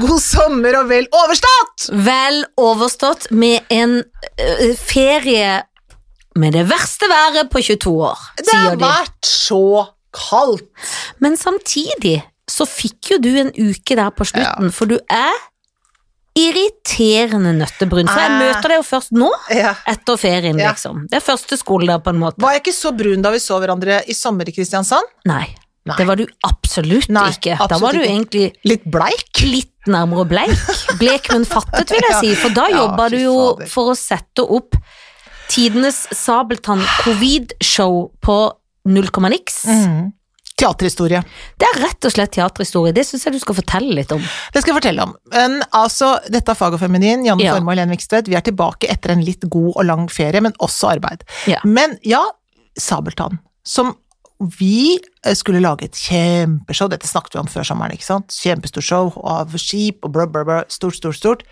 god 0.00 0.20
sommer 0.22 0.78
og 0.80 0.88
vel 0.90 1.06
overstått! 1.12 1.88
Vel 2.06 2.42
overstått 2.60 3.28
med 3.30 3.66
en 3.70 3.98
uh, 4.02 4.74
ferie 4.80 5.62
med 6.40 6.54
det 6.54 6.64
verste 6.70 7.08
været 7.10 7.50
på 7.50 7.58
22 7.66 7.92
år, 8.06 8.18
Det 8.38 8.46
sier 8.46 8.68
har 8.70 8.76
vært 8.80 9.26
så 9.26 9.62
kaldt. 10.14 10.68
Men 11.22 11.36
samtidig 11.36 12.20
så 12.50 12.66
fikk 12.66 13.12
jo 13.12 13.18
du 13.22 13.30
en 13.44 13.50
uke 13.54 13.94
der 13.98 14.10
på 14.14 14.24
slutten, 14.26 14.70
for 14.74 14.86
du 14.90 14.96
er 15.10 15.34
irriterende 16.38 17.52
nøttebrun. 17.58 18.08
For 18.08 18.20
jeg 18.22 18.30
Eh. 18.30 18.38
møter 18.38 18.68
deg 18.70 18.76
jo 18.78 18.86
først 18.86 19.10
nå, 19.12 19.30
Ja. 19.50 19.74
etter 19.86 20.16
ferien, 20.16 20.58
Ja. 20.58 20.70
liksom. 20.72 21.06
Det 21.10 21.16
er 21.22 21.26
første 21.32 21.56
skoledag, 21.58 22.02
på 22.04 22.10
en 22.10 22.18
måte. 22.18 22.38
Var 22.38 22.52
jeg 22.52 22.62
ikke 22.62 22.74
så 22.74 22.96
brun 22.96 23.22
da 23.22 23.30
vi 23.30 23.38
så 23.38 23.58
hverandre 23.60 24.02
i 24.08 24.12
sommer 24.14 24.48
i 24.48 24.52
Kristiansand? 24.52 25.02
Nei, 25.26 25.54
Nei. 25.90 25.96
det 25.98 26.06
var 26.08 26.16
du 26.20 26.24
absolutt 26.46 27.08
Nei, 27.12 27.26
ikke. 27.34 27.56
Da 27.70 27.78
var 27.82 27.92
du 27.96 28.00
egentlig 28.04 28.46
Litt 28.64 28.84
bleik? 28.90 29.42
litt 29.44 29.90
nærmere 29.90 30.26
bleik. 30.28 30.56
Blek, 31.00 31.30
men 31.32 31.44
fattet, 31.48 31.90
vil 31.90 32.04
jeg 32.10 32.18
si. 32.24 32.32
For 32.38 32.54
da 32.56 32.68
Ja, 32.70 32.84
jobba 32.84 33.08
du 33.12 33.18
jo 33.20 33.36
for 33.70 33.92
å 33.92 33.98
sette 33.98 34.44
opp 34.44 34.76
tidenes 35.50 36.04
Sabeltann 36.14 36.82
covid-show 37.02 38.10
på 38.22 38.38
null 38.90 39.08
komma 39.10 39.30
niks. 39.32 39.64
Mhm. 39.66 40.08
Teaterhistorie. 40.60 41.22
Det 41.56 41.64
er 41.70 41.78
rett 41.86 42.04
og 42.04 42.12
slett 42.12 42.34
teaterhistorie. 42.36 42.92
Det 42.92 43.06
syns 43.08 43.22
jeg 43.24 43.32
du 43.32 43.38
skal 43.40 43.56
fortelle 43.56 43.94
litt 43.96 44.10
om. 44.12 44.20
Det 44.52 44.60
skal 44.60 44.74
jeg 44.74 44.76
fortelle 44.82 45.06
om. 45.06 45.14
Men 45.32 45.62
altså, 45.72 46.10
dette 46.28 46.52
er 46.52 46.58
Fag 46.58 46.74
og 46.76 46.82
feminin, 46.82 47.22
Janne 47.24 47.40
Ja. 47.46 47.54
Formoe 47.56 47.72
og 47.72 47.78
Helene 47.78 47.94
Vikstvedt. 47.96 48.28
Vi 48.28 48.36
er 48.36 48.44
tilbake 48.44 48.90
etter 48.92 49.14
en 49.14 49.24
litt 49.24 49.46
god 49.48 49.70
og 49.72 49.86
lang 49.88 50.04
ferie, 50.12 50.42
men 50.44 50.52
også 50.60 50.90
arbeid. 50.92 51.24
Ja. 51.48 51.62
Men 51.64 51.96
ja, 52.04 52.20
Sabeltann, 52.76 53.38
som 53.64 53.94
vi 54.40 54.96
eh, 54.96 55.34
skulle 55.36 55.62
lage 55.62 55.88
et 55.88 55.96
kjempeshow, 55.96 56.88
dette 56.90 57.08
snakket 57.08 57.36
vi 57.36 57.42
om 57.42 57.50
før 57.50 57.66
sommeren, 57.68 57.96
ikke 57.96 58.08
sant? 58.08 58.32
Kjempestort 58.32 58.86
show 58.86 59.10
av 59.20 59.56
skip 59.60 60.06
og 60.06 60.14
bla, 60.16 60.28
bla, 60.30 60.44
bla, 60.48 60.60
stort, 60.72 60.96
stort, 60.96 61.18
stort. 61.18 61.44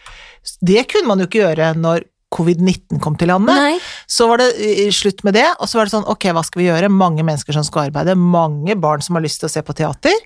Det 0.64 0.86
kunne 0.90 1.10
man 1.10 1.20
jo 1.20 1.28
ikke 1.28 1.42
gjøre 1.44 1.74
når 1.78 2.06
covid-19 2.34 3.00
kom 3.00 3.16
til 3.18 3.30
landet. 3.32 3.56
Nei. 3.56 3.76
Så 4.10 4.28
var 4.28 4.40
det 4.42 4.50
eh, 4.60 4.88
slutt 4.94 5.22
med 5.24 5.36
det, 5.38 5.46
og 5.58 5.68
så 5.68 5.78
var 5.78 5.88
det 5.88 5.94
sånn, 5.94 6.08
ok, 6.12 6.28
hva 6.36 6.44
skal 6.46 6.62
vi 6.62 6.68
gjøre? 6.68 6.90
Mange 6.92 7.24
mennesker 7.24 7.56
som 7.56 7.66
skal 7.66 7.88
arbeide, 7.88 8.16
mange 8.20 8.76
barn 8.80 9.04
som 9.04 9.16
har 9.16 9.24
lyst 9.24 9.42
til 9.42 9.48
å 9.48 9.52
se 9.52 9.64
på 9.64 9.76
teater. 9.76 10.16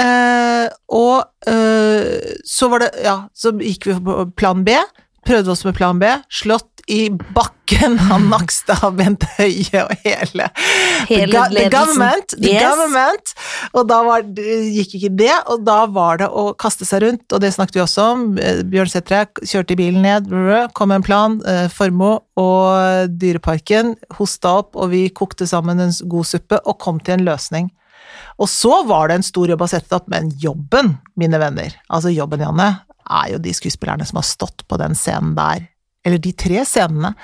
Eh, 0.00 0.66
og 0.96 1.50
eh, 1.50 2.36
så 2.48 2.70
var 2.72 2.86
det, 2.86 2.92
ja, 3.04 3.18
så 3.36 3.52
gikk 3.60 3.90
vi 3.90 3.98
på 4.08 4.20
plan 4.40 4.64
B, 4.66 4.76
prøvde 5.24 5.52
oss 5.52 5.64
med 5.68 5.76
plan 5.76 6.00
B, 6.00 6.08
slått 6.32 6.73
i 6.90 7.08
bakken 7.36 7.94
av 8.12 8.20
Nakstad, 8.32 8.82
Bent 8.98 9.24
Høie 9.38 9.84
og 9.86 9.92
hele, 10.04 10.48
Hele 11.08 11.28
the, 11.32 11.44
the 11.54 11.68
government, 11.72 12.34
the 12.36 12.50
Yes. 12.52 12.64
government. 12.66 13.32
Og 13.74 13.86
da 13.88 14.00
var, 14.06 14.24
gikk 14.36 14.96
ikke 14.98 15.12
det, 15.16 15.32
og 15.50 15.64
da 15.66 15.78
var 15.90 16.20
det 16.20 16.28
å 16.28 16.50
kaste 16.60 16.84
seg 16.88 17.02
rundt, 17.06 17.24
og 17.32 17.40
det 17.44 17.52
snakket 17.56 17.78
vi 17.78 17.84
også 17.84 18.08
om. 18.14 18.26
Eh, 18.38 18.60
Bjørn 18.68 18.90
Sætre 18.92 19.24
kjørte 19.42 19.74
i 19.76 19.80
bilen 19.80 20.04
ned, 20.04 20.28
kom 20.76 20.92
med 20.92 21.00
en 21.02 21.06
plan, 21.06 21.38
eh, 21.48 21.66
Formoe 21.72 22.20
og 22.40 23.08
Dyreparken 23.20 23.94
hosta 24.18 24.58
opp, 24.60 24.74
og 24.76 24.90
vi 24.92 25.06
kokte 25.10 25.48
sammen 25.48 25.80
en 25.80 25.94
god 26.10 26.28
suppe 26.28 26.60
og 26.64 26.78
kom 26.84 27.00
til 27.00 27.18
en 27.18 27.26
løsning. 27.26 27.70
Og 28.38 28.48
så 28.50 28.82
var 28.86 29.08
det 29.08 29.20
en 29.20 29.26
stor 29.26 29.48
jobb 29.50 29.62
å 29.64 29.70
sette 29.70 29.94
opp, 29.96 30.08
men 30.10 30.30
jobben, 30.42 30.96
mine 31.18 31.38
venner, 31.40 31.74
altså 31.88 32.12
jobben, 32.14 32.42
Janne, 32.44 32.68
er 33.04 33.34
jo 33.34 33.38
de 33.42 33.52
skuespillerne 33.54 34.06
som 34.08 34.16
har 34.20 34.26
stått 34.26 34.64
på 34.70 34.78
den 34.80 34.94
scenen 34.98 35.34
der, 35.38 35.66
eller 36.04 36.20
de 36.22 36.32
tre 36.32 36.64
scenene, 36.68 37.14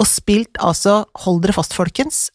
og 0.00 0.08
spilt 0.08 0.58
altså, 0.62 1.02
hold 1.24 1.42
dere 1.44 1.56
fast, 1.56 1.74
folkens, 1.76 2.28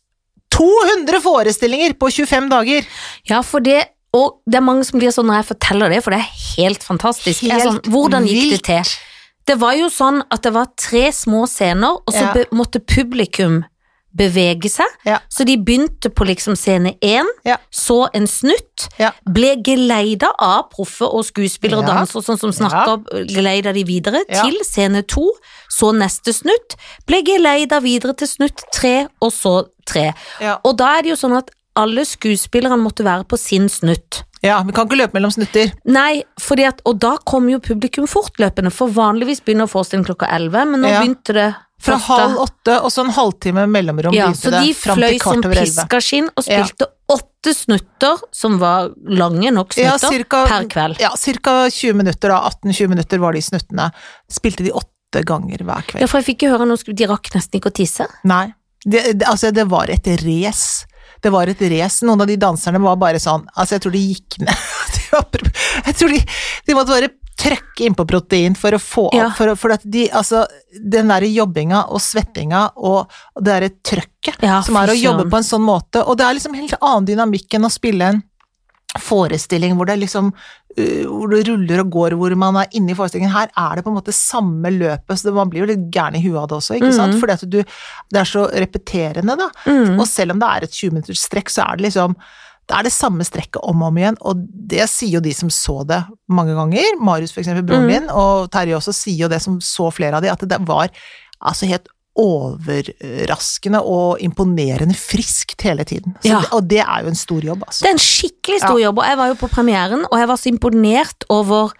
200 0.56 1.19
forestillinger 1.22 1.97
på 2.00 2.09
25 2.13 2.50
dager! 2.53 2.88
Ja, 3.29 3.41
for 3.45 3.63
det 3.63 3.84
og 4.16 4.39
det 4.47 4.57
er 4.57 4.63
mange 4.66 4.85
som 4.88 4.97
blir 5.01 5.12
sånn 5.13 5.28
når 5.29 5.41
jeg 5.41 5.47
forteller 5.51 5.91
det, 5.94 6.00
for 6.01 6.16
det 6.16 6.22
er 6.23 6.44
helt 6.56 6.85
fantastisk. 6.85 7.44
Jeg 7.44 7.59
er 7.59 7.67
sånn, 7.67 7.81
hvordan 7.91 8.25
gikk 8.25 8.56
det 8.56 8.62
til? 8.69 8.94
Det 9.47 9.57
var 9.62 9.75
jo 9.78 9.89
sånn 9.94 10.22
at 10.34 10.44
det 10.47 10.53
var 10.56 10.72
tre 10.79 11.03
små 11.16 11.44
scener, 11.47 12.00
og 12.01 12.13
så 12.16 12.23
Ja. 12.25 12.45
måtte 12.51 12.79
publikum 12.79 13.63
bevege 14.17 14.69
seg. 14.72 14.88
Ja. 15.05 15.19
Så 15.29 15.45
de 15.47 15.57
begynte 15.57 16.09
på 16.09 16.25
liksom 16.28 16.55
scene 16.57 16.95
én, 17.05 17.28
Ja. 17.45 17.57
så 17.72 18.07
en 18.13 18.28
snutt, 18.28 18.88
Ja. 19.00 19.11
ble 19.29 19.55
geleida 19.63 20.31
av 20.39 20.69
proffe 20.72 21.05
og 21.05 21.25
skuespillere 21.25 21.79
og 21.79 21.85
dansere 21.88 22.23
sånn 22.23 22.39
som 22.39 22.51
snakka, 22.51 22.97
geleida 23.29 23.73
de 23.73 23.83
videre 23.83 24.23
til 24.29 24.59
scene 24.63 25.03
to, 25.07 25.31
så 25.69 25.94
neste 25.94 26.33
snutt, 26.33 26.75
ble 27.06 27.22
geleida 27.23 27.81
videre 27.81 28.16
til 28.17 28.27
snutt 28.27 28.63
tre, 28.73 29.07
og 29.22 29.31
så 29.31 29.67
tre. 29.85 30.13
Ja. 30.41 30.57
Og 30.63 30.77
da 30.77 30.97
er 30.97 31.01
det 31.03 31.09
jo 31.16 31.27
sånn 31.27 31.38
at 31.38 31.51
alle 31.77 32.01
skuespillerne 32.06 32.81
måtte 32.81 33.03
være 33.06 33.23
på 33.29 33.38
sin 33.38 33.69
snutt. 33.69 34.23
Ja, 34.46 34.62
vi 34.64 34.74
kan 34.75 34.88
ikke 34.88 35.00
løpe 35.00 35.18
mellom 35.18 35.31
snutter. 35.34 35.72
Nei, 35.90 36.24
at, 36.68 36.81
og 36.86 37.00
da 37.02 37.16
kom 37.25 37.48
jo 37.50 37.59
publikum 37.64 38.08
fortløpende, 38.09 38.72
for 38.74 38.92
vanligvis 38.94 39.42
begynner 39.46 39.70
forestillingen 39.72 40.09
klokka 40.12 40.30
elleve, 40.36 40.66
men 40.70 40.81
nå 40.84 40.92
Ja. 40.92 41.02
begynte 41.02 41.34
det 41.34 41.48
Fra 41.80 41.94
halv 42.02 42.40
åtte, 42.42 42.81
og 42.81 42.90
så 42.90 43.03
en 43.06 43.12
halvtime 43.14 43.68
mellomrom 43.70 44.14
Ja, 44.16 44.31
så 44.34 44.50
de 44.50 44.74
fløy 44.74 45.20
som 45.22 45.44
piskaskinn 45.44 45.53
piska 45.53 46.00
skinn 46.02 46.30
og 46.36 46.44
Ja. 46.48 46.64
spilte 46.64 46.88
åtte 47.08 47.53
snutter, 47.53 48.18
som 48.31 48.58
var 48.58 48.90
lange 49.06 49.52
nok 49.53 49.78
Ja, 49.78 49.96
snutter, 49.98 50.18
cirka, 50.18 50.46
per 50.48 50.66
kveld. 50.66 51.00
Ja, 51.00 51.12
cirka 51.16 51.69
20 51.69 51.94
minutter 51.94 52.30
da, 52.30 52.50
18-20 52.50 52.90
minutter 52.90 53.19
var 53.19 53.34
de 53.34 53.42
snuttene. 53.42 53.92
Spilte 54.28 54.64
de 54.66 54.72
åtte 54.72 55.24
ganger 55.24 55.58
hver 55.64 55.86
kveld. 55.86 56.02
Ja, 56.02 56.08
for 56.08 56.19
jeg 56.19 56.36
fikk 56.36 56.48
jo 56.48 56.58
høre 56.58 56.78
skulle 56.78 56.96
de 56.98 57.06
rakk 57.06 57.30
nesten 57.36 57.59
ikke 57.62 57.69
å 57.69 57.78
tisse. 57.78 58.08
Nei, 58.24 58.54
det, 58.84 59.19
det, 59.19 59.28
altså 59.28 59.54
det 59.54 59.68
var 59.69 59.86
et 59.90 60.08
race. 60.25 60.87
Det 61.23 61.31
var 61.33 61.47
et 61.51 61.61
race. 61.72 62.05
Noen 62.05 62.22
av 62.22 62.28
de 62.29 62.35
danserne 62.41 62.79
var 62.83 62.97
bare 63.01 63.19
sånn, 63.22 63.45
altså 63.55 63.75
jeg 63.78 63.85
tror 63.85 63.95
de 63.97 64.03
gikk 64.13 64.39
ned. 64.44 64.67
Jeg 65.88 65.95
tror 65.95 66.11
de, 66.11 66.17
de 66.67 66.73
måtte 66.75 66.91
bare 66.91 67.07
trøkke 67.38 67.85
inn 67.85 67.95
på 67.95 68.03
protein 68.09 68.55
for 68.57 68.75
å 68.75 68.79
få 68.81 69.05
Ja. 69.16 69.27
opp, 69.29 69.38
for, 69.38 69.53
for 69.56 69.73
at 69.75 69.83
de, 69.85 70.07
altså 70.11 70.41
den 70.73 71.07
der 71.11 71.23
jobbinga 71.29 71.83
og 71.94 72.01
svettinga 72.03 72.63
og 72.75 73.07
det 73.38 73.45
derre 73.47 73.69
trøkket 73.85 74.44
Ja, 74.44 74.59
som 74.66 74.75
er 74.81 74.91
å 74.91 74.97
jobbe 74.97 75.27
på 75.31 75.38
en 75.39 75.45
sånn 75.47 75.63
måte, 75.63 76.01
og 76.03 76.17
det 76.19 76.25
er 76.27 76.35
liksom 76.39 76.57
helt 76.57 76.75
annen 76.81 77.07
dynamikk 77.07 77.56
enn 77.57 77.69
å 77.69 77.72
spille 77.72 78.09
en 78.16 78.23
forestilling 79.00 79.75
hvor 79.77 79.85
det 79.89 80.00
liksom 80.01 80.31
uh, 80.33 80.38
hvor 80.77 81.31
det 81.33 81.43
ruller 81.47 81.81
og 81.81 81.91
går, 81.93 82.15
hvor 82.19 82.35
man 82.38 82.59
er 82.61 82.73
inne 82.77 82.93
i 82.93 82.97
forestillingen. 82.97 83.33
Her 83.33 83.49
er 83.49 83.75
det 83.79 83.83
på 83.85 83.89
en 83.89 83.97
måte 83.97 84.13
samme 84.13 84.69
løpet, 84.75 85.17
så 85.17 85.33
man 85.33 85.49
blir 85.49 85.63
jo 85.63 85.69
litt 85.71 85.88
gæren 85.93 86.17
i 86.19 86.21
huet 86.21 86.38
av 86.43 86.49
det 86.51 86.59
også, 86.59 86.75
ikke 86.77 86.91
sant? 86.93 87.15
For 87.17 87.25
Fordi 87.25 87.33
at 87.33 87.45
du, 87.49 87.61
det 88.13 88.19
er 88.21 88.29
så 88.29 88.43
repeterende, 88.53 89.38
da. 89.39 89.47
Mm. 89.65 89.95
Og 89.99 90.05
selv 90.07 90.35
om 90.35 90.39
det 90.43 90.51
er 90.51 90.67
et 90.67 90.75
20 90.77 90.93
minutters 90.93 91.23
strekk, 91.25 91.49
så 91.49 91.65
er 91.65 91.79
det 91.79 91.89
liksom 91.89 92.17
det 92.67 92.75
er 92.75 92.83
det 92.83 92.91
samme 92.91 93.23
strekket 93.23 93.61
om 93.63 93.81
og 93.81 93.93
om 93.93 93.97
igjen, 93.97 94.17
og 94.27 94.41
det 94.43 94.83
sier 94.91 95.13
jo 95.15 95.21
de 95.23 95.31
som 95.31 95.47
så 95.49 95.85
det 95.88 96.01
mange 96.27 96.51
ganger. 96.57 96.97
Marius, 96.99 97.31
for 97.31 97.39
eksempel, 97.39 97.63
broren 97.63 97.85
Mm. 97.88 97.94
min, 97.94 98.09
og 98.11 98.49
Terje 98.51 98.75
også, 98.75 98.91
sier 98.91 99.21
jo 99.23 99.29
det 99.31 99.39
som 99.41 99.61
så 99.63 99.88
flere 99.89 100.17
av 100.19 100.21
de, 100.21 100.29
at 100.33 100.44
det 100.44 100.59
var 100.67 100.91
altså 101.39 101.65
helt 101.69 101.88
overraskende 102.17 103.81
og 103.85 104.17
imponerende 104.23 104.95
friskt 104.97 105.61
hele 105.67 105.83
tiden. 105.88 106.16
Så 106.23 106.29
Ja. 106.29 106.41
og 106.51 106.67
det 106.69 106.79
er 106.79 107.01
jo 107.03 107.07
en 107.07 107.16
stor 107.16 107.41
jobb, 107.41 107.63
altså. 107.67 107.81
Det 107.83 107.89
er 107.89 107.94
en 107.97 108.05
skikkelig 108.07 108.59
stor 108.61 108.79
jobb, 108.79 108.97
og 109.00 109.05
jeg 109.05 109.17
var 109.17 109.28
jo 109.28 109.33
på 109.33 109.47
premieren, 109.50 110.05
og 110.11 110.17
jeg 110.19 110.27
var 110.27 110.35
så 110.38 110.50
imponert 110.50 111.23
over 111.29 111.72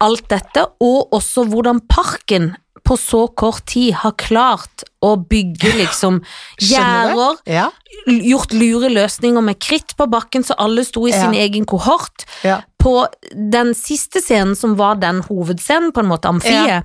alt 0.00 0.28
dette, 0.28 0.66
og 0.80 1.12
også 1.14 1.44
hvordan 1.48 1.80
parken 1.88 2.56
på 2.84 2.96
så 2.98 3.28
kort 3.38 3.64
tid 3.70 3.92
har 3.94 4.10
klart 4.18 4.82
å 5.06 5.12
bygge 5.16 5.70
liksom 5.78 6.20
gjerder, 6.58 7.36
Ja, 7.46 7.68
gjort 8.08 8.52
lure 8.52 8.88
løsninger 8.90 9.40
med 9.40 9.60
kritt 9.60 9.94
på 9.96 10.08
bakken, 10.10 10.42
så 10.42 10.54
alle 10.58 10.82
sto 10.84 11.06
i 11.06 11.10
Ja. 11.12 11.20
sin 11.22 11.34
egen 11.34 11.64
kohort. 11.64 12.24
ja. 12.42 12.60
På 12.82 13.06
den 13.32 13.74
siste 13.74 14.18
scenen, 14.20 14.56
som 14.56 14.74
var 14.76 14.96
den 14.96 15.20
hovedscenen, 15.22 15.92
på 15.92 16.00
en 16.00 16.08
måte, 16.10 16.26
amfiet, 16.26 16.82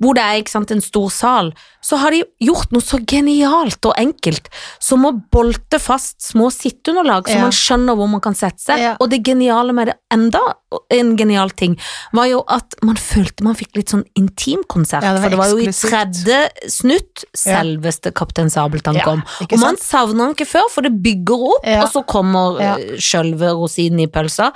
hvor 0.00 0.14
det 0.16 0.22
er 0.24 0.42
sant, 0.48 0.70
en 0.72 0.80
stor 0.80 1.10
sal, 1.12 1.52
så 1.84 1.96
har 2.00 2.10
de 2.14 2.22
gjort 2.40 2.72
noe 2.72 2.80
så 2.84 2.98
genialt 3.04 3.84
og 3.84 3.94
enkelt 4.00 4.48
som 4.80 5.04
å 5.04 5.12
bolte 5.32 5.78
fast 5.80 6.20
små 6.24 6.48
sitteunderlag, 6.52 7.26
så 7.28 7.36
Ja. 7.36 7.40
man 7.42 7.52
skjønner 7.52 7.96
hvor 7.96 8.08
man 8.08 8.20
kan 8.20 8.34
sette 8.34 8.58
seg. 8.60 8.78
Ja. 8.80 8.96
Og 9.00 9.10
det 9.10 9.22
geniale 9.22 9.72
med 9.74 9.88
det, 9.88 9.96
enda 10.10 10.40
en 10.90 11.16
genial 11.16 11.50
ting, 11.50 11.76
var 12.12 12.26
jo 12.26 12.44
at 12.48 12.74
man 12.82 12.96
følte 12.96 13.42
man 13.44 13.54
fikk 13.54 13.76
litt 13.76 13.88
sånn 13.92 14.04
intimkonsert. 14.16 15.02
Ja, 15.02 15.16
for 15.20 15.28
det 15.28 15.38
var 15.38 15.48
jo 15.50 15.58
i 15.58 15.66
tredje 15.66 16.48
snutt 16.70 17.24
Ja. 17.44 17.60
selveste 17.62 18.12
Kaptein 18.12 18.50
Sabeltann 18.50 18.96
Ja, 18.96 19.04
kom. 19.04 19.22
Og 19.40 19.58
man 19.58 19.76
savner 19.76 20.26
han 20.26 20.34
ikke 20.34 20.46
før, 20.48 20.68
for 20.70 20.82
det 20.82 21.02
bygger 21.02 21.46
opp, 21.56 21.66
Ja. 21.66 21.82
og 21.82 21.92
så 21.92 22.06
kommer 22.06 22.58
Ja. 22.60 22.76
ja. 22.78 22.96
sjølve 22.96 23.52
rosinen 23.54 24.00
i 24.00 24.06
pølsa. 24.06 24.52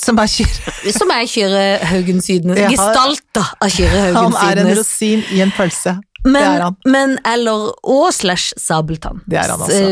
Som 0.00 0.18
er 0.18 0.26
Kyrre 0.30 0.92
Som 0.92 1.12
er 1.14 1.26
Kyrre 1.30 1.62
Haugen 1.86 2.20
Sydnes. 2.24 2.58
Ja, 2.58 2.70
Gestalta 2.72 3.44
av 3.62 3.70
Kyrre 3.70 4.08
Han 4.16 4.34
er 4.42 4.64
en 4.64 4.72
rosin 4.78 5.22
i 5.34 5.40
en 5.44 5.52
pølse. 5.54 5.96
det 6.24 6.40
er 6.40 6.62
han. 6.64 6.76
men 6.88 7.18
eller 7.28 7.66
og 7.84 8.06
slash 8.16 8.54
Sabeltann. 8.58 9.20
Det 9.28 9.36
er 9.38 9.50
han 9.52 9.60
altså. 9.60 9.82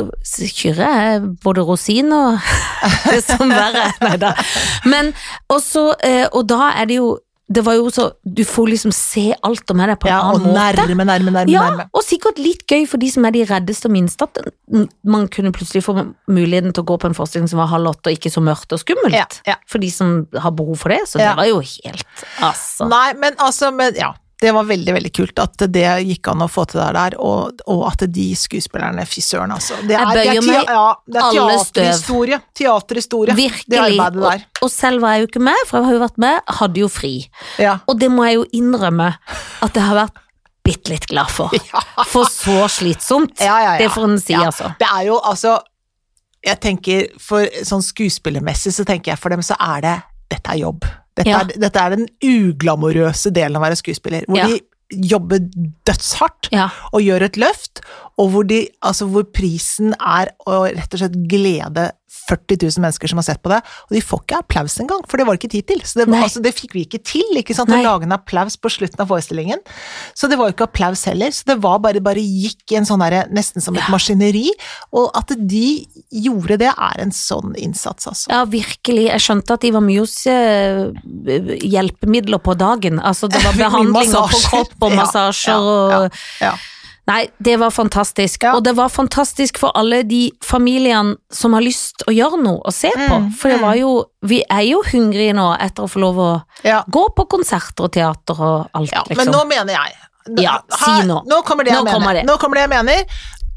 Eh, 0.00 0.48
Kyrre 0.54 0.90
er 1.00 1.24
både 1.44 1.64
rosin 1.66 2.12
og 2.14 2.38
det 3.10 3.24
som 3.26 3.50
verre. 3.50 3.88
Nei 4.04 4.16
da. 4.22 4.32
Men 4.86 5.12
også, 5.50 5.90
eh, 6.06 6.26
og 6.32 6.46
da 6.48 6.70
er 6.76 6.86
det 6.86 7.00
jo 7.00 7.18
det 7.50 7.64
var 7.66 7.74
jo 7.74 7.88
så 7.90 8.04
Du 8.22 8.44
får 8.46 8.68
liksom 8.70 8.92
se 8.94 9.34
alt 9.42 9.70
om 9.74 9.80
henne 9.82 9.96
på 9.98 10.06
en 10.06 10.12
Ja, 10.12 10.20
og 10.30 10.44
nærme, 10.44 10.54
måte. 10.54 10.86
nærme, 10.86 11.04
nærme, 11.08 11.30
nærme. 11.34 11.50
Ja, 11.50 11.64
nærme. 11.70 11.86
og 11.92 12.04
sikkert 12.06 12.38
litt 12.38 12.62
gøy 12.70 12.86
for 12.86 13.02
de 13.02 13.10
som 13.10 13.24
er 13.26 13.34
de 13.34 13.42
reddeste 13.48 13.90
og 13.90 13.94
minste, 13.96 14.22
at 14.28 14.38
man 15.04 15.26
kunne 15.28 15.50
plutselig 15.52 15.82
få 15.82 15.96
muligheten 16.30 16.72
til 16.72 16.84
å 16.84 16.88
gå 16.92 16.98
på 17.02 17.10
en 17.10 17.14
forestilling 17.18 17.50
som 17.50 17.58
var 17.58 17.66
halv 17.72 17.90
åtte 17.90 18.12
og 18.12 18.18
ikke 18.18 18.30
så 18.30 18.42
mørkt 18.44 18.72
og 18.76 18.78
skummelt. 18.84 19.16
Ja, 19.16 19.26
ja. 19.46 19.56
For 19.66 19.82
de 19.82 19.90
som 19.90 20.26
har 20.38 20.54
behov 20.54 20.78
for 20.78 20.94
det, 20.94 21.02
så 21.10 21.18
det 21.18 21.34
var 21.36 21.48
jo 21.50 21.58
helt 21.60 22.06
Altså. 22.40 22.86
Nei, 22.88 23.12
men 23.18 23.34
altså, 23.38 23.70
men, 23.74 23.94
ja. 23.98 24.12
Det 24.40 24.52
var 24.56 24.64
veldig 24.64 24.92
veldig 24.96 25.10
kult 25.12 25.40
at 25.42 25.64
det 25.68 25.84
gikk 26.08 26.28
an 26.32 26.46
å 26.46 26.48
få 26.48 26.64
til 26.70 26.80
det 26.80 26.86
der, 26.96 27.16
og, 27.20 27.60
og 27.68 27.82
at 27.90 28.06
de 28.08 28.26
skuespillerne 28.40 29.04
Fy 29.08 29.20
søren, 29.24 29.52
altså. 29.52 29.76
Det 29.84 29.98
er, 29.98 30.06
det 30.16 30.22
er, 30.32 30.40
meg 30.46 30.70
ja, 30.70 30.84
det 31.04 31.20
er 31.20 31.34
teaterhistorie. 31.36 32.38
teaterhistorie. 32.56 33.36
Virkelig. 33.36 33.68
Det 33.68 33.82
arbeidet 33.82 34.16
Og, 34.22 34.30
der. 34.30 34.46
og 34.64 34.72
selv 34.72 35.04
var 35.04 35.12
jeg 35.18 35.26
jo 35.26 35.30
ikke 35.30 35.42
med, 35.50 35.60
for 35.68 35.78
jeg 35.80 35.90
har 35.90 35.98
jo 35.98 36.02
vært 36.06 36.18
med, 36.24 36.40
hadde 36.60 36.80
jo 36.80 36.88
fri. 36.88 37.12
Ja. 37.60 37.74
Og 37.86 38.00
det 38.00 38.08
må 38.12 38.24
jeg 38.30 38.38
jo 38.40 38.46
innrømme 38.62 39.10
at 39.60 39.76
jeg 39.76 39.84
har 39.90 39.98
vært 40.06 40.22
bitte 40.64 40.92
litt 40.92 41.06
glad 41.10 41.28
for. 41.32 41.52
For 42.12 42.28
så 42.28 42.64
slitsomt. 42.72 43.40
Ja, 43.40 43.58
ja, 43.60 43.70
ja. 43.74 43.78
Det 43.80 43.90
får 43.92 44.08
en 44.08 44.18
si, 44.20 44.32
Ja. 44.36 44.46
altså. 44.48 44.72
Det 44.80 44.88
er 44.88 45.04
jo 45.08 45.18
altså 45.20 45.58
Jeg 46.44 46.60
tenker 46.64 47.06
for 47.20 47.44
sånn 47.68 47.82
skuespillermessig 47.84 48.72
så 48.72 48.84
tenker 48.88 49.12
jeg 49.12 49.20
for 49.20 49.28
dem 49.34 49.42
så 49.44 49.56
er 49.60 49.84
det 49.84 49.94
Dette 50.32 50.52
er 50.54 50.60
jobb. 50.62 50.84
Dette, 51.20 51.30
Ja. 51.30 51.40
er, 51.44 51.52
dette 51.60 51.84
er 51.84 51.96
den 51.96 52.08
uglamorøse 52.24 53.32
delen 53.36 53.56
av 53.58 53.62
å 53.62 53.66
være 53.68 53.78
skuespiller. 53.80 54.24
Hvor 54.26 54.40
Ja. 54.40 54.46
de 54.48 54.60
jobber 55.10 55.38
dødshardt 55.86 56.48
Ja. 56.52 56.68
og 56.92 57.04
gjør 57.04 57.22
et 57.28 57.36
løft, 57.38 57.82
og 58.18 58.30
hvor, 58.32 58.46
de, 58.48 58.64
altså 58.82 59.06
hvor 59.08 59.22
prisen 59.30 59.92
er 60.00 60.32
å 60.48 60.64
rett 60.66 60.94
og 60.96 60.98
slett 61.04 61.18
glede 61.30 61.90
40 62.10 62.58
000 62.62 62.82
mennesker 62.84 63.10
som 63.10 63.18
har 63.20 63.26
sett 63.26 63.40
på 63.42 63.50
det, 63.52 63.60
og 63.88 63.94
de 63.94 64.00
får 64.02 64.20
ikke 64.24 64.38
applaus 64.42 64.76
engang, 64.82 65.02
for 65.08 65.18
det 65.20 65.26
var 65.28 65.38
ikke 65.38 65.50
tid 65.52 65.66
til. 65.70 65.80
Så 65.86 66.00
det, 66.00 66.06
altså, 66.14 66.42
det 66.42 66.52
fikk 66.56 66.74
vi 66.76 66.84
ikke 66.86 67.00
til, 67.06 67.26
ikke 67.38 67.54
sant, 67.56 67.70
å 67.74 67.78
lage 67.82 68.06
en 68.06 68.14
applaus 68.16 68.56
på 68.60 68.70
slutten 68.70 69.02
av 69.02 69.10
forestillingen. 69.10 69.62
Så 70.14 70.28
det 70.30 70.38
var 70.38 70.50
jo 70.50 70.54
ikke 70.56 70.66
applaus 70.68 71.04
heller, 71.08 71.30
så 71.34 71.46
det 71.52 71.56
var 71.62 71.78
bare, 71.82 72.02
bare 72.02 72.22
gikk 72.22 72.74
i 72.74 72.80
en 72.80 72.88
sånn 72.88 73.02
derre, 73.02 73.24
nesten 73.34 73.62
som 73.64 73.74
et 73.78 73.82
Ja. 73.86 73.90
maskineri, 73.94 74.50
og 74.92 75.10
at 75.16 75.32
de 75.38 75.86
gjorde 76.10 76.58
det 76.60 76.70
er 76.74 77.00
en 77.02 77.10
sånn 77.14 77.54
innsats, 77.58 78.06
altså. 78.10 78.30
Ja, 78.30 78.44
virkelig. 78.44 79.06
Jeg 79.10 79.20
skjønte 79.26 79.54
at 79.56 79.60
de 79.66 79.70
var 79.72 79.86
mye 79.86 80.02
hos 80.04 80.18
eh, 80.26 80.90
hjelpemidler 81.62 82.38
på 82.42 82.54
dagen. 82.58 83.00
Altså, 83.00 83.28
det 83.30 83.42
var 83.44 83.56
behandlinger 83.64 84.28
på 84.34 84.42
kropp 84.48 84.76
og 84.86 84.94
massasjer 85.00 85.54
ja, 85.54 85.60
og 86.04 86.20
ja. 86.42 86.52
Nei, 87.10 87.24
det 87.42 87.56
var 87.58 87.70
fantastisk. 87.74 88.44
Ja. 88.46 88.52
Og 88.56 88.62
det 88.64 88.76
var 88.78 88.88
fantastisk 88.92 89.58
for 89.58 89.74
alle 89.78 90.02
de 90.06 90.30
familiene 90.46 91.16
som 91.34 91.52
har 91.58 91.64
lyst 91.66 92.04
å 92.06 92.14
gjøre 92.14 92.38
noe 92.42 92.60
og 92.62 92.72
se 92.76 92.90
på. 92.94 93.16
Mm, 93.24 93.32
For 93.40 93.50
det 93.50 93.60
var 93.62 93.74
jo 93.80 93.90
Vi 94.22 94.42
er 94.52 94.62
jo 94.68 94.82
hungrige 94.84 95.32
nå 95.34 95.46
etter 95.58 95.86
å 95.86 95.88
få 95.90 95.98
lov 96.02 96.16
å 96.20 96.30
Ja. 96.62 96.82
gå 96.86 97.06
på 97.16 97.24
konserter 97.28 97.84
og 97.88 97.92
teater 97.92 98.36
og 98.38 98.68
alt, 98.74 98.92
Ja, 98.92 99.02
liksom. 99.08 99.16
men 99.16 99.32
nå 99.34 99.44
mener 99.48 99.72
jeg 99.72 99.96
Ja, 100.38 100.58
si 100.68 100.84
Her- 100.90 101.04
nå. 101.08 101.22
Nå 101.26 101.42
kommer 101.42 101.64
det 101.64 101.72
jeg 101.72 101.78
Nå 101.80 101.84
mener. 101.84 101.98
kommer 101.98 102.14
det. 102.14 102.24
Nå 102.26 102.36
kommer 102.38 102.54
det 102.56 102.68
jeg 102.68 102.84
mener. 102.84 103.04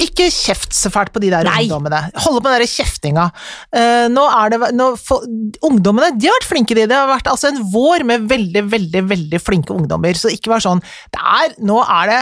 Ikke 0.02 0.26
kjeft 0.34 0.74
så 0.74 0.90
fælt 0.90 1.14
på 1.14 1.22
de 1.22 1.30
der 1.30 1.46
Nei. 1.46 1.68
ungdommene. 1.68 2.00
Holde 2.26 2.42
på 2.42 2.50
den 2.50 2.64
der 2.64 2.70
kjeftinga. 2.70 3.28
Uh, 3.70 4.08
nå 4.10 4.24
er 4.26 4.54
det 4.54 4.72
nå, 4.74 4.88
for, 4.98 5.26
Ungdommene 5.64 6.16
de 6.18 6.30
har 6.30 6.38
vært 6.40 6.50
flinke, 6.50 6.76
de. 6.78 6.88
Det 6.90 6.98
har 6.98 7.10
vært 7.12 7.30
altså 7.30 7.52
en 7.52 7.62
vår 7.74 8.06
med 8.08 8.26
veldig, 8.32 8.66
veldig 8.72 9.04
veldig 9.12 9.42
flinke 9.42 9.74
ungdommer. 9.76 10.18
Så 10.18 10.32
ikke 10.34 10.54
vær 10.54 10.64
sånn 10.66 10.82
det 11.14 11.22
er, 11.22 11.54
Nå 11.64 11.80
er 11.84 12.10
det 12.10 12.20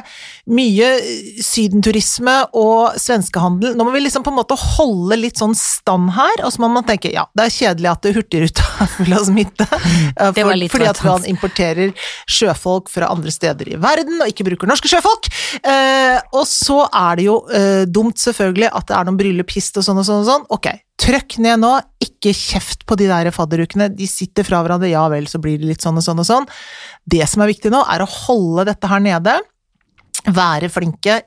mye 0.51 0.89
eh, 0.99 1.39
sydenturisme 1.43 2.35
og 2.59 2.99
svenskehandel. 2.99 3.77
Nå 3.77 3.87
må 3.87 3.95
vi 3.95 4.03
liksom 4.03 4.25
på 4.25 4.33
en 4.33 4.39
måte 4.41 4.57
holde 4.59 5.17
litt 5.19 5.39
sånn 5.39 5.55
stand 5.57 6.11
her, 6.17 6.43
og 6.45 6.51
så 6.53 6.63
må 6.63 6.71
man 6.75 6.87
tenke 6.87 7.11
ja, 7.13 7.25
det 7.37 7.47
er 7.47 7.55
kjedelig 7.55 7.91
at 7.93 8.09
Hurtigruta 8.17 8.67
er 8.83 8.91
full 8.97 9.15
av 9.15 9.25
smitte. 9.29 9.67
for, 9.71 10.67
fordi 10.75 10.89
at 10.91 11.03
man 11.07 11.27
importerer 11.29 11.95
sjøfolk 12.29 12.91
fra 12.91 13.11
andre 13.13 13.33
steder 13.33 13.71
i 13.71 13.79
verden, 13.81 14.19
og 14.21 14.31
ikke 14.31 14.47
bruker 14.51 14.69
norske 14.69 14.91
sjøfolk. 14.91 15.31
Uh, 15.63 16.19
og 16.35 16.45
så 16.49 16.83
er 16.87 17.19
det 17.21 17.29
jo 17.29 17.39
eh, 17.61 17.83
dumt, 17.87 18.17
selvfølgelig, 18.19 18.71
at 18.73 18.89
det 18.89 18.97
er 18.97 19.07
noen 19.07 19.19
brylluphist 19.19 19.77
og 19.79 19.85
sånn 19.85 20.01
og 20.01 20.07
sånn 20.07 20.23
og 20.23 20.27
sånn. 20.27 20.47
Ok, 20.57 20.67
trøkk 21.01 21.37
ned 21.45 21.61
nå, 21.63 21.71
ikke 22.03 22.33
kjeft 22.35 22.85
på 22.89 22.97
de 22.99 23.07
der 23.09 23.31
fadderukene. 23.35 23.89
De 23.93 24.07
sitter 24.09 24.47
fra 24.47 24.61
hverandre, 24.63 24.91
ja 24.91 25.05
vel, 25.11 25.29
så 25.29 25.41
blir 25.41 25.61
det 25.61 25.69
litt 25.69 25.85
sånn 25.85 25.99
og 26.01 26.05
sånn 26.05 26.21
og 26.23 26.27
sånn. 26.27 26.49
Det 27.09 27.23
som 27.29 27.43
er 27.43 27.51
viktig 27.53 27.73
nå, 27.73 27.81
er 27.89 28.03
å 28.03 28.11
holde 28.11 28.67
dette 28.71 28.91
her 28.91 29.03
nede, 29.03 29.37
være 30.29 30.69
flinke, 30.73 31.21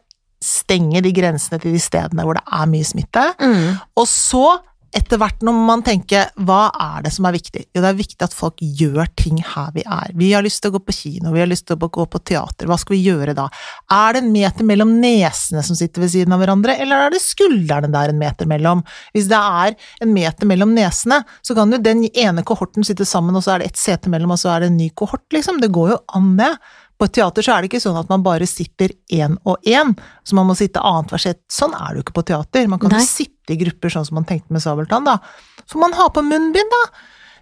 stenge 0.44 1.00
de 1.04 1.10
grensene 1.16 1.58
til 1.62 1.72
de 1.72 1.80
stedene 1.80 2.24
hvor 2.26 2.36
det 2.36 2.44
er 2.52 2.70
mye 2.70 2.86
smitte. 2.86 3.24
mm. 3.40 3.68
Og 4.00 4.08
så, 4.10 4.44
etter 4.94 5.18
hvert 5.20 5.42
når 5.44 5.56
man 5.66 5.82
tenker 5.84 6.30
hva 6.46 6.68
er 6.80 7.04
det 7.04 7.12
som 7.14 7.26
er 7.28 7.34
viktig? 7.36 7.64
Jo, 7.74 7.82
det 7.82 7.88
er 7.90 7.98
viktig 7.98 8.26
at 8.26 8.36
folk 8.36 8.62
gjør 8.62 9.10
ting 9.18 9.40
her 9.42 9.72
vi 9.74 9.82
er. 9.82 10.12
Vi 10.16 10.30
har 10.32 10.44
lyst 10.46 10.62
til 10.62 10.72
å 10.72 10.76
gå 10.76 10.82
på 10.86 10.94
kino, 10.96 11.32
vi 11.34 11.42
har 11.42 11.50
lyst 11.50 11.66
til 11.68 11.76
å 11.76 11.88
gå 11.88 12.06
på 12.10 12.20
teater, 12.22 12.68
hva 12.70 12.78
skal 12.80 12.96
vi 12.96 13.02
gjøre 13.08 13.34
da? 13.36 13.48
Er 13.92 14.14
det 14.14 14.22
en 14.24 14.30
meter 14.34 14.68
mellom 14.68 14.94
nesene 15.02 15.64
som 15.66 15.78
sitter 15.78 16.04
ved 16.04 16.14
siden 16.14 16.36
av 16.36 16.42
hverandre, 16.42 16.76
eller 16.80 17.06
er 17.06 17.14
det 17.14 17.22
skuldrene 17.24 17.90
det 17.90 18.04
er 18.04 18.14
en 18.14 18.22
meter 18.22 18.50
mellom? 18.50 18.84
Hvis 19.16 19.28
det 19.32 19.40
er 19.40 19.76
en 20.04 20.14
meter 20.14 20.50
mellom 20.50 20.74
nesene, 20.76 21.22
så 21.44 21.58
kan 21.58 21.74
jo 21.74 21.82
den 21.82 22.06
ene 22.10 22.46
kohorten 22.46 22.86
sitte 22.86 23.06
sammen, 23.08 23.36
og 23.36 23.44
så 23.46 23.56
er 23.56 23.64
det 23.64 23.72
et 23.72 23.82
sete 23.82 24.12
mellom, 24.12 24.34
og 24.34 24.40
så 24.40 24.54
er 24.54 24.64
det 24.64 24.72
en 24.72 24.80
ny 24.80 24.90
kohort, 24.96 25.26
liksom. 25.34 25.60
Det 25.62 25.72
går 25.74 25.94
jo 25.94 26.00
an, 26.16 26.34
det. 26.38 26.52
På 26.98 27.08
et 27.08 27.12
teater 27.16 27.42
så 27.42 27.54
er 27.56 27.62
det 27.64 27.70
ikke 27.72 27.82
sånn 27.82 27.96
at 27.98 28.08
man 28.08 28.22
bare 28.22 28.46
sitter 28.46 28.92
én 29.12 29.34
og 29.44 29.56
én, 29.66 29.90
så 30.24 30.36
man 30.38 30.46
må 30.46 30.54
sitte 30.56 30.78
annethvert 30.80 31.20
sett. 31.24 31.40
Sånn 31.50 31.74
er 31.74 31.88
det 31.90 31.96
jo 32.00 32.04
ikke 32.06 32.14
på 32.20 32.24
teater. 32.30 32.68
Man 32.70 32.78
kan 32.78 32.90
Nei. 32.94 33.00
jo 33.02 33.08
sitte 33.10 33.52
i 33.52 33.58
grupper 33.64 33.90
sånn 33.90 34.06
som 34.06 34.14
man 34.20 34.24
tenkte 34.28 34.54
med 34.54 34.62
Sabeltann, 34.62 35.04
da. 35.08 35.18
For 35.66 35.82
man 35.82 35.92
har 35.98 36.10
på 36.14 36.22
munnbind, 36.22 36.70
da. 36.76 36.84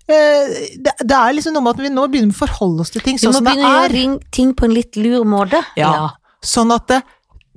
Eh, 0.08 0.54
Det, 0.82 0.94
det 1.04 1.14
er 1.18 1.36
liksom 1.36 1.54
noe 1.54 1.62
med 1.62 1.76
at 1.76 1.82
vi 1.84 1.92
nå 1.92 2.06
begynner 2.10 2.32
å 2.34 2.40
forholde 2.40 2.80
oss 2.86 2.90
til 2.90 3.04
ting 3.04 3.18
sånn 3.20 3.36
som 3.36 3.44
det 3.44 3.52
er. 3.52 3.56
Vi 3.56 3.62
må 3.62 3.68
begynne 3.68 4.16
å 4.16 4.18
gjøre 4.18 4.30
ting- 4.32 4.54
på 4.54 4.64
en 4.64 4.74
litt 4.74 4.96
lur 4.96 5.24
måte. 5.24 5.60
Ja. 5.76 6.10
Sånn 6.42 6.72
at 6.74 6.88
det, 6.88 7.02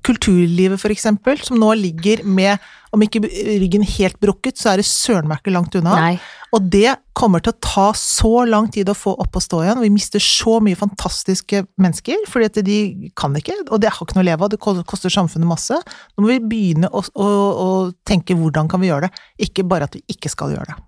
kulturlivet, 0.06 0.82
eksempel, 0.94 1.40
som 1.42 1.58
nå 1.60 1.74
ligger 1.80 2.22
med, 2.24 2.62
om 2.96 3.04
ikke 3.04 3.24
ryggen 3.26 3.84
helt 3.98 4.20
brukket, 4.22 4.60
så 4.60 4.72
er 4.72 4.80
det 4.82 4.88
søren 4.88 5.28
meg 5.30 5.42
ikke 5.42 5.54
langt 5.56 5.76
unna. 5.80 5.96
Nei. 5.98 6.16
Og 6.56 6.70
det 6.72 6.94
kommer 7.18 7.44
til 7.44 7.52
å 7.52 7.60
ta 7.64 7.90
så 7.98 8.46
lang 8.48 8.70
tid 8.72 8.88
å 8.92 8.96
få 8.96 9.16
opp 9.20 9.36
og 9.36 9.44
stå 9.44 9.62
igjen. 9.66 9.82
Vi 9.84 9.92
mister 9.92 10.24
så 10.24 10.60
mye 10.64 10.80
fantastiske 10.80 11.66
mennesker, 11.82 12.24
fordi 12.32 12.64
de 12.64 12.80
kan 13.18 13.36
ikke, 13.36 13.58
og 13.68 13.82
det 13.84 13.92
har 13.92 14.06
ikke 14.06 14.20
noe 14.20 14.24
å 14.24 14.30
leve 14.30 14.48
av. 14.48 14.54
Det 14.54 14.62
koster 14.64 15.12
samfunnet 15.12 15.50
masse. 15.50 15.80
Nå 16.16 16.24
må 16.24 16.32
vi 16.32 16.42
begynne 16.54 16.92
å, 16.92 17.04
å, 17.04 17.30
å 17.66 17.70
tenke 18.08 18.38
hvordan 18.40 18.72
kan 18.72 18.84
vi 18.84 18.94
gjøre 18.94 19.10
det, 19.10 19.26
ikke 19.50 19.68
bare 19.68 19.90
at 19.90 19.98
vi 19.98 20.06
ikke 20.16 20.32
skal 20.32 20.56
gjøre 20.56 20.72
det. 20.72 20.80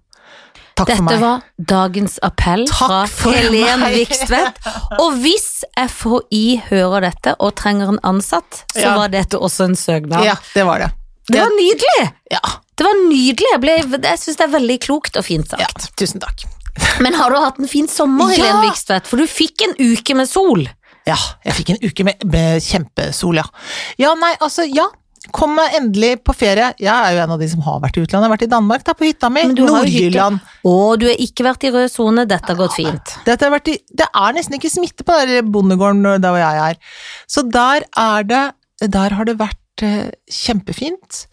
Takk 0.77 0.91
for 0.91 0.93
Dette 0.93 1.03
meg. 1.07 1.19
var 1.23 1.41
dagens 1.71 2.19
appell 2.23 2.67
Takk 2.69 2.77
fra 2.87 2.99
for 3.09 3.33
Helen. 3.33 3.81
Vikstvedt. 3.95 4.59
Og 5.01 5.15
hvis 5.23 5.47
FHI 5.81 6.43
hører 6.69 7.07
dette 7.09 7.33
og 7.41 7.55
trenger 7.57 7.89
en 7.95 7.99
ansatt, 8.05 8.63
så 8.75 8.83
Ja. 8.85 8.95
var 8.97 9.09
dette 9.09 9.39
også 9.41 9.65
en 9.71 9.75
søknad. 9.75 10.23
Ja, 10.23 10.35
det 10.53 10.65
var 10.65 10.79
det. 10.85 10.91
Det 11.27 11.41
var 11.41 11.49
nydelig! 11.57 12.11
Ja, 12.31 12.39
Det 12.77 12.85
var 12.85 12.93
nydelig. 13.09 13.47
Jeg, 13.51 13.59
ble, 13.59 13.73
jeg 14.05 14.19
syns 14.21 14.37
det 14.37 14.45
er 14.45 14.53
veldig 14.59 14.79
klokt 14.85 15.17
og 15.17 15.25
fint 15.25 15.49
sagt. 15.49 15.59
ja, 15.65 15.89
tusen 15.97 16.21
takk. 16.21 16.45
Men 17.01 17.15
har 17.17 17.29
du 17.33 17.39
hatt 17.41 17.57
en 17.59 17.67
fin 17.67 17.87
sommer, 17.89 18.29
Ja. 18.37 18.43
Helen 18.45 18.69
Vikstvedt? 18.69 19.07
For 19.09 19.17
du 19.17 19.25
fikk 19.25 19.63
en 19.65 19.73
uke 19.79 20.13
med 20.15 20.29
sol. 20.29 20.67
Ja, 21.07 21.15
jeg 21.43 21.53
fikk 21.57 21.69
en 21.73 21.79
uke 21.81 22.03
med, 22.05 22.23
med 22.23 22.61
kjempesol, 22.61 23.35
ja. 23.41 23.43
Ja, 23.97 24.13
nei, 24.13 24.35
altså, 24.39 24.63
ja. 24.69 24.85
Kom 25.35 25.55
meg 25.57 25.73
endelig 25.79 26.11
på 26.25 26.33
ferie. 26.37 26.69
Jeg 26.79 26.91
er 26.93 27.15
jo 27.15 27.21
en 27.23 27.33
av 27.35 27.39
de 27.41 27.47
som 27.51 27.61
har 27.65 27.79
vært 27.83 27.97
i 27.97 28.03
utlandet. 28.05 28.23
Jeg 28.23 28.29
har 28.29 28.33
vært 28.35 28.45
i 28.47 28.51
Danmark, 28.53 28.83
da, 28.87 28.93
på 28.97 29.07
hytta 29.07 29.29
mi. 29.33 29.43
Men 29.47 29.55
du 29.57 29.63
har 29.67 29.83
jo 29.85 29.91
hytte. 29.91 30.03
Nord-Jylland. 30.07 30.39
Og 30.71 30.99
du 31.01 31.07
har 31.09 31.23
ikke 31.27 31.45
vært 31.47 31.65
i 31.67 31.71
rød 31.75 31.89
sone. 31.93 32.25
Dette 32.29 32.53
har 32.53 32.59
gått 32.59 32.77
fint. 32.77 33.15
Dette 33.27 33.45
har 33.47 33.53
vært 33.55 33.71
i, 33.73 33.77
det 34.01 34.07
er 34.13 34.37
nesten 34.37 34.57
ikke 34.59 34.71
smitte 34.73 35.07
på 35.07 35.17
den 35.27 35.51
bondegården 35.53 36.05
der 36.23 36.29
hvor 36.35 36.41
jeg 36.43 36.63
er. 36.69 36.79
Så 37.27 37.43
der 37.49 37.87
er 37.97 38.23
det 38.29 38.43
Der 38.93 39.09
har 39.17 39.25
det 39.25 39.37
vært 39.39 39.81
eh, 39.83 40.11
kjempefint. 40.29 41.23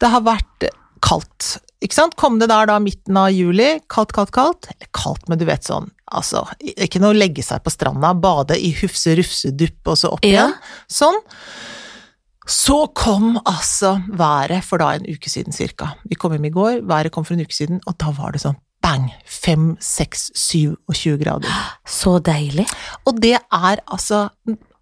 Det 0.00 0.08
har 0.12 0.22
vært 0.26 0.70
kaldt. 1.04 1.58
Ikke 1.84 1.94
sant? 1.98 2.16
Kom 2.16 2.38
det 2.40 2.48
der 2.48 2.66
da 2.70 2.78
midten 2.80 3.16
av 3.20 3.28
juli, 3.36 3.76
kaldt, 3.92 4.14
kaldt, 4.16 4.32
kaldt. 4.32 4.70
Eller 4.72 4.88
kaldt, 4.96 5.28
men 5.28 5.38
du 5.38 5.44
vet 5.44 5.66
sånn, 5.68 5.90
altså 6.08 6.46
Ikke 6.64 7.02
noe 7.02 7.12
å 7.12 7.18
legge 7.18 7.44
seg 7.44 7.60
på 7.62 7.70
stranda, 7.74 8.14
bade 8.16 8.56
i 8.56 8.70
hufse 8.80 9.12
rufse 9.18 9.52
dupp 9.52 9.92
og 9.92 9.98
så 10.00 10.14
opp 10.16 10.24
Ja. 10.24 10.30
igjen. 10.48 10.54
Sånn. 10.88 11.20
Så 12.46 12.86
kom 12.94 13.40
altså 13.42 13.96
været 14.06 14.62
for 14.64 14.78
da 14.78 14.92
en 14.94 15.06
uke 15.10 15.30
siden 15.30 15.52
cirka. 15.52 15.96
Vi 16.06 16.14
kom 16.14 16.32
hjem 16.36 16.46
i 16.46 16.54
går, 16.54 16.84
været 16.86 17.10
kom 17.14 17.24
for 17.26 17.34
en 17.34 17.42
uke 17.42 17.54
siden, 17.54 17.80
og 17.86 17.96
da 17.98 18.12
var 18.14 18.36
det 18.36 18.44
sånn 18.44 18.56
bang! 18.86 19.08
5, 19.26 19.74
6, 19.82 20.30
27 20.38 21.18
grader. 21.18 21.50
Så 21.88 22.18
deilig. 22.22 22.68
Og 23.06 23.18
det 23.22 23.34
er 23.40 23.82
altså 23.82 24.28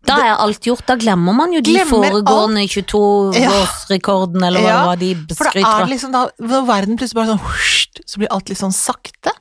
Da 0.05 0.19
er 0.21 0.35
alt 0.37 0.61
gjort. 0.69 0.85
Da 0.85 0.99
glemmer 1.01 1.33
man 1.33 1.55
jo 1.57 1.63
de 1.65 1.79
foregående 1.89 2.67
22-årsrekordene, 2.69 4.51
eller 4.51 4.61
hva 4.61 4.69
Ja, 4.69 4.81
det 4.83 4.89
var 4.91 5.01
de 5.01 5.37
For 5.39 5.57
det 5.57 5.65
er 5.65 5.89
liksom 5.89 6.13
da 6.13 6.27
verden 6.69 6.99
plutselig 7.01 7.23
bare 7.23 7.33
sånn 7.33 8.03
så 8.05 8.21
blir 8.21 8.29
alt 8.35 8.51
litt 8.51 8.61
sånn 8.61 8.75
sakte. 8.75 9.33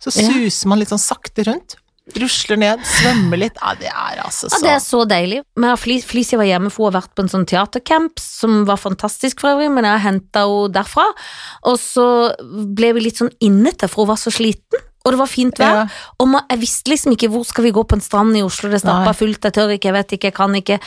Så 0.00 0.12
suser 0.14 0.70
man 0.70 0.80
litt 0.80 0.92
sånn 0.92 1.02
sakte 1.02 1.44
rundt. 1.44 1.76
Rusler 2.14 2.58
ned, 2.60 2.82
svømmer 2.86 3.40
litt. 3.40 3.56
Ja, 3.58 3.72
det 3.74 3.88
er 3.90 4.20
altså 4.22 4.46
Ja, 4.46 4.54
så 4.54 4.62
det 4.62 4.70
er 4.76 4.82
så 4.84 5.00
deilig. 5.10 5.40
Men 5.58 5.74
Felicia 5.76 6.38
var 6.38 6.46
hjemme, 6.46 6.70
for 6.70 6.86
hun 6.86 6.92
har 6.94 7.00
vært 7.00 7.14
på 7.18 7.24
en 7.24 7.32
sånn 7.32 7.46
teatercamp 7.50 8.22
som 8.22 8.60
var 8.68 8.78
fantastisk 8.78 9.42
for 9.42 9.56
øvrig, 9.56 9.72
men 9.74 9.88
jeg 9.88 10.04
henta 10.04 10.44
henne 10.46 10.70
derfra. 10.76 11.08
Og 11.66 11.80
så 11.82 12.06
ble 12.78 12.92
vi 12.94 13.08
litt 13.08 13.18
sånn 13.18 13.34
innete, 13.42 13.90
for 13.90 14.04
hun 14.04 14.14
var 14.14 14.22
så 14.22 14.30
sliten. 14.30 14.84
og 15.06 15.12
det 15.14 15.18
var 15.20 15.30
fint 15.30 15.58
vær. 15.58 15.76
Ja. 15.76 15.82
Og 16.18 16.32
jeg 16.34 16.58
visste 16.58 16.90
liksom 16.90 17.12
ikke 17.14 17.28
hvor 17.30 17.44
skal 17.46 17.64
vi 17.68 17.70
gå 17.74 17.82
på 17.86 17.94
en 17.94 18.02
strand 18.02 18.34
i 18.34 18.42
Oslo, 18.42 18.70
det 18.70 18.80
stappa 18.82 19.12
fullt, 19.14 19.44
jeg 19.44 19.54
tør 19.54 19.70
ikke, 19.76 19.90
jeg 19.92 19.94
vet 19.94 20.14
ikke, 20.16 20.30
jeg 20.32 20.34
kan 20.34 20.54
ikke. 20.58 20.78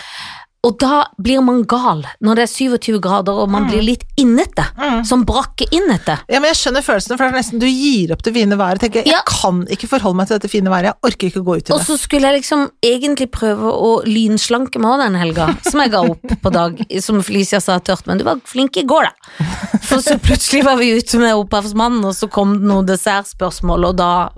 Og 0.67 0.73
da 0.81 1.05
blir 1.21 1.39
man 1.45 1.61
gal 1.63 2.01
når 2.19 2.35
det 2.35 2.43
er 2.43 2.49
27 2.51 2.97
grader 2.99 3.37
og 3.43 3.47
man 3.49 3.69
blir 3.69 3.79
litt 3.85 4.03
innete, 4.19 4.65
Mm. 4.79 5.05
som 5.05 5.23
brakke 5.23 5.65
innete. 5.71 6.17
Ja, 6.27 6.39
men 6.39 6.49
jeg 6.51 6.57
skjønner 6.59 6.83
følelsene, 6.83 7.15
for 7.17 7.23
det 7.23 7.31
er 7.31 7.37
nesten 7.39 7.59
du 7.61 7.65
gir 7.67 8.11
opp 8.11 8.23
det 8.23 8.33
fine 8.33 8.57
været. 8.59 8.79
Tenker, 8.81 9.05
jeg 9.05 9.13
Ja. 9.13 9.21
kan 9.27 9.61
ikke 9.71 9.87
forholde 9.87 10.15
meg 10.17 10.27
til 10.27 10.37
dette 10.39 10.49
fine 10.51 10.67
været, 10.69 10.83
jeg 10.83 10.93
orker 11.03 11.27
ikke 11.29 11.39
å 11.41 11.45
gå 11.45 11.55
ut 11.57 11.63
i 11.63 11.71
det. 11.71 11.75
Og 11.75 11.81
så 11.85 11.97
skulle 11.97 12.27
jeg 12.27 12.41
liksom 12.41 12.69
egentlig 12.83 13.29
prøve 13.31 13.71
å 13.71 14.03
lynslanke 14.03 14.79
meg 14.79 14.99
den 14.99 15.15
helga, 15.15 15.47
som 15.69 15.79
jeg 15.79 15.91
ga 15.91 16.01
opp 16.09 16.27
på 16.43 16.51
dag, 16.51 16.83
som 17.01 17.21
Felicia 17.23 17.61
sa 17.61 17.79
tørt, 17.79 18.05
men 18.07 18.17
du 18.17 18.23
var 18.25 18.41
flink 18.43 18.75
i 18.77 18.83
går, 18.83 19.03
da. 19.07 19.45
For 19.81 19.97
så 20.03 20.19
plutselig 20.19 20.63
var 20.65 20.75
vi 20.77 20.91
ute 20.99 21.19
med 21.19 21.35
Opphavsmannen, 21.39 22.03
og 22.03 22.13
så 22.13 22.29
kom 22.29 22.53
det 22.59 22.67
noen 22.67 22.85
dessertspørsmål, 22.85 23.85
og 23.91 23.95
da 23.95 24.29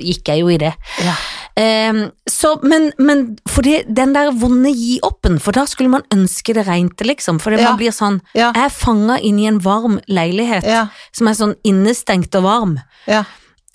gikk 0.00 0.24
jeg 0.32 0.40
jo 0.40 0.48
i 0.48 0.56
det. 0.58 0.72
Ja. 1.04 1.14
Ehm, 1.56 2.10
så, 2.28 2.54
men, 2.62 2.92
men 2.98 3.36
fordi 3.48 3.82
den 3.88 4.14
der 4.14 4.30
vonde 4.32 4.70
gi-oppen, 4.72 5.38
for 5.40 5.52
da 5.52 5.66
skulle 5.68 5.90
man 5.92 6.02
ønske 6.14 6.54
det 6.56 6.66
regnte, 6.66 7.04
liksom. 7.04 7.40
For 7.40 7.52
Ja. 7.52 7.70
man 7.70 7.78
blir 7.78 7.92
sånn. 7.92 8.20
Jeg 8.34 8.56
er 8.56 8.68
fanga 8.70 9.18
i 9.20 9.32
en 9.46 9.58
varm 9.60 10.00
leilighet 10.08 10.64
som 11.12 11.28
er 11.28 11.32
sånn 11.34 11.54
innestengt 11.64 12.34
og 12.34 12.44
varm, 12.44 12.78
Ja. 13.06 13.24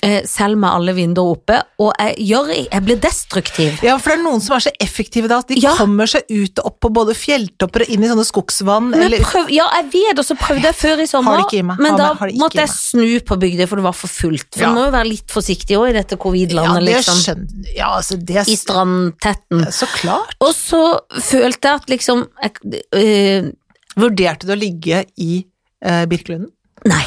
Eh, 0.04 0.22
selv 0.30 0.58
med 0.62 0.70
alle 0.70 0.94
vinduer 0.94 1.32
oppe, 1.34 1.56
og 1.82 1.94
jeg, 1.98 2.16
gjør, 2.30 2.52
jeg 2.72 2.82
blir 2.86 3.00
destruktiv. 3.02 3.80
ja, 3.84 3.96
for 3.98 4.12
det 4.14 4.20
er 4.20 4.24
noen 4.24 4.42
som 4.44 4.56
er 4.58 4.66
så 4.68 4.72
effektive 4.84 5.28
da, 5.32 5.40
at 5.42 5.48
de 5.50 5.58
Ja. 5.62 5.74
kommer 5.76 6.06
seg 6.10 6.24
ut 6.30 6.60
og 6.60 6.66
opp 6.70 6.80
på 6.86 6.92
både 6.94 7.16
fjelltopper 7.18 7.82
og 7.86 7.90
inn 7.90 8.04
i 8.06 8.08
sånne 8.12 8.26
skogsvann, 8.28 8.92
eller 8.94 9.20
prøv, 9.26 9.50
ja, 9.50 9.66
jeg 9.82 9.90
vet, 9.96 10.20
og 10.22 10.26
så 10.28 10.38
prøvde 10.38 10.70
jeg 10.70 10.76
før 10.78 11.02
i 11.02 11.08
sommer, 11.10 11.44
i 11.52 11.62
men 11.66 11.98
da 11.98 12.12
måtte 12.38 12.62
jeg 12.62 12.70
snu 12.70 13.20
på 13.26 13.40
Bygdøy, 13.42 13.66
for 13.68 13.76
det 13.82 13.88
var 13.88 13.98
for 13.98 14.08
fullt. 14.08 14.48
For 14.54 14.62
Ja. 14.62 14.70
man 14.70 14.76
må 14.78 14.86
jo 14.88 14.92
være 14.98 15.10
litt 15.10 15.28
forsiktig 15.34 15.78
òg 15.78 15.90
i 15.90 15.94
dette 15.98 16.18
covid-landet, 16.18 16.86
det 16.86 16.96
liksom. 16.98 17.22
skjønner 17.24 17.76
Ja, 17.76 17.90
altså, 17.98 18.18
det 18.24 18.38
er 18.38 18.46
I 18.48 18.56
strandtetten. 18.56 19.66
så 19.74 19.88
klart. 19.98 20.36
Og 20.42 20.54
så 20.54 21.00
følte 21.22 21.68
jeg 21.68 21.76
at 21.82 21.88
liksom 21.90 22.28
jeg, 22.44 22.84
øh, 22.94 23.52
Vurderte 23.98 24.46
du 24.46 24.54
å 24.54 24.60
ligge 24.60 25.06
i 25.18 25.44
øh, 25.84 26.06
Birkelunden? 26.06 26.52
Nei, 26.86 27.02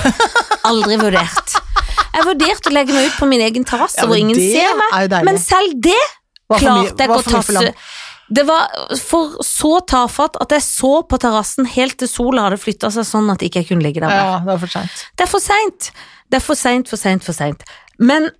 aldri 0.66 0.96
vurdert. 0.98 1.54
Jeg 2.14 2.26
vurderte 2.26 2.70
å 2.70 2.74
legge 2.74 2.94
meg 2.96 3.10
ut 3.10 3.18
på 3.20 3.28
min 3.30 3.40
egen 3.46 3.64
terrasse 3.68 4.00
Ja, 4.02 4.06
hvor 4.10 4.18
ingen 4.18 4.34
ser 4.38 4.74
meg, 4.78 5.12
men 5.26 5.38
selv 5.38 5.76
det 5.82 5.98
klarte 6.50 6.96
jeg 6.98 7.08
ikke 7.08 7.18
å 7.20 7.26
tasse. 7.28 7.74
Det 8.30 8.44
var 8.46 8.68
for 9.02 9.40
så 9.42 9.80
tafatt 9.90 10.36
at 10.42 10.52
jeg 10.54 10.62
så 10.62 10.90
på 11.10 11.18
terrassen 11.18 11.66
helt 11.66 11.96
til 11.98 12.10
sola 12.10 12.44
hadde 12.46 12.60
flytta 12.62 12.90
seg 12.94 13.06
sånn 13.08 13.30
at 13.32 13.42
jeg 13.42 13.50
ikke 13.50 13.64
kunne 13.72 13.82
ligge 13.82 14.02
der. 14.04 14.06
mer. 14.12 14.20
Ja, 14.22 14.36
det 14.38 14.52
var 14.52 14.60
for 14.62 14.70
seint. 14.70 15.00
Det 15.18 15.24
er 15.26 15.30
for 15.32 15.42
seint. 15.42 15.88
Det 16.30 16.38
er 16.38 16.44
for 16.46 16.54
seint, 16.60 16.86
for 16.92 16.96
seint, 17.00 17.24
for 17.26 17.34
seint. 17.34 17.64
Men 17.98 18.30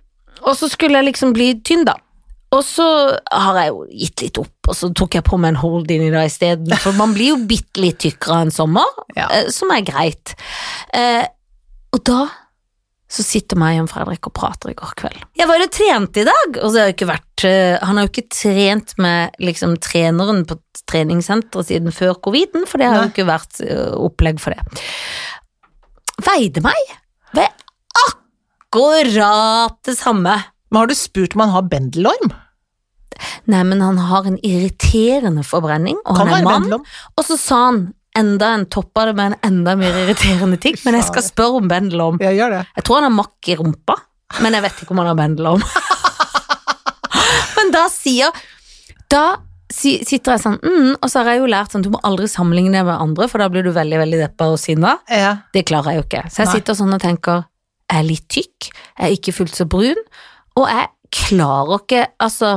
Og 0.47 0.55
så 0.57 0.69
skulle 0.71 0.97
jeg 0.97 1.05
liksom 1.11 1.33
bli 1.35 1.49
tynn, 1.61 1.83
da. 1.85 1.97
Og 2.55 2.63
så 2.65 2.85
har 3.31 3.57
jeg 3.59 3.67
jo 3.69 3.83
gitt 3.91 4.21
litt 4.23 4.37
opp, 4.41 4.67
og 4.71 4.75
så 4.75 4.89
tok 4.95 5.13
jeg 5.19 5.23
på 5.27 5.37
meg 5.39 5.53
en 5.53 5.59
hold-in 5.61 6.01
i 6.07 6.09
dag 6.11 6.25
isteden. 6.27 6.71
For 6.81 6.95
man 6.97 7.13
blir 7.13 7.29
jo 7.35 7.37
bitte 7.47 7.79
litt 7.83 7.99
tykkere 8.03 8.41
enn 8.47 8.51
sommer, 8.51 8.87
Ja. 9.15 9.27
eh, 9.31 9.49
som 9.51 9.69
er 9.71 9.81
greit. 9.87 10.33
Eh, 10.93 11.27
og 11.93 12.03
da 12.03 12.25
så 13.11 13.23
sitter 13.25 13.59
meg 13.59 13.81
og 13.81 13.89
Fredrik 13.91 14.27
og 14.29 14.33
prater 14.37 14.71
i 14.71 14.77
går 14.77 14.93
kveld. 15.01 15.23
Jeg 15.35 15.49
var 15.49 15.59
jo 15.59 15.67
trent 15.75 16.19
i 16.21 16.23
dag, 16.27 16.59
og 16.61 16.67
så 16.71 16.79
har 16.79 16.89
jeg 16.89 16.95
ikke 16.95 17.09
vært 17.09 17.45
eh, 17.47 17.73
Han 17.83 17.97
har 17.97 18.05
jo 18.05 18.11
ikke 18.13 18.31
trent 18.31 18.93
med 19.03 19.41
liksom 19.43 19.75
treneren 19.83 20.45
på 20.47 20.57
treningssenteret 20.87 21.67
siden 21.67 21.95
før 21.95 22.15
coviden, 22.23 22.63
for 22.69 22.79
det 22.79 22.87
har 22.87 23.03
jo 23.03 23.11
ikke 23.11 23.27
vært 23.27 23.59
eh, 23.65 23.91
opplegg 23.99 24.39
for 24.43 24.55
det. 24.55 24.81
Veide 26.23 26.63
meg 26.63 26.95
ved 27.35 27.67
akkurat 28.05 29.75
det 29.87 29.97
samme. 29.99 30.37
Men 30.71 30.83
har 30.83 30.87
du 30.87 30.95
spurt 30.95 31.35
om 31.35 31.43
han 31.43 31.55
har 31.57 31.67
bendelorm? 31.71 32.31
Nei, 33.51 33.61
men 33.67 33.81
han 33.83 33.99
har 33.99 34.27
en 34.29 34.39
irriterende 34.39 35.43
forbrenning, 35.45 35.99
og 36.05 36.15
Kan 36.17 36.31
han 36.31 36.39
er 36.39 36.47
mann. 36.47 36.85
Og 37.17 37.27
så 37.27 37.35
sa 37.37 37.65
han 37.67 37.89
enda 38.17 38.53
en 38.55 38.65
topper 38.65 39.11
det 39.11 39.17
med 39.17 39.31
en 39.31 39.51
enda 39.51 39.75
mer 39.79 39.95
irriterende 40.03 40.57
ting, 40.61 40.75
men 40.85 40.97
jeg 40.99 41.07
skal 41.07 41.23
spørre 41.25 41.61
om 41.61 41.69
bendelorm. 41.71 42.19
Jeg, 42.23 42.37
gjør 42.39 42.57
det. 42.57 42.63
Jeg 42.77 42.87
tror 42.87 42.99
han 42.99 43.07
har 43.07 43.15
makk 43.15 43.51
i 43.51 43.57
rumpa, 43.59 43.95
men 44.41 44.57
jeg 44.57 44.65
vet 44.65 44.83
ikke 44.83 44.95
om 44.95 45.01
han 45.03 45.11
har 45.11 45.19
bendelorm. 45.19 45.63
men 47.57 47.71
da 47.75 47.85
sier 47.91 48.43
Da 49.11 49.23
sitter 49.71 50.33
jeg 50.33 50.41
sånn 50.43 50.57
mm, 50.59 50.97
Og 50.99 51.07
så 51.07 51.21
har 51.21 51.29
jeg 51.31 51.41
jo 51.41 51.49
lært 51.51 51.71
sånn 51.71 51.83
du 51.85 51.91
må 51.93 51.99
aldri 52.07 52.27
sammenligne 52.31 52.75
deg 52.75 52.87
med 52.87 52.99
andre, 52.99 53.27
for 53.31 53.43
da 53.43 53.47
blir 53.51 53.63
du 53.63 53.71
veldig 53.75 54.01
veldig 54.01 54.19
deppa 54.25 54.49
og 54.51 54.59
sinna. 54.59 54.97
Ja. 55.07 55.37
Det 55.55 55.63
klarer 55.69 55.93
jeg 55.93 56.01
jo 56.01 56.07
ikke. 56.09 56.25
Så 56.27 56.43
jeg 56.43 56.49
Nei. 56.49 56.57
sitter 56.57 56.77
sånn 56.79 56.97
og 56.97 57.03
tenker 57.03 57.45
Jeg 57.91 58.01
er 58.01 58.07
litt 58.07 58.27
tykk, 58.31 58.71
jeg 58.71 59.07
er 59.07 59.15
ikke 59.15 59.35
fullt 59.35 59.55
så 59.55 59.67
brun, 59.71 60.03
og 60.59 60.67
jeg 60.67 60.91
klarer 61.11 61.81
ikke 61.81 62.05
Altså 62.23 62.51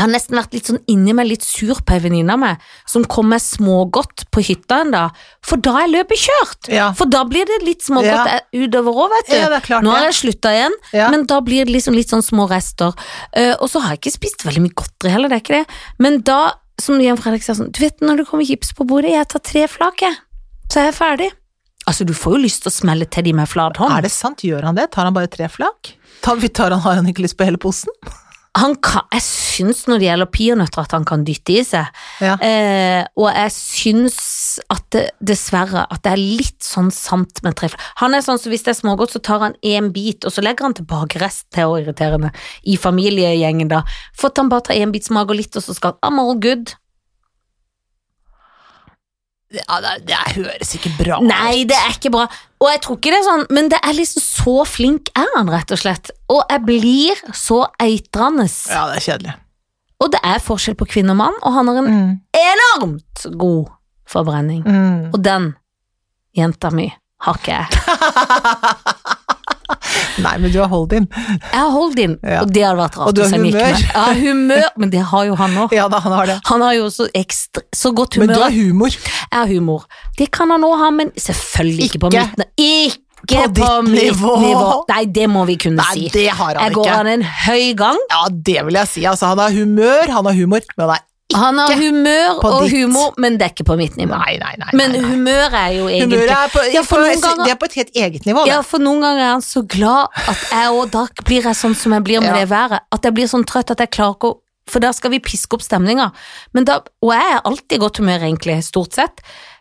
jeg 0.00 0.06
har 0.06 0.12
nesten 0.14 0.38
vært 0.38 0.54
litt 0.56 0.68
sånn 0.70 0.78
inni 0.88 1.12
meg 1.12 1.26
litt 1.28 1.42
sur 1.44 1.76
på 1.84 1.92
ei 1.92 2.00
venninne 2.00 2.32
av 2.32 2.40
meg 2.40 2.62
som 2.88 3.02
kom 3.04 3.26
med 3.28 3.42
smågodt 3.44 4.22
på 4.32 4.40
hytta 4.46 4.78
en 4.80 4.94
dag, 4.94 5.18
for 5.44 5.60
da 5.60 5.74
er 5.82 5.90
løpet 5.92 6.22
kjørt. 6.22 6.70
Ja. 6.72 6.86
For 6.96 7.10
da 7.12 7.20
blir 7.28 7.44
det 7.44 7.58
litt 7.66 7.84
smågodt 7.84 8.30
Ja. 8.30 8.38
utover 8.56 8.96
òg, 8.96 9.10
vet 9.12 9.28
du. 9.28 9.36
Ja, 9.36 9.50
det 9.52 9.58
klart 9.66 9.84
Nå 9.84 9.92
har 9.92 10.06
jeg 10.08 10.16
slutta 10.16 10.54
igjen, 10.56 10.72
men 11.12 11.26
da 11.28 11.42
blir 11.44 11.68
det 11.68 11.74
liksom 11.74 11.92
litt 11.92 12.08
sånn 12.08 12.24
små 12.24 12.48
rester. 12.48 12.96
Uh, 13.36 13.52
og 13.60 13.68
så 13.68 13.84
har 13.84 13.92
jeg 13.92 14.00
ikke 14.00 14.16
spist 14.16 14.46
veldig 14.48 14.64
mye 14.64 14.78
godteri 14.80 15.12
heller, 15.12 15.28
det 15.28 15.36
er 15.36 15.44
ikke 15.44 15.58
det. 15.60 15.76
Men 16.00 16.20
da, 16.24 16.54
som 16.80 16.96
Jan 17.04 17.20
Fredrik 17.20 17.44
sa 17.44 17.52
sånn, 17.52 17.68
du 17.68 17.84
vet 17.84 18.00
når 18.00 18.22
det 18.22 18.28
kommer 18.30 18.48
chips 18.48 18.72
på 18.72 18.88
bordet, 18.88 19.12
jeg 19.12 19.28
tar 19.28 19.44
tre 19.44 19.66
flak, 19.68 20.00
jeg. 20.00 20.16
Så 20.72 20.80
er 20.80 20.88
jeg 20.88 20.96
ferdig. 20.96 21.30
Altså, 21.84 22.08
du 22.08 22.14
får 22.16 22.38
jo 22.38 22.44
lyst 22.46 22.64
til 22.64 22.72
å 22.72 22.76
smelle 22.78 23.04
til 23.04 23.28
de 23.28 23.36
med 23.36 23.48
flat 23.50 23.76
hånd. 23.76 23.92
Er 23.92 24.08
det 24.08 24.14
sant? 24.16 24.40
Gjør 24.48 24.64
han 24.64 24.80
det? 24.80 24.88
Tar 24.96 25.04
han 25.04 25.12
bare 25.16 25.28
tre 25.28 25.48
flak? 25.52 25.92
Tar, 26.24 26.40
tar 26.48 26.72
han, 26.72 26.80
har 26.80 27.00
han 27.00 27.08
ikke 27.12 27.24
lyst 27.24 27.36
på 27.36 27.44
hele 27.44 27.60
posen? 27.60 27.92
Han 28.58 28.74
kan, 28.82 29.04
jeg 29.14 29.22
syns 29.22 29.84
når 29.86 30.00
det 30.00 30.06
gjelder 30.08 30.28
peanøtter 30.34 30.82
at 30.82 30.94
han 30.96 31.04
kan 31.06 31.22
dytte 31.24 31.52
i 31.54 31.62
seg, 31.62 31.86
Ja. 32.20 32.32
eh, 32.42 33.04
og 33.16 33.28
jeg 33.30 33.52
syns 33.54 34.58
at 34.68 34.82
det, 34.90 35.04
dessverre 35.22 35.86
at 35.86 36.02
det 36.02 36.12
er 36.12 36.16
litt 36.18 36.58
sånn 36.66 36.90
sant 36.90 37.42
med 37.46 37.54
trefler. 37.54 37.78
Han 38.02 38.12
er 38.14 38.24
sånn 38.26 38.40
så 38.42 38.50
hvis 38.50 38.64
det 38.66 38.74
er 38.74 38.80
smågodt, 38.80 39.14
så 39.14 39.22
tar 39.22 39.38
han 39.44 39.54
én 39.62 39.92
bit, 39.94 40.24
og 40.26 40.32
så 40.34 40.42
legger 40.42 40.66
han 40.66 40.74
tilbake 40.74 41.20
rest 41.22 41.46
til 41.54 41.70
å 41.70 41.78
irriterende 41.78 42.32
i 42.66 42.74
familiegjengen 42.76 43.68
da. 43.70 43.84
For 44.18 44.32
at 44.34 44.36
han 44.42 44.50
bare 44.50 44.66
tar 44.66 44.74
én 44.82 44.90
bit, 44.90 45.06
smaker 45.06 45.38
litt, 45.38 45.54
og 45.54 45.62
så 45.62 45.74
skal 45.78 45.98
I'm 46.02 46.18
all 46.18 46.34
good. 46.34 46.74
Ja, 49.50 49.80
det, 49.82 49.92
det 50.06 50.18
høres 50.36 50.74
ikke 50.78 50.92
bra 51.00 51.16
ut. 51.18 51.26
Nei, 51.26 51.64
det 51.66 51.74
er 51.74 51.94
ikke 51.96 52.12
bra. 52.14 52.26
Og 52.62 52.68
jeg 52.70 52.80
tror 52.84 52.98
ikke 53.00 53.10
det 53.10 53.18
er 53.18 53.26
sånn, 53.26 53.46
men 53.56 53.70
det 53.72 53.80
er 53.82 53.96
liksom 53.96 54.22
så 54.22 54.54
flink 54.68 55.08
er 55.18 55.26
han, 55.34 55.50
rett 55.50 55.72
og 55.74 55.80
slett. 55.80 56.12
Og 56.30 56.42
jeg 56.52 56.62
blir 56.68 57.22
så 57.34 57.64
eitrende. 57.82 58.46
Ja, 58.70 58.84
det 58.92 59.00
er 59.00 59.06
kjedelig. 59.08 59.34
Og 60.00 60.12
det 60.14 60.20
er 60.24 60.38
forskjell 60.44 60.76
på 60.80 60.86
kvinne 60.88 61.12
og 61.16 61.18
mann, 61.20 61.34
og 61.42 61.52
han 61.58 61.68
har 61.68 61.80
en 61.82 61.90
Mm. 61.90 62.12
enormt 62.40 63.26
god 63.42 63.66
forbrenning. 64.08 64.62
Mm. 64.64 65.10
Og 65.12 65.18
den 65.24 65.50
jenta 66.38 66.70
mi 66.70 66.86
har 67.26 67.34
ikke 67.42 67.58
jeg. 67.58 67.68
Nei, 70.24 70.32
men 70.42 70.52
du 70.52 70.58
har 70.60 70.68
hold 70.72 70.92
in. 70.96 71.06
Jeg 71.14 71.58
har 71.60 71.70
holdt 71.74 71.98
inn, 72.02 72.16
Ja. 72.22 72.40
og 72.42 72.52
det 72.54 72.64
hadde 72.66 72.78
vært 72.80 72.96
rart. 73.00 73.08
Og 73.08 73.14
du 73.16 73.22
har 73.22 73.34
humør. 73.34 73.82
Ja, 73.94 74.06
humør, 74.24 74.68
men 74.82 74.90
det 74.94 75.02
har 75.12 75.24
jo 75.30 75.36
han 75.40 75.58
òg. 75.64 75.74
Ja 75.76 75.88
han 75.90 76.12
har 76.16 76.26
det. 76.30 76.38
Han 76.50 76.64
har 76.66 76.74
jo 76.78 76.88
så, 76.94 77.08
ekstra, 77.14 77.62
så 77.74 77.92
godt 77.96 78.18
Men 78.20 78.28
du 78.32 78.38
har 78.40 78.50
humor. 78.54 78.90
Jeg 78.90 79.36
har 79.36 79.46
humor. 79.50 79.86
Det 80.18 80.30
kan 80.34 80.50
han 80.50 80.64
òg 80.66 80.76
ha, 80.82 80.90
men 80.90 81.12
selvfølgelig 81.16 81.88
ikke, 81.90 81.98
på 82.06 82.10
Ikke 82.10 82.26
mitt 82.38 82.98
Ikke 83.30 83.48
på 83.52 83.60
på, 83.60 83.82
mitt 83.84 84.02
nivå. 84.02 84.34
nivå. 84.40 84.68
Nei, 84.88 85.04
det 85.12 85.26
må 85.28 85.44
vi 85.48 85.56
kunne 85.60 85.76
Nei, 85.82 85.92
si. 85.94 86.08
det 86.14 86.28
har 86.32 86.54
han 86.56 86.64
Jeg 86.64 86.72
går 86.78 86.86
ikke. 86.86 86.98
an 87.02 87.10
en 87.12 87.22
høy 87.22 87.66
gang. 87.76 87.98
Ja, 88.10 88.22
det 88.32 88.64
vil 88.66 88.78
jeg 88.80 88.88
si. 88.88 89.04
Altså, 89.04 89.26
han 89.34 89.38
har 89.42 89.52
humør, 89.52 90.08
han 90.14 90.24
har 90.30 90.32
humor, 90.38 90.60
men 90.76 90.86
han 90.88 90.96
er 90.96 91.04
Han 91.34 91.58
har 91.58 91.74
humør 91.78 92.40
og 92.44 92.62
ditt. 92.64 92.72
humor, 92.74 93.14
men 93.18 93.36
det 93.38 93.46
er 93.46 93.52
ikke 93.54 93.66
på 93.70 93.76
mitt 93.78 93.96
nivå. 93.96 94.16
Nei, 94.18 94.36
nei, 94.40 94.54
nei. 94.58 94.70
Men 94.74 94.94
humør 95.04 95.54
er 95.54 95.72
jo 95.76 95.86
egentlig 95.86 96.26
er 96.28 96.48
på, 96.52 96.64
Ja, 96.72 96.82
for 96.82 96.96
ganger- 96.98 97.44
det 97.44 97.52
er 97.52 97.56
på 97.56 97.64
et 97.70 97.74
helt 97.74 97.94
eget 97.94 98.26
nivå. 98.26 98.46
Ja, 98.46 98.60
for 98.62 98.78
noen 98.78 99.00
ganger 99.00 99.20
er 99.20 99.32
han 99.38 99.40
så 99.42 99.62
glad 99.66 100.08
at 100.26 100.36
jeg 100.50 100.70
òg 100.74 100.90
Da 100.90 101.06
blir 101.24 101.42
jeg 101.42 101.54
sånn 101.54 101.74
som 101.76 101.92
jeg 101.92 102.04
blir 102.04 102.20
med 102.20 102.34
Ja. 102.34 102.40
det 102.40 102.48
været. 102.48 102.80
At 102.92 103.02
jeg 103.02 103.14
blir 103.14 103.26
sånn 103.26 103.44
trøtt 103.44 103.70
at 103.70 103.78
jeg 103.78 103.90
klarer 103.90 104.14
ikke 104.16 104.34
å 104.34 104.38
For 104.70 104.78
da 104.78 104.92
skal 104.92 105.10
vi 105.10 105.18
piske 105.18 105.52
opp 105.54 105.62
stemninga. 105.62 106.12
Og 106.54 107.10
jeg 107.10 107.32
er 107.34 107.40
alltid 107.44 107.72
i 107.72 107.78
godt 107.78 107.96
humør, 107.98 108.20
egentlig, 108.22 108.62
stort 108.62 108.92
sett. 108.94 109.20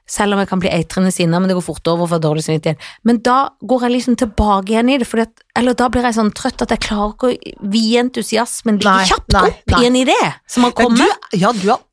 Selv 0.10 0.34
om 0.34 0.40
jeg 0.42 0.50
kan 0.50 0.62
bli 0.64 0.72
eitrende 0.74 1.12
sinna, 1.14 1.38
men 1.40 1.52
det 1.52 1.56
går 1.60 1.66
fort 1.68 1.86
over 1.92 2.08
for 2.10 2.22
dårlig 2.24 2.42
samvittighet. 2.48 2.82
Men 3.06 3.20
da 3.26 3.36
går 3.62 3.84
jeg 3.86 3.94
liksom 3.94 4.16
tilbake 4.18 4.74
igjen 4.74 4.90
i 4.90 4.98
det, 5.02 5.08
at, 5.22 5.44
eller 5.60 5.78
da 5.78 5.90
blir 5.94 6.08
jeg 6.08 6.18
sånn 6.18 6.32
trøtt 6.34 6.64
at 6.66 6.74
jeg 6.74 6.82
klarer 6.88 7.14
ikke 7.14 7.30
å 7.30 7.70
vie 7.76 8.02
entusiasmen 8.02 8.80
like 8.82 9.06
kjapt 9.12 9.36
nei, 9.38 9.44
opp 9.52 9.76
nei. 9.76 9.84
i 9.84 9.90
en 9.92 10.00
idé 10.02 10.18
som 10.50 10.66
har 10.66 10.74
Ja, 10.74 10.80
kommet. 10.82 11.30
du, 11.30 11.38
ja, 11.44 11.52
du 11.54 11.68
har 11.70 11.84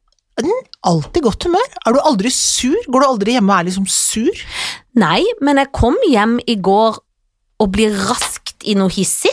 mm, 0.40 0.62
alltid 0.88 1.26
godt 1.28 1.44
humør. 1.48 1.68
Er 1.84 1.96
du 1.96 2.00
aldri 2.08 2.32
sur? 2.32 2.76
Går 2.88 3.04
du 3.04 3.06
aldri 3.12 3.36
hjemme 3.36 3.52
og 3.52 3.60
er 3.60 3.68
liksom 3.68 3.88
sur? 3.92 4.44
Nei, 4.96 5.20
men 5.44 5.60
jeg 5.60 5.74
kom 5.76 5.96
hjem 6.08 6.38
i 6.48 6.56
går 6.56 6.96
og 7.60 7.72
blir 7.72 7.92
raskt 8.08 8.64
i 8.64 8.74
noe 8.80 8.92
hissig. 8.92 9.32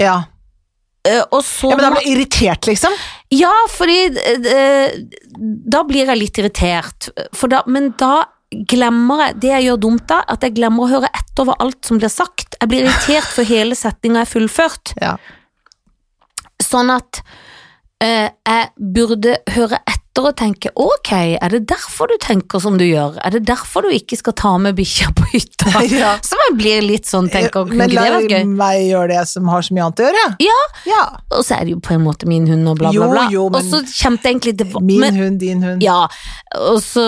Ja. 0.00 0.26
Uh, 1.08 1.22
Og 1.32 1.40
så 1.46 1.70
ja 1.72 1.76
men 1.78 1.86
da 1.86 1.90
blir 1.96 2.04
du 2.04 2.12
irritert, 2.12 2.68
liksom? 2.68 2.92
Ja, 3.34 3.52
fordi 3.68 3.98
eh, 4.16 4.94
da 5.68 5.82
blir 5.84 6.08
jeg 6.08 6.20
litt 6.20 6.38
irritert, 6.40 7.10
for 7.36 7.52
da, 7.52 7.62
men 7.68 7.92
da 8.00 8.28
glemmer 8.48 9.26
jeg 9.26 9.34
Det 9.42 9.48
jeg 9.50 9.64
gjør 9.66 9.80
dumt 9.82 10.06
da, 10.08 10.22
at 10.24 10.44
jeg 10.46 10.54
glemmer 10.56 10.86
å 10.86 10.92
høre 10.94 11.10
etter 11.12 11.44
over 11.44 11.58
alt 11.60 11.84
som 11.84 11.98
blir 12.00 12.08
sagt, 12.08 12.56
Jeg 12.56 12.70
blir 12.70 12.86
irritert 12.86 13.28
for 13.28 13.44
hele 13.44 13.76
setninga 13.76 14.22
er 14.24 14.30
fullført. 14.30 14.94
Ja. 15.02 15.18
Sånn 16.64 16.88
at 16.90 17.20
eh, 18.00 18.32
jeg 18.32 18.70
burde 18.96 19.36
høre 19.52 19.82
etter 19.84 19.97
og 20.26 20.36
tenke 20.36 20.70
ok, 20.74 21.10
er 21.40 21.48
det 21.48 21.66
derfor 21.70 22.08
du 22.10 22.16
tenker 22.18 22.58
som 22.60 22.76
du 22.78 22.84
gjør? 22.84 23.18
Er 23.24 23.30
det 23.30 23.44
derfor 23.46 23.82
du 23.82 23.88
ikke 23.94 24.16
skal 24.18 24.32
ta 24.32 24.56
med 24.58 24.74
bikkja 24.76 25.12
på 25.14 25.26
hytta? 25.32 25.66
Ja. 25.98 26.16
Så 26.24 26.34
man 26.48 26.58
blir 26.58 26.82
litt 26.82 27.06
sånn, 27.06 27.28
tenker 27.30 27.64
kunne 27.68 27.76
Men 27.76 27.90
la 27.94 28.04
det 28.20 28.40
meg 28.48 28.88
gjøre 28.88 29.08
det 29.12 29.22
som 29.28 29.46
har 29.48 29.62
så 29.62 29.74
mye 29.76 29.84
annet 29.86 30.00
å 30.00 30.08
gjøre. 30.08 30.24
Ja, 30.42 30.58
Ja. 30.88 31.02
og 31.30 31.44
så 31.44 31.56
er 31.60 31.64
det 31.64 31.70
jo 31.76 31.80
på 31.80 31.94
en 31.94 32.02
måte 32.04 32.26
min 32.26 32.46
hund 32.48 32.66
og 32.68 32.78
bla, 32.78 32.90
bla, 32.92 33.08
bla. 33.12 33.28
jo, 33.30 33.48
men- 33.48 33.60
og 33.60 33.62
så 33.70 33.82
kjente 33.86 34.22
jeg 34.24 34.34
egentlig 34.34 34.56
det 34.58 34.68
var 34.72 34.80
Min 34.82 35.00
men, 35.00 35.14
hund, 35.14 35.38
din 35.40 35.62
hund. 35.62 35.82
Ja, 35.82 36.08
og 36.58 36.80
så, 36.82 37.04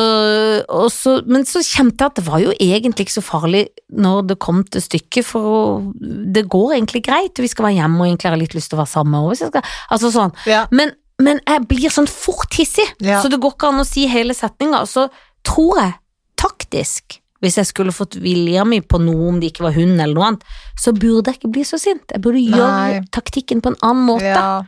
og 0.69 0.90
så, 0.93 1.17
men 1.26 1.45
så 1.49 1.62
kjente 1.64 1.99
jeg 2.05 2.12
at 2.12 2.14
det 2.21 2.26
var 2.26 2.40
jo 2.43 2.52
egentlig 2.61 3.07
ikke 3.09 3.19
så 3.19 3.25
farlig 3.25 3.67
når 3.90 4.26
det 4.31 4.38
kom 4.38 4.62
til 4.64 4.81
stykket, 4.85 5.25
for 5.26 5.40
å- 5.43 5.93
det 6.00 6.47
går 6.49 6.76
egentlig 6.79 7.02
greit, 7.07 7.38
vi 7.38 7.49
skal 7.49 7.67
være 7.67 7.79
hjemme 7.81 8.00
og 8.00 8.07
egentlig 8.07 8.31
har 8.31 8.37
litt 8.40 8.55
lyst 8.55 8.71
til 8.71 8.79
å 8.79 8.83
være 8.85 8.93
sammen. 8.95 9.14
Og 9.25 9.31
hvis 9.33 9.40
jeg 9.45 9.50
skal, 9.52 9.62
altså 9.90 10.11
sånn. 10.14 10.35
Ja. 10.47 10.67
men, 10.71 10.93
men 11.21 11.41
jeg 11.47 11.67
blir 11.69 11.91
sånn 11.93 12.09
fort 12.11 12.55
hissig, 12.59 12.87
Ja. 13.00 13.21
så 13.23 13.29
det 13.31 13.41
går 13.41 13.55
ikke 13.57 13.69
an 13.69 13.81
å 13.83 13.87
si 13.87 14.07
hele 14.09 14.35
setninga. 14.35 14.83
Så 14.89 15.09
tror 15.45 15.77
jeg 15.81 15.95
taktisk, 16.41 17.19
hvis 17.41 17.57
jeg 17.57 17.67
skulle 17.71 17.93
fått 17.93 18.19
vilja 18.21 18.67
mi 18.69 18.81
på 18.85 18.99
noe, 19.00 19.29
om 19.31 19.39
det 19.41 19.53
ikke 19.55 19.65
var 19.65 19.73
hun 19.73 19.95
eller 20.00 20.12
noe 20.15 20.27
annet, 20.27 20.43
så 20.77 20.93
burde 20.93 21.31
jeg 21.33 21.39
ikke 21.41 21.53
bli 21.55 21.62
så 21.65 21.79
sint. 21.81 22.03
Jeg 22.12 22.21
burde 22.21 22.41
gjøre 22.43 23.00
Nei. 23.00 23.00
taktikken 23.12 23.62
på 23.65 23.73
en 23.73 23.79
annen 23.83 24.05
måte. 24.11 24.29
Ja. 24.29 24.62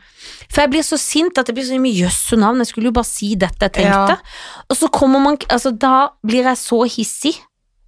For 0.49 0.63
jeg 0.63 0.71
blir 0.73 0.83
så 0.87 0.97
sint 1.01 1.37
at 1.39 1.47
det 1.47 1.55
blir 1.57 1.65
så 1.69 1.77
mye 1.81 1.93
jøsse 2.05 2.39
navn. 2.41 2.63
Jeg 2.65 2.71
skulle 2.73 2.89
jo 2.89 2.97
bare 2.97 3.09
si 3.09 3.35
dette 3.37 3.61
jeg 3.69 3.73
tenkte. 3.73 4.17
Og 4.71 4.77
så 4.77 4.89
kommer 4.91 5.21
man 5.21 5.37
Altså, 5.51 5.71
da 5.77 6.09
blir 6.25 6.45
jeg 6.45 6.57
så 6.57 6.81
hissig 6.89 7.35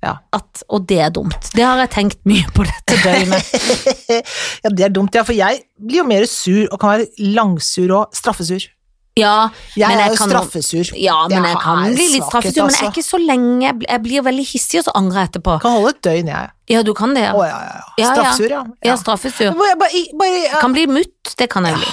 Ja. 0.04 0.14
at 0.36 0.62
Og 0.68 0.84
det 0.88 1.00
er 1.00 1.10
dumt. 1.10 1.50
Det 1.54 1.64
har 1.64 1.78
jeg 1.80 1.90
tenkt 1.94 2.20
mye 2.28 2.44
på 2.54 2.64
dette 2.68 3.00
døgnet. 3.00 3.50
ja, 4.64 4.70
det 4.70 4.84
er 4.84 4.92
dumt, 4.94 5.14
ja, 5.16 5.22
for 5.24 5.32
jeg 5.36 5.62
blir 5.80 6.02
jo 6.02 6.06
mer 6.08 6.26
sur, 6.30 6.66
og 6.70 6.80
kan 6.82 6.94
være 6.98 7.08
langsur 7.34 7.90
og 8.02 8.14
straffesur. 8.16 8.70
Ja, 9.16 9.48
Jeg 9.78 9.88
Men 9.92 10.00
er 10.02 10.08
jo 10.10 10.16
kan- 10.18 10.30
straffesur. 10.32 10.88
ja 10.98 11.14
men 11.28 11.36
jeg 11.44 11.52
jeg 11.52 11.58
kan 11.62 11.84
bli 11.94 12.06
litt 12.16 12.24
straffesur, 12.26 12.30
straffesur, 12.30 12.62
men 12.64 12.72
jeg 12.74 12.80
er 12.82 12.86
altså. 12.88 12.90
ikke 12.90 13.06
så 13.06 13.18
lenge. 13.22 13.60
Jeg 13.62 14.00
blir- 14.02 14.14
Jeg 14.14 14.24
veldig 14.24 14.46
hissig, 14.52 14.78
og 14.80 14.84
så 14.84 14.92
angrer 14.98 15.20
jeg 15.20 15.28
etterpå. 15.30 15.60
Kan 15.62 15.70
holde 15.76 15.88
et 15.94 16.02
døgn, 16.02 16.26
jeg. 16.32 16.50
Ja, 16.70 16.82
du 16.82 16.92
kan 16.94 17.14
det, 17.14 17.22
ja. 17.22 17.32
Å 17.32 17.44
ja, 17.46 17.60
ja, 17.62 17.80
ja. 17.98 18.08
Straffesur, 18.14 18.48
ja. 18.50 18.64
Ja. 18.82 18.90
Ja, 18.90 18.96
straffesur. 18.96 19.54
Bare, 19.54 19.76
bare, 19.78 20.02
bare 20.18 20.42
ja. 20.50 20.58
Kan 20.60 20.72
bli 20.74 20.86
mutt, 20.86 21.34
det 21.38 21.48
kan 21.48 21.64
jeg 21.64 21.74
bli. 21.78 21.86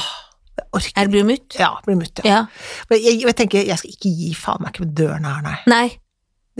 Jeg 0.58 0.66
orker 0.74 0.92
Jeg 1.02 1.10
blir 1.12 1.24
mutt. 1.24 1.56
Ja, 1.60 1.70
blir 1.86 1.96
mutt, 1.96 2.20
ja. 2.26 2.30
Ja. 2.32 2.46
Men 2.90 3.00
jeg, 3.06 3.22
jeg 3.22 3.36
tenker, 3.36 3.66
jeg 3.70 3.78
skal 3.78 3.90
ikke 3.94 4.16
gi 4.18 4.34
faen 4.34 4.58
meg 4.66 4.74
ikke 4.74 4.86
med 4.88 4.96
dørene 4.98 5.36
her, 5.36 5.42
nei. 5.46 5.58
Nei, 5.68 5.98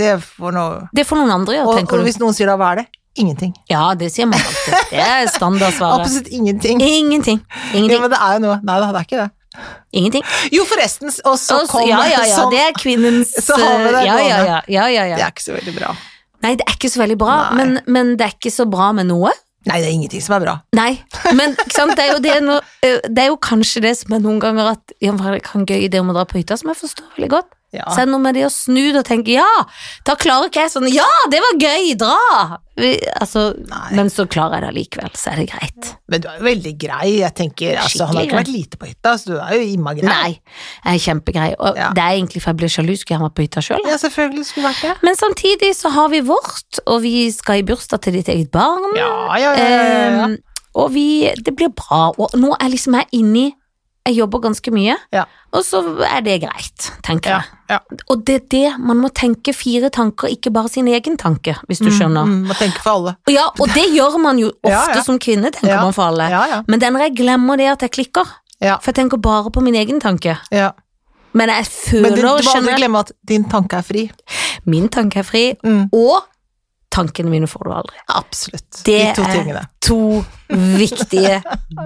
Det 0.02 0.16
får, 0.26 0.56
noe 0.58 0.82
det 0.98 1.06
får 1.08 1.22
noen 1.22 1.36
andre 1.40 1.56
gjøre, 1.60 1.68
tenker 1.68 1.80
tenker 1.82 2.00
og 2.00 2.04
du. 2.04 2.10
hvis 2.10 2.20
noen 2.24 2.38
sier 2.38 2.50
da, 2.52 2.58
hva 2.62 2.72
er 2.76 2.82
det? 2.82 2.88
Ingenting. 3.22 3.52
Ja, 3.68 3.90
det 4.00 4.08
sier 4.14 4.28
man 4.32 4.40
alltid. 4.40 4.76
Det 4.94 5.04
er 5.04 5.26
standardsvaret. 5.38 6.06
Absolutt 6.06 6.30
ingenting. 6.32 6.80
Ingenting. 6.82 7.42
Ja, 7.76 8.00
men 8.00 8.10
det 8.14 8.20
er 8.24 8.38
jo 8.38 8.44
noe. 8.46 8.58
Nei 8.64 8.78
da, 8.80 8.92
det 8.96 9.02
er 9.02 9.08
ikke 9.10 9.20
det. 9.26 9.30
Ingenting. 10.00 10.24
Jo, 10.56 10.64
forresten, 10.64 11.12
og 11.28 11.36
så 11.42 11.58
kom 11.68 11.84
ja, 11.90 11.98
ja, 12.08 12.22
ja, 12.24 12.38
sånn- 12.38 12.54
det 12.54 12.62
er 12.70 12.78
kvinnens 12.80 13.34
Så 13.48 13.58
har 13.60 13.82
vi 13.84 13.92
det 13.98 14.06
ja, 14.08 14.16
ja, 14.24 14.38
ja, 14.48 14.62
ja, 14.72 15.06
ja, 15.12 15.18
Det 15.20 15.26
er 15.26 15.34
ikke 15.36 15.44
så 15.44 15.56
veldig 15.58 15.74
bra. 15.76 15.92
Nei, 16.42 16.54
det 16.58 16.66
er 16.66 16.78
ikke 16.80 16.90
så 16.90 17.02
veldig 17.04 17.18
bra, 17.22 17.34
men, 17.60 17.76
men 17.92 18.16
det 18.18 18.30
er 18.30 18.38
ikke 18.38 18.54
så 18.56 18.66
bra 18.72 18.88
med 18.98 19.12
noe. 19.12 19.30
Nei, 19.68 19.76
det 19.84 19.92
er 19.92 19.94
ingenting 19.94 20.24
som 20.26 20.38
er 20.40 20.46
bra. 20.48 20.54
Nei, 20.74 20.94
men? 21.38 21.52
Det, 21.60 22.06
er 22.08 22.24
det, 22.24 22.38
når- 22.48 22.64
eh, 22.88 22.96
det 23.12 23.26
er 23.28 23.30
jo 23.30 23.36
kanskje 23.44 23.84
det 23.84 23.92
som 24.00 24.16
er 24.18 24.24
noen 24.24 24.40
ganger 24.42 24.72
at 24.72 24.96
ja, 25.04 25.12
er 25.14 25.36
det 25.36 25.44
kan 25.46 25.68
gøy 25.70 25.84
idé 25.86 26.00
om 26.02 26.10
å 26.10 26.16
dra 26.16 26.24
på 26.26 26.40
hytta, 26.40 26.58
som 26.58 26.72
jeg 26.72 26.80
forstår 26.80 27.12
veldig 27.20 27.30
godt. 27.36 27.52
Ja. 27.72 27.86
Så 27.88 28.02
er 28.02 28.08
det 28.10 28.12
noe 28.12 28.20
med 28.20 28.36
det 28.36 28.42
å 28.44 28.52
snu 28.52 28.82
det 28.92 29.00
og 29.00 29.06
tenke 29.08 29.32
ja, 29.32 29.48
da 30.04 30.16
klarer 30.20 30.50
ikke 30.50 30.66
jeg 30.66 30.72
sånn 30.74 30.90
ja, 30.92 31.06
det 31.32 31.40
var 31.40 31.54
gøy, 31.56 31.94
dra! 31.96 32.58
Vi, 32.82 32.90
altså, 33.16 33.44
men 33.96 34.10
så 34.12 34.26
klarer 34.32 34.58
jeg 34.58 34.64
det 34.66 34.70
allikevel, 34.74 35.12
så 35.16 35.32
er 35.32 35.40
det 35.40 35.46
greit. 35.52 35.92
Men 36.12 36.24
du 36.24 36.28
er 36.32 36.40
jo 36.40 36.46
veldig 36.48 36.74
grei. 36.82 37.10
Jeg 37.22 37.36
tenker, 37.38 37.78
altså, 37.80 38.08
Han 38.10 38.18
har 38.18 38.26
ikke 38.26 38.40
vært 38.42 38.52
lite 38.52 38.80
på 38.82 38.90
hytta, 38.90 39.14
så 39.22 39.30
du 39.30 39.36
er 39.38 39.54
jo 39.60 39.68
imma 39.76 39.94
grei. 39.96 40.08
Nei, 40.10 40.32
jeg 40.84 40.98
er 41.00 41.04
kjempegrei, 41.06 41.48
og 41.60 41.78
Ja. 41.80 41.92
det 41.96 42.04
er 42.04 42.18
egentlig 42.18 42.42
for 42.44 42.52
jeg 42.52 42.60
blir 42.64 42.74
sjalu, 42.76 42.92
skulle 42.98 43.20
jeg 43.20 43.24
vært 43.28 43.36
på 43.40 43.46
hytta 43.46 43.64
sjøl. 43.68 43.88
Ja, 43.88 43.98
selvfølgelig 44.02 44.46
skulle 44.50 44.68
vært 44.72 44.82
det. 44.88 44.94
Men 45.08 45.20
samtidig 45.20 45.72
så 45.78 45.94
har 45.96 46.10
vi 46.12 46.22
vårt, 46.28 46.82
og 46.88 47.02
vi 47.06 47.16
skal 47.32 47.62
i 47.62 47.66
bursdag 47.72 48.02
til 48.02 48.14
ditt 48.20 48.28
eget 48.34 48.52
barn. 48.52 48.90
Ja, 49.00 49.12
ja, 49.38 49.54
ja. 49.56 49.72
ja. 49.72 50.28
Ehm, 50.28 50.38
og 50.76 50.92
vi, 50.96 51.08
det 51.40 51.56
blir 51.56 51.70
bra, 51.76 52.10
og 52.18 52.36
nå 52.40 52.52
er 52.60 52.72
liksom 52.76 53.00
jeg 53.00 53.08
inni 53.22 53.48
Jeg 54.08 54.16
jobber 54.18 54.40
ganske 54.42 54.72
mye, 54.74 54.96
Ja. 55.14 55.26
og 55.54 55.62
så 55.62 55.78
er 56.02 56.22
det 56.26 56.40
greit, 56.42 56.88
tenker 57.06 57.36
jeg. 57.36 57.44
Ja. 57.72 57.80
Og 58.12 58.26
det 58.28 58.36
er 58.36 58.44
det, 58.52 58.64
man 58.84 59.00
må 59.02 59.10
tenke 59.16 59.54
fire 59.56 59.90
tanker, 59.96 60.28
ikke 60.36 60.52
bare 60.54 60.70
sin 60.70 60.88
egen 60.92 61.16
tanke, 61.18 61.56
hvis 61.70 61.80
du 61.82 61.88
skjønner. 61.90 62.28
Mm, 62.28 62.46
må 62.52 62.58
tenke 62.60 62.84
for 62.84 62.98
alle. 63.00 63.16
Ja, 63.32 63.48
og 63.58 63.72
det 63.74 63.88
gjør 63.96 64.20
man 64.22 64.38
jo 64.44 64.52
ofte 64.62 64.76
Ja, 64.76 64.86
ja. 65.00 65.02
som 65.08 65.18
kvinne, 65.24 65.50
tenker 65.56 65.80
man 65.82 65.96
for 65.96 66.12
alle. 66.12 66.28
Men 66.68 66.80
det 66.84 66.90
er 66.90 66.96
når 66.98 67.08
jeg 67.08 67.16
glemmer 67.24 67.58
det 67.58 67.72
at 67.74 67.88
jeg 67.88 67.96
klikker, 67.98 68.28
for 68.62 68.92
jeg 68.92 69.00
tenker 69.02 69.18
bare 69.24 69.50
på 69.50 69.64
min 69.66 69.76
egen 69.82 70.00
tanke. 70.04 70.38
ja. 70.52 70.72
Men 71.34 71.48
jeg 71.48 71.64
føler 71.72 72.02
Men 72.04 72.12
du, 72.12 72.22
du 72.22 72.44
må 72.44 72.54
aldri 72.58 72.74
glemme 72.76 73.00
at 73.06 73.12
din 73.24 73.46
tanke 73.48 73.78
er 73.80 73.86
fri. 73.88 74.02
Min 74.68 74.90
tanke 74.92 75.22
er 75.22 75.24
fri, 75.24 75.44
Mm. 75.64 75.86
og 75.96 76.26
tankene 76.92 77.30
mine 77.32 77.48
får 77.48 77.64
du 77.68 77.72
aldri. 77.74 77.96
Absolutt. 78.12 78.82
Det 78.86 78.98
De 79.00 79.14
to 79.16 79.24
er- 79.24 79.34
tingene. 79.38 79.64
To 79.88 80.00
viktige, 80.52 81.38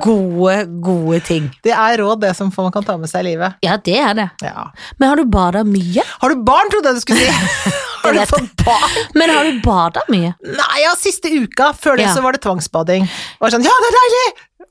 gode, 0.04 0.56
gode 0.82 1.20
ting. 1.26 1.50
Det 1.63 1.72
er 1.74 1.98
råd, 2.02 2.20
det 2.26 2.32
som 2.38 2.52
man 2.58 2.72
kan 2.74 2.84
ta 2.84 2.96
med 2.98 3.10
seg 3.12 3.24
i 3.26 3.30
livet. 3.32 3.56
Ja, 3.65 3.78
det 3.78 3.98
er 4.02 4.13
det. 4.18 4.30
Ja. 4.44 4.68
Men 5.00 5.10
har 5.12 5.15
du 5.22 5.26
bada 5.26 5.63
mye? 5.63 6.04
Har 6.22 6.30
du 6.34 6.41
barn, 6.48 6.70
trodde 6.74 6.91
jeg 6.91 6.96
du 6.96 7.06
skulle 7.06 7.20
si! 7.20 7.74
Har 8.06 8.13
du 8.13 8.20
fått 8.30 8.52
barn? 8.62 8.91
Men 9.18 9.32
har 9.34 9.48
du 9.48 9.62
bada 9.65 10.04
mye? 10.13 10.36
Nei, 10.46 10.76
ja, 10.84 10.91
siste 11.00 11.26
uka. 11.34 11.72
Før 11.74 11.98
det 11.98 12.04
Ja. 12.06 12.12
så 12.13 12.22
var 12.22 12.34
det 12.36 12.41
tvangsbading. 12.44 13.08
Det 13.08 13.41
var 13.41 13.50
sånn, 13.56 13.63
ja, 13.65 13.74
det 13.82 13.88
er 13.89 13.96
deilig! 13.96 14.26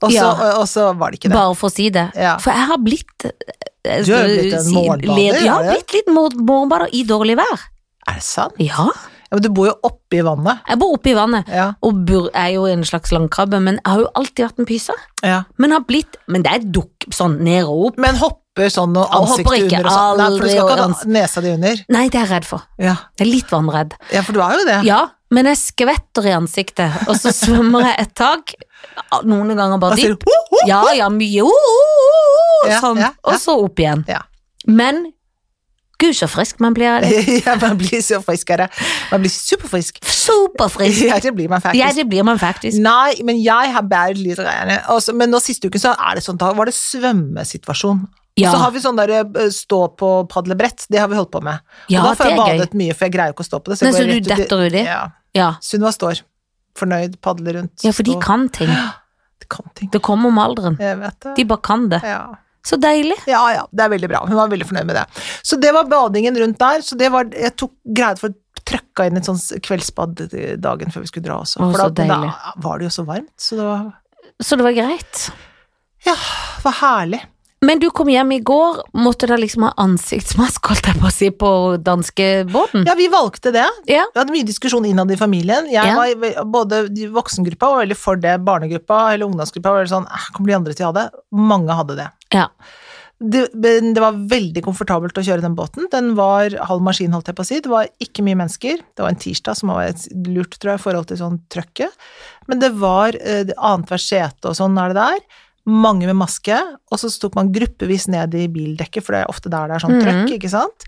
Og 0.04 0.10
så, 0.12 0.14
Ja. 0.14 0.28
og, 0.60 0.66
så 0.70 0.84
var 0.98 1.10
det 1.10 1.18
ikke 1.18 1.30
det. 1.32 1.34
Bare 1.38 1.54
for 1.58 1.66
å 1.70 1.72
si 1.74 1.88
det. 1.90 2.04
Ja. 2.14 2.36
For 2.38 2.52
jeg 2.54 2.66
har 2.68 2.78
blitt 2.78 3.24
eh, 3.26 4.04
Du 4.04 4.12
har 4.14 4.28
blitt 4.28 4.54
en 4.54 4.70
morgenbader, 4.74 5.42
Ja, 5.44 5.58
er 5.64 5.72
blitt 5.74 5.92
litt 5.96 6.08
mor- 6.14 6.36
morgenbader 6.38 6.94
i 6.94 7.02
dårlig 7.08 7.36
vær. 7.42 7.66
Er 8.06 8.14
det 8.20 8.22
sant? 8.22 8.54
Ja. 8.62 8.86
Ja, 9.34 9.40
men 9.40 9.42
du 9.42 9.50
bor 9.50 9.66
jo 9.66 9.72
oppi 9.82 10.20
vannet. 10.22 10.60
Jeg 10.68 10.78
bor 10.78 10.92
oppe 10.94 11.10
i 11.10 11.14
vannet, 11.18 11.48
Ja. 11.50 11.72
og 11.82 12.04
bur, 12.06 12.28
er 12.38 12.52
jo 12.54 12.66
en 12.70 12.84
slags 12.86 13.10
landkrabbe, 13.10 13.58
men 13.60 13.80
jeg 13.80 13.90
har 13.90 14.00
jo 14.04 14.10
alltid 14.14 14.44
vært 14.46 14.58
en 14.62 14.66
pyse. 14.68 14.94
ja. 15.24 15.40
Men 15.58 15.72
har 15.72 15.80
blitt 15.80 16.16
Men 16.28 16.42
det 16.44 16.52
er 16.52 16.60
dukk 16.60 17.08
sånn 17.10 17.40
ned 17.42 17.64
og 17.64 17.86
opp. 17.88 17.98
Men 17.98 18.14
hopper 18.14 18.70
sånn 18.70 18.94
og 18.96 19.10
ansiktet 19.10 19.72
under 19.72 19.86
og 19.86 19.92
sånn. 19.92 20.18
Nei, 20.18 20.28
for 20.30 20.44
du 20.44 20.48
skal 20.52 20.68
ikke 20.68 20.78
ha 20.78 21.10
nesa 21.16 21.40
di 21.42 21.50
under. 21.50 21.82
Nei, 21.88 22.08
det 22.08 22.20
er 22.20 22.26
jeg 22.26 22.30
redd 22.30 22.44
for. 22.46 22.62
Ja. 22.78 22.94
Jeg 23.18 23.26
er 23.26 23.30
litt 23.32 23.50
vannredd. 23.50 23.94
ja, 24.12 24.22
for 24.22 24.32
du 24.32 24.40
er 24.40 24.54
jo 24.58 24.64
det. 24.70 24.84
Ja, 24.86 25.00
men 25.34 25.46
jeg 25.50 25.58
skvetter 25.58 26.28
i 26.30 26.36
ansiktet, 26.36 27.08
og 27.08 27.16
så 27.18 27.32
svømmer 27.34 27.82
jeg 27.90 28.06
et 28.06 28.14
tak. 28.14 28.54
Noen 29.24 29.56
ganger 29.56 29.78
bare 29.82 29.96
dypt. 29.96 30.22
Ja, 30.68 30.84
ja, 30.94 31.08
mye 31.10 31.42
uh, 31.42 31.50
uh, 31.50 32.68
uh, 32.68 32.78
sånn, 32.80 33.02
og 33.24 33.34
så 33.40 33.58
opp 33.64 33.80
igjen. 33.82 34.04
Ja. 34.06 34.22
Men 34.66 35.12
gud, 35.98 36.14
så 36.18 36.26
frisk 36.28 36.58
man 36.60 36.74
blir 36.76 36.90
av 36.96 37.04
det. 37.04 37.22
ja, 37.46 37.54
man 37.60 37.76
blir 37.80 38.02
så 38.04 38.18
friskere. 38.24 38.66
Man 39.12 39.22
blir 39.24 39.30
superfrisk. 39.32 40.00
Superfrisk. 40.04 41.04
Ja, 41.08 41.18
det 41.22 41.32
blir 41.36 41.48
man 41.52 41.60
faktisk. 41.64 41.80
Ja, 41.80 41.92
det 41.96 42.04
blir 42.10 42.24
man 42.26 42.38
faktisk. 42.42 42.78
Nei, 42.82 43.14
men 43.24 43.38
jeg 43.42 43.72
har 43.74 43.86
båret 43.88 44.18
litt. 44.20 44.38
Altså, 44.42 45.14
men 45.16 45.30
nå 45.32 45.40
siste 45.42 45.70
uken 45.70 45.82
så 45.82 45.94
er 45.94 46.18
det 46.20 46.24
sånn, 46.26 46.38
da 46.40 46.52
var 46.56 46.70
det 46.70 46.74
svømmesituasjon. 46.76 48.04
Ja. 48.36 48.50
Så 48.50 48.58
har 48.64 48.72
vi 48.74 48.80
sånn 48.82 48.96
der 48.98 49.12
eh, 49.20 49.48
stå 49.54 49.80
på 49.94 50.08
padlebrett, 50.30 50.86
det 50.90 50.98
har 50.98 51.06
vi 51.12 51.14
holdt 51.18 51.30
på 51.30 51.40
med. 51.44 51.60
Ja, 51.92 52.02
og 52.02 52.08
da 52.10 52.14
får 52.18 52.32
jeg 52.32 52.38
badet 52.40 52.72
gøy. 52.72 52.78
mye, 52.80 52.94
for 52.98 53.06
jeg 53.06 53.14
greier 53.14 53.34
ikke 53.36 53.44
å 53.44 53.46
stå 53.46 53.60
på 53.62 53.70
det. 53.70 53.76
Nei, 53.86 53.92
så 53.94 54.06
du 54.08 54.14
detter 54.26 54.64
uti? 54.66 54.82
Ja. 54.88 55.02
Ja. 55.38 55.48
Sunniva 55.62 55.92
står 55.94 56.24
fornøyd, 56.78 57.20
padler 57.22 57.60
rundt. 57.60 57.84
ja, 57.86 57.92
for 57.94 58.02
de 58.06 58.16
stå- 58.16 58.24
kan 58.26 58.48
ting. 58.50 58.72
De 59.44 59.48
kan 59.50 59.66
ting. 59.74 59.90
Det 59.92 60.00
kommer 60.00 60.30
med 60.32 60.44
alderen. 60.44 60.76
Jeg 60.80 60.96
vet 61.00 61.16
det. 61.20 61.32
De 61.36 61.44
bare 61.50 61.60
kan 61.66 61.88
det. 61.90 61.98
Ja. 62.06 62.20
Så 62.64 62.78
deilig. 62.80 63.16
ja, 63.28 63.42
ja, 63.52 63.66
det 63.72 63.84
er 63.84 63.90
veldig 63.92 64.08
bra. 64.08 64.22
Hun 64.28 64.38
var 64.38 64.48
veldig 64.48 64.66
fornøyd 64.70 64.86
med 64.88 64.96
det. 64.96 65.04
Så 65.44 65.58
det 65.60 65.72
var 65.76 65.84
badingen 65.90 66.38
rundt 66.40 66.58
der, 66.62 66.80
så 66.86 66.96
det 66.96 67.10
var 67.12 67.28
Jeg 67.36 67.52
tok 67.60 67.74
greide 67.84 68.20
for 68.22 68.32
å 68.32 68.64
trøkka 68.64 69.04
inn 69.10 69.20
et 69.20 69.26
sånt 69.28 69.50
kveldsbad 69.66 70.22
dagen 70.64 70.94
før 70.94 71.04
vi 71.04 71.10
skulle 71.10 71.26
dra 71.26 71.36
også. 71.42 71.60
Å, 71.60 71.68
for 71.74 71.82
så 71.82 71.90
da, 71.92 72.06
da 72.08 72.54
var 72.64 72.80
det 72.80 72.88
jo 72.88 72.94
så 72.96 73.04
varmt, 73.04 73.34
så 73.36 73.58
det 73.60 73.66
var, 73.68 73.90
Så 74.40 74.56
det 74.56 74.64
var 74.64 74.76
greit. 74.78 75.26
ja, 76.06 76.14
det 76.16 76.64
var 76.64 76.78
herlig. 76.80 77.20
Men 77.64 77.80
du 77.80 77.86
kom 77.94 78.08
hjem 78.12 78.32
i 78.36 78.40
går, 78.44 78.80
måtte 79.00 79.28
da 79.30 79.38
liksom 79.40 79.64
ha 79.66 79.72
ansiktsmaske, 79.80 80.68
holdt 80.72 80.88
jeg 80.90 81.00
på 81.00 81.08
å 81.08 81.12
si, 81.14 81.30
på 81.44 81.50
danskebåten? 81.86 82.84
Ja, 82.88 82.94
vi 82.98 83.08
valgte 83.12 83.52
det. 83.54 83.66
Ja. 83.90 84.04
Vi 84.12 84.20
hadde 84.20 84.34
mye 84.34 84.46
diskusjon 84.48 84.84
innad 84.88 85.10
i 85.14 85.18
familien. 85.20 85.68
Ja. 85.72 85.86
var 85.96 86.44
Både 86.44 86.84
voksengruppa 87.14 87.70
var 87.72 87.84
veldig 87.84 87.96
for 87.98 88.20
det, 88.20 88.36
barnegruppa 88.46 89.14
eller 89.14 89.28
ungdomsgruppa 89.30 89.70
var 89.72 89.82
veldig 89.84 89.94
sånn 89.96 90.08
"Eh, 90.10 90.30
Kommer 90.34 90.52
de 90.52 90.58
andre 90.58 90.74
til 90.74 90.86
å 90.86 90.92
ha 90.92 90.96
det? 90.98 91.06
Mange 91.32 91.76
hadde 91.78 91.96
det. 91.96 92.08
Ja. 92.34 92.48
Det, 93.24 93.44
det 93.54 94.00
var 94.02 94.12
veldig 94.12 94.60
komfortabelt 94.66 95.16
å 95.16 95.22
kjøre 95.24 95.40
den 95.40 95.54
båten. 95.56 95.86
Den 95.92 96.14
var 96.18 96.50
halv 96.68 96.82
maskin, 96.82 97.12
holdt 97.14 97.30
jeg 97.30 97.36
på 97.38 97.44
å 97.44 97.46
si. 97.46 97.60
Det 97.62 97.70
var 97.70 97.86
ikke 98.02 98.24
mye 98.26 98.36
mennesker. 98.36 98.82
Det 98.92 99.00
var 99.04 99.08
en 99.14 99.20
tirsdag 99.22 99.56
som 99.56 99.70
var 99.70 99.86
lurt, 100.26 100.58
tror 100.58 100.74
jeg, 100.74 100.80
i 100.80 100.82
forhold 100.82 101.06
til 101.08 101.16
sånn 101.22 101.38
trøkket. 101.48 101.94
Men 102.50 102.60
det 102.60 102.72
var 102.76 103.14
eh, 103.16 103.46
annethvert 103.56 104.02
sete 104.04 104.50
og 104.50 104.58
sånn 104.58 104.76
er 104.82 104.92
det 104.92 104.98
der. 105.00 105.18
Mange 105.66 106.04
med 106.10 106.16
maske, 106.16 106.56
og 106.92 106.98
så 107.00 107.08
tok 107.20 107.34
man 107.38 107.52
gruppevis 107.54 108.06
ned 108.12 108.34
i 108.36 108.46
bildekket, 108.52 109.02
for 109.02 109.12
det 109.16 109.22
er 109.24 109.30
ofte 109.32 109.48
der 109.50 109.68
det 109.68 109.76
er 109.78 109.84
sånn 109.86 109.98
Mhm. 109.98 110.04
trøkk, 110.04 110.34
ikke 110.38 110.50
sant. 110.50 110.84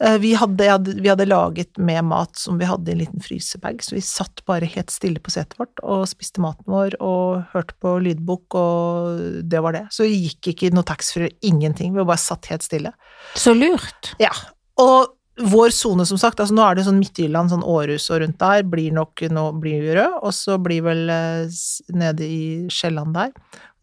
Eh, 0.00 0.18
Vi 0.18 0.34
hadde, 0.34 0.66
vi 1.00 1.08
hadde 1.08 1.28
laget 1.28 1.78
med 1.78 2.04
mat 2.04 2.34
som 2.36 2.58
vi 2.58 2.64
hadde 2.66 2.88
i 2.88 2.92
en 2.92 2.98
liten 2.98 3.20
frysebag, 3.22 3.78
så 3.80 3.92
vi 3.94 4.00
satt 4.00 4.42
bare 4.44 4.66
helt 4.66 4.90
stille 4.90 5.20
på 5.22 5.30
setet 5.30 5.56
vårt 5.58 5.78
og 5.84 6.06
spiste 6.08 6.40
maten 6.40 6.64
vår 6.66 6.96
og 7.00 7.44
hørte 7.54 7.72
på 7.80 8.02
lydbok, 8.02 8.54
og 8.54 9.48
det 9.48 9.62
var 9.62 9.72
det. 9.72 9.86
Så 9.90 10.04
vi 10.08 10.28
gikk 10.28 10.52
ikke 10.54 10.72
noe 10.74 10.82
taxfree, 10.82 11.30
ingenting, 11.42 11.94
vi 11.94 12.04
bare 12.04 12.18
satt 12.18 12.46
helt 12.46 12.62
stille. 12.62 12.92
Så 13.34 13.54
lurt. 13.54 14.14
Ja, 14.18 14.32
og 14.76 15.14
vår 15.38 15.70
sone, 15.72 16.04
som 16.04 16.18
sagt, 16.18 16.38
altså 16.38 16.52
nå 16.52 16.68
er 16.70 16.74
det 16.74 16.84
sånn 16.84 16.98
Midtjylland, 17.00 17.48
sånn 17.50 17.64
Århus 17.64 18.10
og 18.10 18.20
rundt 18.20 18.38
der, 18.38 18.62
blir 18.64 18.92
nok 18.92 19.14
nå 19.30 19.46
blir 19.60 19.94
rød, 19.94 20.18
og 20.22 20.32
så 20.32 20.58
blir 20.60 20.82
vel 20.82 21.08
eh, 21.08 21.46
nede 21.94 22.20
i 22.26 22.66
Sjælland 22.68 23.14
der. 23.14 23.30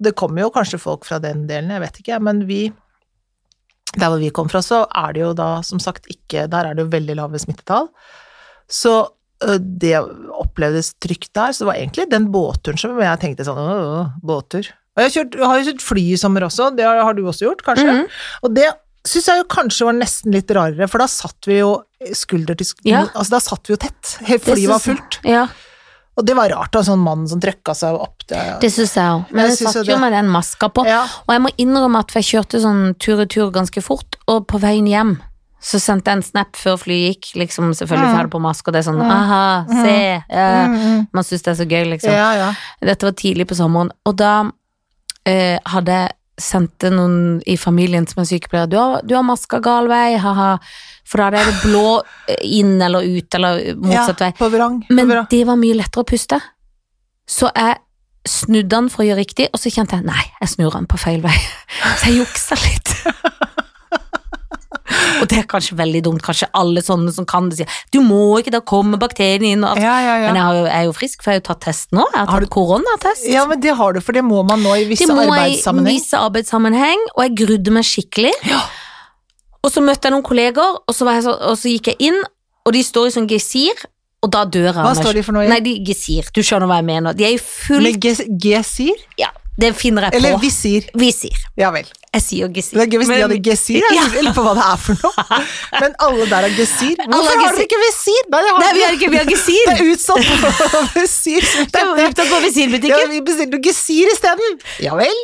Det 0.01 0.15
kommer 0.15 0.45
jo 0.45 0.49
kanskje 0.55 0.79
folk 0.79 1.05
fra 1.05 1.19
den 1.19 1.45
delen, 1.49 1.71
jeg 1.75 1.81
vet 1.81 1.99
ikke, 2.03 2.19
men 2.23 2.45
vi 2.47 2.71
Der 3.97 4.07
hvor 4.11 4.19
vi 4.21 4.29
kom 4.29 4.47
fra, 4.51 4.61
så 4.61 4.83
er 4.95 5.13
det 5.13 5.21
jo 5.23 5.33
da, 5.33 5.61
som 5.65 5.79
sagt, 5.81 6.05
ikke 6.13 6.47
Der 6.49 6.65
er 6.69 6.73
det 6.77 6.83
jo 6.85 6.91
veldig 6.93 7.15
lave 7.17 7.39
smittetall. 7.41 7.89
Så 8.69 9.09
det 9.39 9.95
opplevdes 10.35 10.93
trygt 10.99 11.31
der, 11.33 11.53
så 11.55 11.63
det 11.63 11.67
var 11.69 11.77
egentlig 11.79 12.09
den 12.11 12.25
båtturen 12.31 12.77
som 12.77 12.97
jeg 12.99 13.19
tenkte 13.21 13.45
sånn 13.47 13.57
Åh, 13.57 14.09
båttur. 14.21 14.67
Og 14.97 14.99
jeg 15.01 15.07
har, 15.07 15.13
kjørt, 15.15 15.37
jeg 15.39 15.47
har 15.47 15.57
jo 15.61 15.67
kjørt 15.69 15.85
fly 15.85 16.03
i 16.11 16.17
sommer 16.19 16.43
også, 16.43 16.67
det 16.75 16.83
har, 16.83 16.99
har 17.07 17.15
du 17.15 17.21
også 17.23 17.45
gjort, 17.47 17.63
kanskje? 17.63 17.87
Mhm. 17.87 18.09
Og 18.43 18.53
det 18.57 18.67
syns 19.07 19.29
jeg 19.31 19.39
jo 19.39 19.45
kanskje 19.55 19.85
var 19.87 19.95
nesten 19.95 20.35
litt 20.35 20.51
rarere, 20.51 20.89
for 20.91 20.99
da 20.99 21.07
satt 21.07 21.47
vi 21.47 21.61
jo 21.61 21.69
skulder 22.19 22.57
til 22.59 22.67
skulder, 22.67 22.91
Ja. 22.91 23.05
altså 23.15 23.31
da 23.37 23.39
satt 23.45 23.63
vi 23.69 23.73
jo 23.77 23.79
tett, 23.79 24.11
helt 24.27 24.43
flyet 24.43 24.67
var 24.67 24.83
synes 24.83 24.85
jeg- 24.85 24.97
fullt. 24.99 25.19
Ja, 25.23 25.47
Og 26.19 26.25
det 26.27 26.35
var 26.35 26.49
rart, 26.51 26.73
da, 26.75 26.81
sånn 26.83 26.99
mann 26.99 27.21
som 27.31 27.39
trøkka 27.39 27.71
seg 27.77 27.95
opp. 27.95 28.25
Det, 28.27 28.39
det 28.61 28.69
syns 28.75 28.91
jeg 28.97 29.07
òg. 29.15 29.29
Men 29.31 29.45
Jeg 29.47 29.55
jeg 29.55 29.67
satt 29.69 29.79
jo 29.87 29.93
det. 29.95 29.99
med 30.01 30.11
den 30.17 30.27
maska 30.33 30.67
på. 30.75 30.83
ja. 30.85 31.05
Og 31.27 31.31
jeg 31.33 31.41
må 31.45 31.49
innrømme 31.57 32.01
at 32.03 32.11
jeg 32.19 32.27
kjørte 32.27 32.59
sånn 32.61 32.81
tur-retur 32.99 33.51
ganske 33.55 33.81
fort, 33.85 34.17
og 34.27 34.45
på 34.51 34.59
veien 34.59 34.85
hjem 34.91 35.15
så 35.59 35.79
sendte 35.79 36.07
jeg 36.11 36.17
en 36.19 36.23
snap 36.23 36.55
før 36.55 36.77
flyet 36.79 37.15
gikk, 37.19 37.31
liksom 37.35 37.71
selvfølgelig 37.75 38.09
Mm. 38.11 38.17
ferdig 38.17 38.31
på 38.31 38.39
maske, 38.39 38.67
og 38.67 38.73
det 38.73 38.79
er 38.79 38.91
sånn 38.91 39.01
Mm. 39.01 39.11
aha, 39.11 39.65
se, 39.67 39.95
ja. 40.29 40.67
Mm, 40.67 40.75
mm. 40.75 41.07
Man 41.13 41.23
syns 41.23 41.41
det 41.43 41.51
er 41.51 41.63
så 41.65 41.67
gøy, 41.67 41.83
liksom. 41.93 42.11
ja, 42.11 42.29
ja. 42.35 42.53
Dette 42.81 43.03
var 43.03 43.11
tidlig 43.11 43.47
på 43.47 43.55
sommeren, 43.59 43.91
og 44.05 44.15
da 44.15 44.51
eh, 45.25 45.59
hadde 45.65 45.91
jeg 45.91 46.11
sendt 46.41 46.77
til 46.81 46.95
noen 46.95 47.17
i 47.49 47.57
familien 47.59 48.07
som 48.09 48.23
er 48.23 48.29
sykepleier, 48.29 48.69
du 48.71 48.77
har, 48.79 49.03
du 49.03 49.15
har 49.17 49.25
maska 49.27 49.59
gal 49.63 49.89
vei, 49.91 50.17
haha, 50.21 50.55
for 51.09 51.23
da 51.23 51.41
er 51.41 51.51
det 51.51 51.59
blå 51.65 51.99
eh, 52.29 52.39
inn 52.59 52.77
eller 52.81 53.05
ut, 53.05 53.35
eller 53.39 53.61
motsatt 53.75 54.15
ja, 54.15 54.29
vei. 54.29 54.31
På 54.39 54.49
vrang. 54.53 54.81
Men 54.89 55.05
på 55.05 55.13
vrang. 55.13 55.29
det 55.31 55.43
var 55.49 55.59
mye 55.61 55.77
lettere 55.81 56.05
å 56.05 56.09
puste. 56.09 56.41
Så 57.29 57.51
jeg 57.53 57.79
snudde 58.29 58.69
den 58.73 58.89
for 58.91 59.03
å 59.03 59.09
gjøre 59.09 59.23
riktig, 59.23 59.49
og 59.53 59.61
så 59.61 59.71
kjente 59.73 59.99
jeg 59.99 60.07
nei, 60.07 60.23
jeg 60.41 60.53
snur 60.55 60.73
den 60.75 60.89
på 60.89 60.99
feil 61.01 61.21
vei. 61.23 61.35
Så 61.99 62.11
jeg 62.11 62.21
juksa 62.21 62.57
litt. 62.59 62.95
Og 65.21 65.27
det 65.31 65.39
er 65.41 65.47
kanskje 65.49 65.75
veldig 65.79 66.01
dumt, 66.05 66.21
kanskje 66.25 66.47
alle 66.57 66.81
sånne 66.85 67.11
som 67.15 67.25
kan 67.29 67.49
det 67.51 67.59
sier 67.61 67.77
du 67.93 67.99
må 68.05 68.19
ikke, 68.39 68.53
da 68.55 68.61
kommer 68.61 68.99
bakteriene 69.01 69.53
inn. 69.55 69.65
Ja, 69.81 69.95
ja, 70.05 70.15
ja. 70.23 70.31
Men 70.33 70.39
jeg, 70.39 70.67
er 70.75 70.85
jo 70.87 70.93
frisk, 70.95 71.23
for 71.23 71.31
jeg 71.33 71.39
har 71.39 71.43
jo 71.43 71.47
tatt 71.53 71.61
test 71.67 71.91
nå. 71.95 72.05
Jeg 72.13 72.19
har 72.21 72.31
Har 72.33 72.45
tatt 72.45 72.53
koronatest. 72.53 73.27
ja, 73.31 73.45
men 73.49 73.59
det 73.63 73.75
har 73.75 73.93
du, 73.97 74.01
for 74.05 74.15
det 74.15 74.23
må 74.25 74.43
man 74.47 74.61
nå 74.63 74.75
i 74.79 74.85
visse 74.89 75.07
arbeidssammenheng. 75.09 75.25
Det 75.25 75.73
må 75.73 75.85
jeg 75.89 75.95
i 75.95 75.99
visse 75.99 76.17
arbeidssammenheng, 76.29 77.05
og 77.15 77.23
jeg 77.25 77.35
grudde 77.43 77.75
meg 77.79 77.87
skikkelig. 77.89 78.33
Ja. 78.49 78.61
Og 79.63 79.71
så 79.73 79.81
møtte 79.83 80.07
jeg 80.07 80.15
noen 80.15 80.23
kolleger, 80.23 80.77
og 80.87 80.95
så, 80.95 81.07
så, 81.25 81.33
og 81.51 81.57
så 81.59 81.71
gikk 81.73 81.91
jeg 81.93 82.11
inn, 82.11 82.19
og 82.65 82.75
de 82.75 82.83
står 82.85 83.09
i 83.09 83.15
sånn 83.17 83.27
gesir, 83.29 83.81
og 84.23 84.31
da 84.35 84.45
dør 84.45 84.69
jeg 84.69 84.75
Hva 84.83 84.93
står 84.95 85.15
de 85.15 85.23
for 85.23 85.35
noe 85.35 85.45
i? 85.47 85.49
Nei, 85.51 85.59
de 85.63 85.73
gesir, 85.87 86.27
du 86.35 86.41
skjønner 86.43 86.67
hva 86.69 86.79
jeg 86.81 86.87
mener. 86.89 87.15
De 87.15 87.23
er 87.27 87.33
jo 87.37 87.43
fullt 87.43 87.85
Med 87.87 88.03
ges- 88.03 88.25
gesir? 88.43 88.99
Ja, 89.19 89.29
det 89.59 89.69
finner 89.75 90.05
jeg 90.07 90.15
Eller 90.19 90.35
på. 90.37 90.41
visir? 90.43 90.85
Visir. 90.95 91.35
Ja 91.59 91.69
vel. 91.75 91.87
Jeg 92.13 92.23
sier 92.25 92.47
gesir. 92.49 92.77
Det 92.79 92.83
er 92.85 92.89
gøy 92.93 92.99
hvis 93.03 93.09
de 93.11 93.17
hadde 93.21 93.37
gesir, 93.45 93.83
jeg 93.83 93.97
Ja. 94.23 94.31
på 94.33 94.41
hva 94.45 94.53
det 94.57 94.63
er 94.65 94.77
for 94.81 94.95
noe. 95.03 95.39
Men 95.81 95.93
alle 96.05 96.25
der 96.31 96.47
har 96.47 96.53
gesir. 96.57 96.95
Hvorfor 97.03 97.27
har 97.29 97.43
har 97.43 97.53
dere 97.57 97.65
ikke 97.67 97.81
visir? 97.83 98.21
Nei, 98.33 98.41
har 98.47 98.59
Nei, 98.63 98.71
vi 98.77 98.83
har 98.85 98.95
ikke, 98.97 99.09
vi 99.13 99.19
har 99.19 99.29
gesir. 99.29 99.61
Det 99.67 99.75
er 99.75 99.91
utsolgt 99.93 100.31
på 100.41 100.81
visir. 100.95 101.41
Det 101.45 101.67
dette- 101.75 102.07
opptatt 102.07 102.31
på 102.31 102.39
Ja, 102.39 102.45
visirbutikken. 102.47 103.11
vi 103.13 103.21
bestilte 103.27 103.61
gesir 103.67 104.09
isteden. 104.15 104.57
Ja 104.87 104.95
vel. 104.97 105.19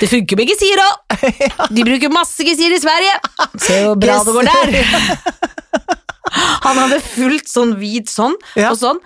Det 0.00 0.08
funker 0.14 0.36
med 0.40 0.48
gesir 0.54 0.80
òg. 0.86 0.94
De 1.76 1.84
bruker 1.90 2.08
masse 2.14 2.46
gesir 2.48 2.72
i 2.72 2.80
Sverige. 2.80 3.14
Se 3.60 3.82
hvor 3.84 3.98
bra 4.00 4.22
det 4.24 4.38
går 4.38 4.48
der. 4.48 4.74
Han 6.64 6.78
hadde 6.80 6.98
fullt 7.04 7.48
sånn 7.50 7.76
hvit 7.78 8.08
sånn 8.10 8.34
Ja. 8.56 8.70
og 8.72 8.78
sånn. 8.80 8.98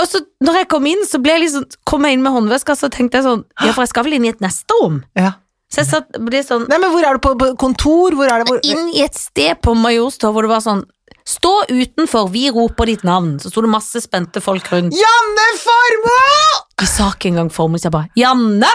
Og 0.00 0.08
så 0.08 0.22
når 0.42 0.62
jeg 0.62 0.68
kom 0.72 0.86
inn, 0.88 1.04
så 1.08 1.20
ble 1.22 1.36
jeg 1.36 1.44
liksom, 1.44 1.66
kom 1.88 2.06
jeg 2.06 2.16
inn 2.16 2.24
med 2.24 2.34
håndveska, 2.34 2.76
så 2.78 2.88
tenkte 2.92 3.20
jeg 3.20 3.26
sånn 3.28 3.44
Ja, 3.60 3.72
for 3.72 3.84
jeg 3.84 3.92
skal 3.92 4.06
vel 4.08 4.16
inn 4.18 4.26
i 4.26 4.32
et 4.32 4.42
neste 4.44 4.78
rom? 4.80 5.02
Ja. 5.18 5.34
Så 5.72 5.82
jeg 5.82 5.88
satt 5.88 6.18
ble 6.20 6.42
sånn 6.44 6.66
Nei, 6.68 6.78
men 6.80 6.92
hvor 6.92 7.04
er 7.06 7.16
du 7.16 7.22
på, 7.24 7.34
på 7.40 7.52
kontor? 7.60 8.16
Hvor 8.18 8.28
er 8.28 8.42
det 8.42 8.48
hvor 8.50 8.60
inn 8.64 8.90
i 8.92 9.04
et 9.04 9.16
sted 9.16 9.60
på 9.64 9.76
Majorstua 9.78 10.32
hvor 10.34 10.46
det 10.46 10.52
var 10.52 10.64
sånn 10.64 10.84
Stå 11.28 11.52
utenfor, 11.70 12.32
vi 12.34 12.48
roper 12.50 12.88
ditt 12.90 13.04
navn. 13.06 13.36
Så 13.38 13.52
sto 13.52 13.62
det 13.62 13.68
masse 13.70 14.00
spente 14.02 14.40
folk 14.42 14.66
rundt. 14.72 14.96
Janne 14.98 15.44
Formoe! 15.60 16.40
De 16.82 16.88
sa 16.90 17.12
ikke 17.12 17.30
engang 17.30 17.52
Formoe, 17.54 17.78
så 17.78 17.86
jeg 17.86 17.94
bare 17.94 18.10
Janne! 18.18 18.70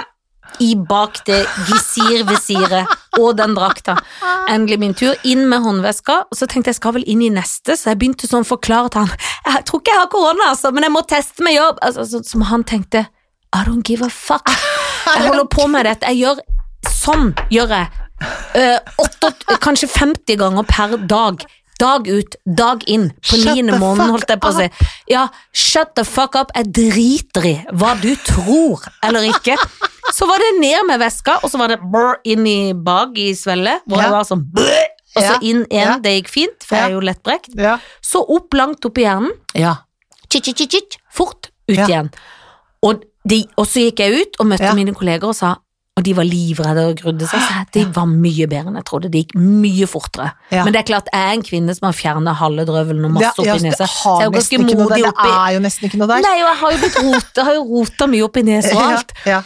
I 0.59 0.75
bak 0.89 1.19
det 1.27 1.43
gisirvisiret 1.67 2.87
og 3.19 3.35
den 3.37 3.53
drakta. 3.57 3.97
Endelig 4.49 4.79
min 4.81 4.93
tur. 4.97 5.15
Inn 5.27 5.45
med 5.49 5.61
håndveska. 5.65 6.23
Og 6.31 6.37
så 6.39 6.47
tenkte 6.49 6.71
jeg 6.71 6.79
skal 6.79 6.95
vel 6.97 7.05
inn 7.09 7.21
i 7.25 7.29
neste, 7.33 7.75
så 7.77 7.91
jeg 7.91 7.99
begynte 8.01 8.29
sånn 8.29 8.45
å 8.45 8.51
forklare 8.55 8.89
til 8.93 9.05
han 9.05 9.13
Jeg 9.47 9.65
tror 9.67 9.81
ikke 9.81 9.93
jeg 9.93 10.01
har 10.03 10.09
korona, 10.11 10.49
altså, 10.53 10.71
men 10.73 10.83
jeg 10.87 10.91
må 10.95 11.03
teste 11.07 11.43
meg 11.45 11.55
jobb. 11.59 11.79
Altså, 11.81 12.05
så- 12.05 12.23
som 12.25 12.41
han 12.49 12.63
tenkte 12.63 13.05
I 13.55 13.63
don't 13.63 13.83
give 13.87 14.01
a 14.05 14.09
fuck. 14.09 14.49
Jeg 15.07 15.27
holder 15.29 15.45
på 15.45 15.67
med 15.69 15.85
dette. 15.85 16.05
Jeg 16.13 16.23
gjør 16.25 16.39
Sånn 16.87 17.33
gjør 17.51 17.69
jeg. 17.69 17.87
Uh, 18.55 18.79
8, 18.99 19.31
kanskje 19.63 19.87
50 19.89 20.35
ganger 20.37 20.63
per 20.67 20.97
dag. 21.07 21.43
Dag 21.79 22.07
ut, 22.07 22.35
dag 22.45 22.81
inn. 22.89 23.11
På 23.21 23.37
niende 23.37 23.77
måneden, 23.77 24.09
holdt 24.09 24.29
jeg 24.29 24.39
på 24.41 24.49
å 24.49 24.55
si. 24.55 24.69
Ja, 25.11 25.27
shut 25.53 25.93
the 25.95 26.03
fuck 26.03 26.35
up. 26.35 26.51
Jeg 26.55 26.71
driter 26.73 27.45
i 27.45 27.55
hva 27.71 27.93
du 28.01 28.15
tror 28.15 28.81
eller 29.03 29.27
ikke. 29.29 29.55
Så 30.17 30.25
var 30.29 30.41
det 30.41 30.51
ned 30.59 30.85
med 30.89 31.01
veska, 31.03 31.35
og 31.43 31.51
så 31.53 31.59
var 31.61 31.73
det 31.73 31.79
brr, 31.83 32.15
inn 32.25 32.45
i 32.49 32.73
bak 32.73 33.17
i 33.21 33.31
svelle, 33.37 33.75
hvor 33.85 34.01
jeg 34.01 34.13
var 34.15 34.25
sånn 34.29 34.45
brr, 34.55 34.87
og 35.17 35.21
så 35.21 35.35
inn 35.45 35.61
igjen. 35.67 36.01
Det 36.05 36.15
gikk 36.15 36.31
fint, 36.33 36.65
for 36.65 36.77
jeg 36.79 36.89
er 36.89 36.95
jo 36.97 37.03
lettbrekt. 37.05 37.53
Ja. 37.59 37.75
Så 38.01 38.23
opp 38.25 38.57
langt 38.57 38.85
opp 38.89 38.97
i 38.97 39.05
hjernen. 39.05 39.31
ja. 39.57 39.75
Chit, 40.29 40.97
fort 41.13 41.47
ut 41.69 41.77
igjen. 41.87 42.09
Og, 42.83 43.05
de, 43.27 43.45
og 43.57 43.65
så 43.69 43.85
gikk 43.85 43.99
jeg 44.03 44.25
ut 44.25 44.41
og 44.41 44.49
møtte 44.51 44.73
mine 44.75 44.93
kolleger 44.97 45.29
og 45.31 45.35
sa 45.37 45.55
og 45.97 46.03
de 46.05 46.11
var 46.13 46.27
livredde 46.29 46.81
og 46.91 46.99
grudde 46.99 47.25
seg. 47.25 47.41
Så 47.41 47.63
de 47.73 47.83
var 47.95 48.05
mye 48.05 48.45
bedre 48.45 48.69
enn 48.69 48.75
jeg 48.77 48.85
trodde. 48.85 49.09
Det 49.09 49.23
gikk 49.23 49.31
mye 49.41 49.87
fortere. 49.89 50.27
Ja. 50.53 50.61
Men 50.67 50.75
det 50.75 50.83
er 50.83 50.87
klart, 50.91 51.07
jeg 51.09 51.25
er 51.25 51.33
en 51.33 51.41
kvinne 51.47 51.73
som 51.73 51.87
har 51.87 51.95
fjernet 51.97 52.37
halve 52.37 52.65
drøvelen 52.69 53.07
og 53.07 53.15
masse 53.15 53.31
oppi 53.41 53.55
det 53.57 53.71
nesa. 53.71 53.87
Så 53.89 54.13
jeg 54.19 54.27
er 54.27 54.27
jo 54.27 54.35
ganske. 54.35 54.59
Det 54.93 55.31
er 55.33 55.55
jo 55.55 55.63
nesten 55.65 55.87
ikke 55.89 55.97
noe 56.03 56.09
der. 56.11 56.21
Nei, 56.27 56.35
og 56.43 56.49
jeg 56.51 56.59
har 56.61 56.75
jo 56.75 56.81
blitt 56.83 56.99
rota, 57.07 57.45
har 57.47 57.57
jo 57.57 57.63
rota 57.71 58.07
mye 58.13 58.27
oppi 58.27 58.43
nesa 58.45 58.75
og 58.77 58.83
alt. 58.91 59.15
Ja, 59.25 59.31
ja. 59.31 59.41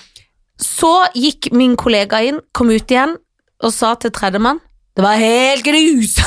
Så 0.62 0.92
gikk 1.18 1.52
min 1.58 1.76
kollega 1.80 2.22
inn, 2.24 2.40
kom 2.54 2.70
ut 2.70 2.92
igjen 2.92 3.16
og 3.62 3.74
sa 3.74 3.94
til 4.02 4.12
tredjemann 4.14 4.60
Det 4.98 5.04
var 5.06 5.18
helt 5.22 5.64
grus! 5.66 6.18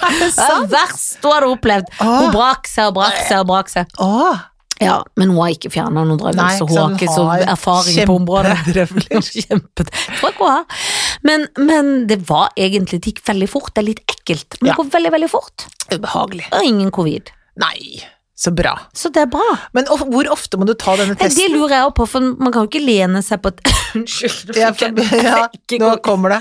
Er 0.00 0.14
det 0.18 0.30
sant? 0.34 0.64
det 0.66 0.72
verste 0.74 1.20
hun 1.28 1.34
hadde 1.36 1.48
opplevd. 1.54 1.90
Åh. 2.02 2.14
Hun 2.24 2.30
brak 2.34 2.66
seg 2.68 2.88
og 2.90 2.94
brak 2.96 3.18
seg 3.28 3.42
og 3.42 3.50
brak 3.52 3.68
seg. 3.72 3.92
Åh, 4.02 4.46
Ja, 4.80 4.94
men 5.20 5.28
hun 5.28 5.36
har 5.42 5.50
ikke 5.52 5.68
fjerna 5.70 6.02
noen 6.08 6.16
drøm, 6.18 6.38
så 6.56 6.64
så 6.64 6.66
hun 6.70 6.78
har 6.80 6.94
ikke 6.96 7.12
så 7.12 7.24
erfaring 7.52 7.98
på 8.08 8.14
området. 8.16 8.54
Kjempe, 9.44 9.84
tror 9.84 10.30
jeg 10.30 10.38
hun 10.38 10.48
har. 10.48 10.78
Men, 11.22 11.44
men 11.60 11.90
det 12.08 12.16
var 12.30 12.48
egentlig 12.56 13.02
Det 13.04 13.12
gikk 13.12 13.20
veldig 13.28 13.48
fort. 13.52 13.74
Det 13.76 13.82
er 13.84 13.88
litt 13.90 14.00
ekkelt, 14.08 14.56
men 14.56 14.70
det 14.70 14.72
Ja. 14.72 14.78
går 14.80 14.88
veldig, 14.96 15.12
veldig 15.18 15.30
fort. 15.30 15.66
ubehagelig. 15.92 16.46
Og 16.56 16.64
ingen 16.64 16.90
covid. 16.96 17.28
Nei, 17.60 18.00
så 18.40 18.52
bra. 18.56 18.72
Så 18.96 19.10
det 19.12 19.26
er 19.26 19.28
bra. 19.28 19.46
Men 19.76 19.88
of, 19.92 20.00
hvor 20.08 20.28
ofte 20.32 20.56
må 20.56 20.64
du 20.68 20.72
ta 20.78 20.94
denne 20.96 21.16
testen? 21.18 21.36
det 21.36 21.50
lurer 21.52 21.74
jeg 21.76 21.88
også 21.90 21.96
på, 21.98 22.06
for 22.14 22.28
man 22.40 22.54
kan 22.54 22.64
jo 22.64 22.70
ikke 22.70 22.80
lene 22.86 23.20
seg 23.26 23.42
på 23.44 23.52
Unnskyld. 23.98 24.54
Ja, 24.56 24.70
ja, 24.72 25.42
nå 25.82 25.90
kommer 26.04 26.36
det. 26.38 26.40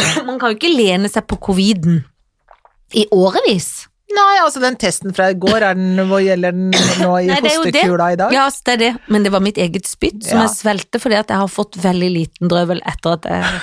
Man 0.28 0.38
kan 0.38 0.52
jo 0.52 0.56
ikke 0.56 0.70
lene 0.70 1.08
seg 1.10 1.24
på 1.26 1.36
coviden 1.42 2.04
i 2.94 3.02
årevis. 3.10 3.88
Nei, 4.10 4.36
altså 4.42 4.62
den 4.62 4.76
testen 4.80 5.12
fra 5.14 5.28
i 5.30 5.36
går, 5.38 5.62
er 5.66 5.76
den, 5.78 5.98
hva 6.10 6.18
gjelder 6.22 6.54
den 6.54 6.70
nå 7.02 7.10
i 7.20 7.28
Nei, 7.28 7.40
hostekula 7.44 8.08
i 8.14 8.18
dag? 8.18 8.32
Ja, 8.34 8.46
det 8.50 8.72
er 8.74 8.80
det, 8.80 8.90
men 9.10 9.26
det 9.26 9.32
var 9.34 9.42
mitt 9.44 9.58
eget 9.60 9.86
spytt 9.90 10.24
som 10.26 10.40
Ja. 10.40 10.46
jeg 10.46 10.56
svelgte 10.56 11.02
fordi 11.02 11.18
at 11.20 11.30
jeg 11.30 11.42
har 11.42 11.50
fått 11.50 11.78
veldig 11.82 12.10
liten 12.16 12.50
drøvel 12.50 12.80
etter 12.90 13.18
at 13.18 13.28
jeg 13.30 13.60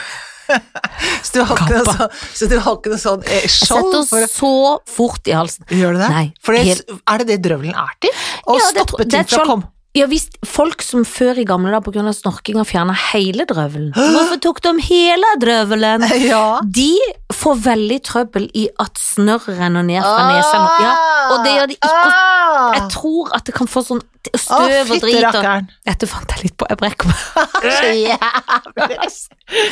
Så 1.27 1.33
du 1.33 1.41
har 1.43 1.57
ikke 1.57 1.77
noe 1.77 1.93
sånn, 1.93 2.11
så 2.39 2.47
du 2.49 2.55
har 2.63 2.77
ikke 2.77 2.91
noe 2.93 3.01
sånn 3.01 3.23
eh, 3.27 3.41
Jeg 3.45 3.51
setter 3.53 4.03
for 4.09 4.27
så 4.31 4.51
fort 4.89 5.27
i 5.29 5.33
halsen. 5.35 5.65
Gjør 5.73 5.97
du 5.97 6.01
det? 6.01 6.09
Nei, 6.13 6.25
For 6.43 6.55
det, 6.57 6.77
er 6.97 7.23
det 7.23 7.27
det 7.33 7.39
drøvelen 7.47 7.75
er 7.77 7.97
til? 8.03 8.13
Å 8.47 8.55
Ja, 8.57 8.69
stoppe 8.71 9.07
ting 9.07 9.27
fra 9.27 9.43
å 9.43 9.49
komme 9.51 9.71
Ja 9.97 10.05
visst, 10.09 10.35
folk 10.45 10.83
som 10.85 11.01
før 11.07 11.39
i 11.41 11.45
gamle 11.47 11.71
dager 11.73 11.83
på 11.87 11.91
grunn 11.95 12.09
av 12.09 12.13
snorking 12.13 12.59
har 12.59 12.67
fjerna 12.69 12.93
hele 13.11 13.45
drøvelen. 13.49 13.87
Hvorfor 13.95 14.37
tok 14.43 14.59
de 14.65 14.73
hele 14.89 15.31
drøvelen? 15.41 16.05
Ja. 16.27 16.59
De 16.63 16.89
får 17.33 17.55
veldig 17.65 17.97
trøbbel 18.05 18.45
i 18.57 18.67
at 18.83 18.99
snørr 19.01 19.47
renner 19.57 19.85
ned 19.87 20.03
fra 20.03 20.27
nesa. 20.29 20.59
Ja, 20.83 20.91
og 21.33 21.45
det 21.45 21.55
gjør 21.55 21.71
de 21.71 21.77
ikke 21.79 21.93
Ah! 21.93 22.73
jeg 22.73 22.87
tror 22.93 23.31
at 23.37 23.45
det 23.47 23.53
kan 23.57 23.69
få 23.69 23.83
sånn 23.85 23.99
støv 24.33 24.91
og 24.95 25.01
drit 25.03 25.25
og. 25.29 25.67
Dette 25.87 26.07
fant 26.09 26.31
jeg 26.35 26.47
litt 26.47 26.55
på, 26.59 26.67
jeg 26.71 26.79
brekker 26.81 27.09
meg. 27.11 27.19
Så 27.77 27.91
jævlig. 27.93 29.11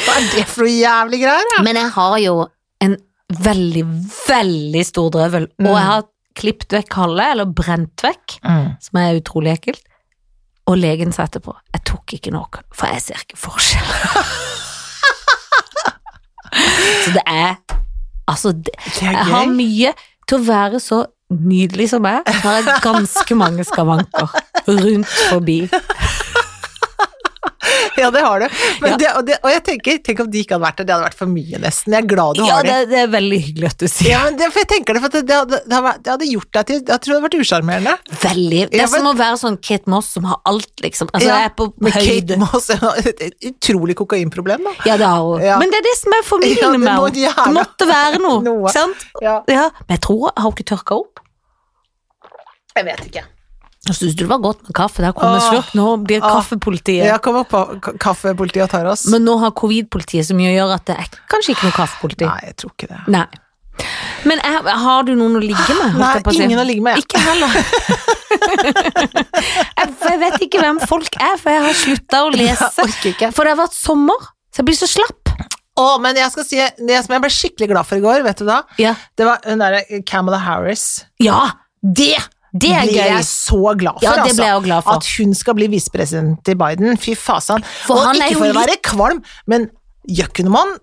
Hva 0.05 0.15
er 0.15 0.27
det 0.35 0.45
for 0.51 0.65
noe 0.65 0.75
jævlig 0.75 1.21
greier? 1.25 1.63
Men 1.65 1.79
jeg 1.81 1.91
har 1.97 2.17
jo 2.23 2.35
en 2.85 2.95
veldig, 3.45 3.83
veldig 4.27 4.85
stor 4.87 5.09
drøvel, 5.17 5.49
Mm. 5.59 5.67
og 5.69 5.75
jeg 5.79 5.87
har 5.89 6.05
klippet 6.35 6.73
vekk 6.77 6.97
halve, 6.99 7.25
eller 7.35 7.51
brent 7.57 8.03
vekk, 8.05 8.37
som 8.85 8.99
er 9.01 9.19
utrolig 9.21 9.53
ekkelt. 9.57 9.81
Og 10.65 10.79
legen 10.81 11.11
sa 11.13 11.27
etterpå 11.29 11.53
jeg 11.75 11.81
tok 11.85 12.13
ikke 12.17 12.31
noe, 12.33 12.63
for 12.73 12.89
jeg 12.89 13.03
ser 13.03 13.21
ikke 13.21 13.37
forskjell. 13.37 13.85
så 17.05 17.13
det 17.17 17.25
er 17.25 17.55
Altså, 18.25 18.55
det, 18.57 18.73
jeg 19.01 19.25
har 19.29 19.45
mye 19.53 19.91
til 20.25 20.39
å 20.39 20.45
være 20.47 20.79
så 20.81 21.03
nydelig 21.29 21.91
som 21.91 22.05
jeg. 22.09 22.23
Så 22.25 22.41
har 22.47 22.55
jeg 22.57 22.79
ganske 22.81 23.35
mange 23.37 23.61
skavanker 23.67 24.31
rundt 24.65 25.11
forbi. 25.29 25.59
Ja, 28.03 28.09
det 28.11 28.21
har 28.25 28.39
du. 28.43 28.47
Men 28.81 28.91
Ja. 28.91 28.97
det, 28.97 29.09
og, 29.15 29.25
det, 29.25 29.37
og 29.43 29.49
jeg 29.51 29.63
tenker, 29.63 29.97
tenk 30.03 30.19
om 30.19 30.29
de 30.31 30.41
ikke 30.43 30.55
hadde 30.57 30.65
vært 30.65 30.77
det, 30.81 30.85
det 30.87 30.93
hadde 30.95 31.05
vært 31.07 31.17
for 31.19 31.31
mye 31.31 31.59
nesten. 31.63 31.93
Jeg 31.95 32.03
er 32.03 32.07
glad 32.11 32.35
du 32.35 32.43
Ja, 32.45 32.55
har 32.57 32.63
det, 32.67 32.73
Ja, 32.75 32.85
det 32.91 32.99
er 33.03 33.07
veldig 33.13 33.39
hyggelig 33.45 33.69
at 33.71 33.77
du 33.79 33.87
sier 33.87 34.09
Ja, 34.11 34.23
men 34.25 34.37
det, 34.39 34.49
for 34.53 34.59
jeg 34.63 34.69
tenker 34.73 34.97
det, 34.97 35.01
for 35.05 35.13
det, 35.15 35.21
det, 35.29 35.35
hadde, 35.39 35.59
det, 35.65 35.75
hadde, 35.79 35.93
det 36.03 36.11
hadde 36.15 36.29
gjort 36.31 36.51
deg 36.57 36.65
til 36.71 36.75
Jeg 36.81 36.85
tror 36.87 37.11
det 37.11 37.15
hadde 37.15 37.25
vært 37.27 37.37
usjarmerende. 37.45 37.93
Veldig. 38.25 38.61
Det 38.71 38.79
Ja, 38.79 38.83
er 38.83 38.91
som 38.91 39.03
men- 39.05 39.11
å 39.11 39.17
være 39.19 39.39
sånn 39.43 39.57
Kate 39.69 39.89
Moss 39.95 40.09
som 40.17 40.23
har 40.29 40.39
alt, 40.45 40.71
liksom. 40.83 41.09
Altså, 41.13 41.27
Ja, 41.29 41.37
jeg 41.39 41.51
er 41.51 41.55
på 41.55 41.69
høyde. 41.79 42.27
Kate. 42.27 42.39
Moss 42.43 42.67
har 42.83 42.97
et, 42.99 43.23
utrolig 43.51 43.95
kokainproblem, 43.95 44.63
da. 44.67 44.73
Ja, 44.85 44.97
det 44.97 45.05
har 45.07 45.21
hun. 45.23 45.41
Ja. 45.41 45.57
Men 45.59 45.71
det 45.71 45.79
er 45.79 45.87
det 45.89 45.95
som 46.01 46.13
er 46.13 46.23
det 46.45 46.79
med 46.79 46.89
må 46.89 47.05
henne. 47.07 47.15
gjerne- 47.25 47.45
Det 47.45 47.55
måtte 47.59 47.87
være 47.87 48.19
noe, 48.21 48.41
Noe. 48.49 48.71
sant? 48.71 49.05
Ja. 49.21 49.41
Ja. 49.47 49.69
Men 49.87 49.97
jeg 49.97 50.01
tror 50.01 50.31
Har 50.35 50.43
hun 50.49 50.51
ikke 50.53 50.67
tørka 50.75 50.99
opp? 50.99 51.19
Jeg 52.75 52.85
vet 52.85 53.05
ikke. 53.07 53.23
Jeg 53.85 53.97
syns 53.99 54.15
det 54.17 54.25
var 54.29 54.39
godt 54.41 54.63
med 54.65 54.73
kaffe. 54.77 55.03
Der 55.03 55.13
kom 55.13 55.27
kommet 55.27 55.43
slurk. 55.45 55.73
Nå 55.77 55.87
blir 56.01 56.21
kaffepolitiet 56.23 57.05
Ja, 57.05 57.17
kom 57.21 57.37
opp 57.43 57.51
på 57.53 57.61
kaffepolitiet 58.01 58.63
og 58.65 58.71
tar 58.73 58.87
oss. 58.89 59.05
Men 59.13 59.25
nå 59.27 59.35
har 59.43 59.53
covid-politiet 59.57 60.25
så 60.25 60.37
mye 60.37 60.53
å 60.53 60.55
gjøre 60.55 60.77
at 60.79 60.85
det 60.89 60.95
er 61.03 61.17
kanskje 61.31 61.53
ikke 61.53 61.69
noe 61.69 61.77
kaffepoliti. 61.77 62.25
Nei, 62.29 62.39
jeg 62.49 62.57
tror 62.61 62.73
ikke 62.73 62.89
det. 62.93 63.01
Nei. 63.13 63.25
Men 64.25 64.39
er, 64.47 64.65
har 64.81 65.03
du 65.05 65.11
noen 65.19 65.35
å 65.37 65.41
ligge 65.43 65.73
med? 65.77 65.97
Nei, 65.99 66.13
på 66.25 66.31
å 66.31 66.37
ingen 66.39 66.61
å 66.61 66.65
ligge 66.65 66.85
med. 66.85 66.97
Ikke 67.03 67.19
heller. 67.21 67.51
jeg, 69.77 69.87
jeg 70.07 70.21
vet 70.23 70.37
ikke 70.47 70.61
hvem 70.63 70.79
folk 70.89 71.19
er, 71.19 71.35
for 71.41 71.53
jeg 71.53 71.65
har 71.67 71.77
slutta 71.81 72.23
å 72.25 72.31
lese. 72.33 72.69
Jeg 72.79 72.89
orker 72.89 73.09
ikke. 73.11 73.29
For 73.35 73.45
det 73.45 73.53
har 73.53 73.61
vært 73.65 73.77
sommer, 73.77 74.29
så 74.49 74.63
jeg 74.63 74.69
blir 74.71 74.79
så 74.79 74.89
slapp. 74.89 75.21
Å, 75.75 75.85
men 75.99 76.15
jeg 76.15 76.31
skal 76.31 76.45
si 76.47 76.61
det 76.87 77.01
som 77.03 77.11
jeg 77.17 77.23
ble 77.25 77.29
skikkelig 77.35 77.67
glad 77.73 77.87
for 77.87 77.99
i 77.99 78.03
går, 78.05 78.23
vet 78.25 78.39
du 78.39 78.45
da? 78.47 78.61
Ja, 78.79 78.93
Det 79.19 79.25
var 79.27 79.43
hun 79.43 79.59
derre 79.59 79.81
Camilla 80.07 80.39
Harris. 80.39 81.03
ja 81.19 81.41
Det 81.83 82.15
det 82.55 82.71
er 82.71 82.85
ble 82.87 82.93
gøy. 82.95 83.09
jeg 83.17 83.25
så 83.27 83.75
glad 83.77 83.99
for, 83.99 84.05
Ja, 84.05 84.13
det 84.15 84.23
altså. 84.29 84.35
ble 84.39 84.45
jeg 84.51 84.63
glad 84.69 84.83
for. 84.87 84.91
At 85.01 85.09
hun 85.17 85.33
skal 85.35 85.53
bli 85.57 85.67
visepresident 85.73 86.43
til 86.47 86.55
Biden. 86.55 86.97
Fy 86.97 87.15
fasan. 87.19 87.63
For 87.85 87.95
Og 87.99 88.15
ikke 88.15 88.37
for 88.39 88.53
å 88.53 88.57
være 88.61 88.77
kvalm, 88.83 89.21
men 89.47 89.69
Jøkkenmann 90.07 90.77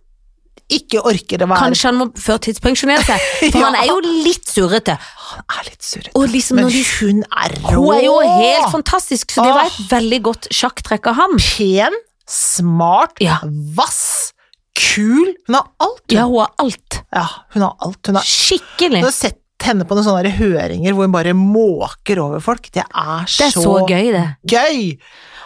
ikke 0.73 1.03
orker 1.05 1.43
å 1.45 1.49
være 1.51 1.61
Kanskje 1.67 1.89
han 1.91 1.99
må 2.01 2.07
førtidspensjonere 2.17 3.03
seg, 3.05 3.25
for 3.53 3.59
Ja. 3.61 3.67
han 3.69 3.75
er 3.77 3.87
jo 3.91 3.99
litt 4.25 4.47
surrete. 4.49 4.95
Han 5.33 5.43
er 5.59 5.67
litt 5.69 5.83
surrete. 5.85 6.23
Liksom 6.33 6.57
Men 6.61 6.69
de 6.73 6.83
hun 7.01 7.25
er 7.29 7.57
rå! 7.67 7.83
Hun 7.83 7.95
er 7.97 8.05
jo 8.07 8.15
helt 8.21 8.71
fantastisk, 8.73 9.33
så 9.35 9.45
det 9.45 9.53
var 9.57 9.69
et 9.69 9.81
veldig 9.91 10.21
godt 10.31 10.49
sjakktrekk 10.53 11.11
av 11.13 11.19
ham. 11.21 11.37
Pen, 11.37 11.93
smart, 12.29 13.21
Ja. 13.21 13.39
vass, 13.77 14.33
kul. 14.75 15.35
Hun 15.47 15.55
har 15.59 15.67
alt. 15.81 16.03
hun. 16.09 16.17
Ja, 16.17 16.25
hun 16.25 16.39
har 16.41 16.53
alt. 16.59 17.03
Ja, 17.13 17.27
hun 17.53 17.63
har 17.67 17.77
alt. 17.81 18.07
Hun 18.07 18.15
har, 18.17 18.25
Skikkelig. 18.25 19.01
du 19.05 19.09
har 19.11 19.13
sett 19.13 19.39
henne 19.66 19.87
på 19.88 19.96
noen 19.96 20.07
sånne 20.07 20.33
høringer 20.37 20.94
hvor 20.94 21.09
hun 21.09 21.14
bare 21.14 21.35
måker 21.37 22.22
over 22.22 22.42
folk. 22.44 22.70
Det 22.72 22.85
er, 22.85 23.27
Det 23.27 23.48
er 23.48 23.55
så 23.55 23.77
gøy, 23.88 24.12
det. 24.14 24.27
gøy! 24.48 24.96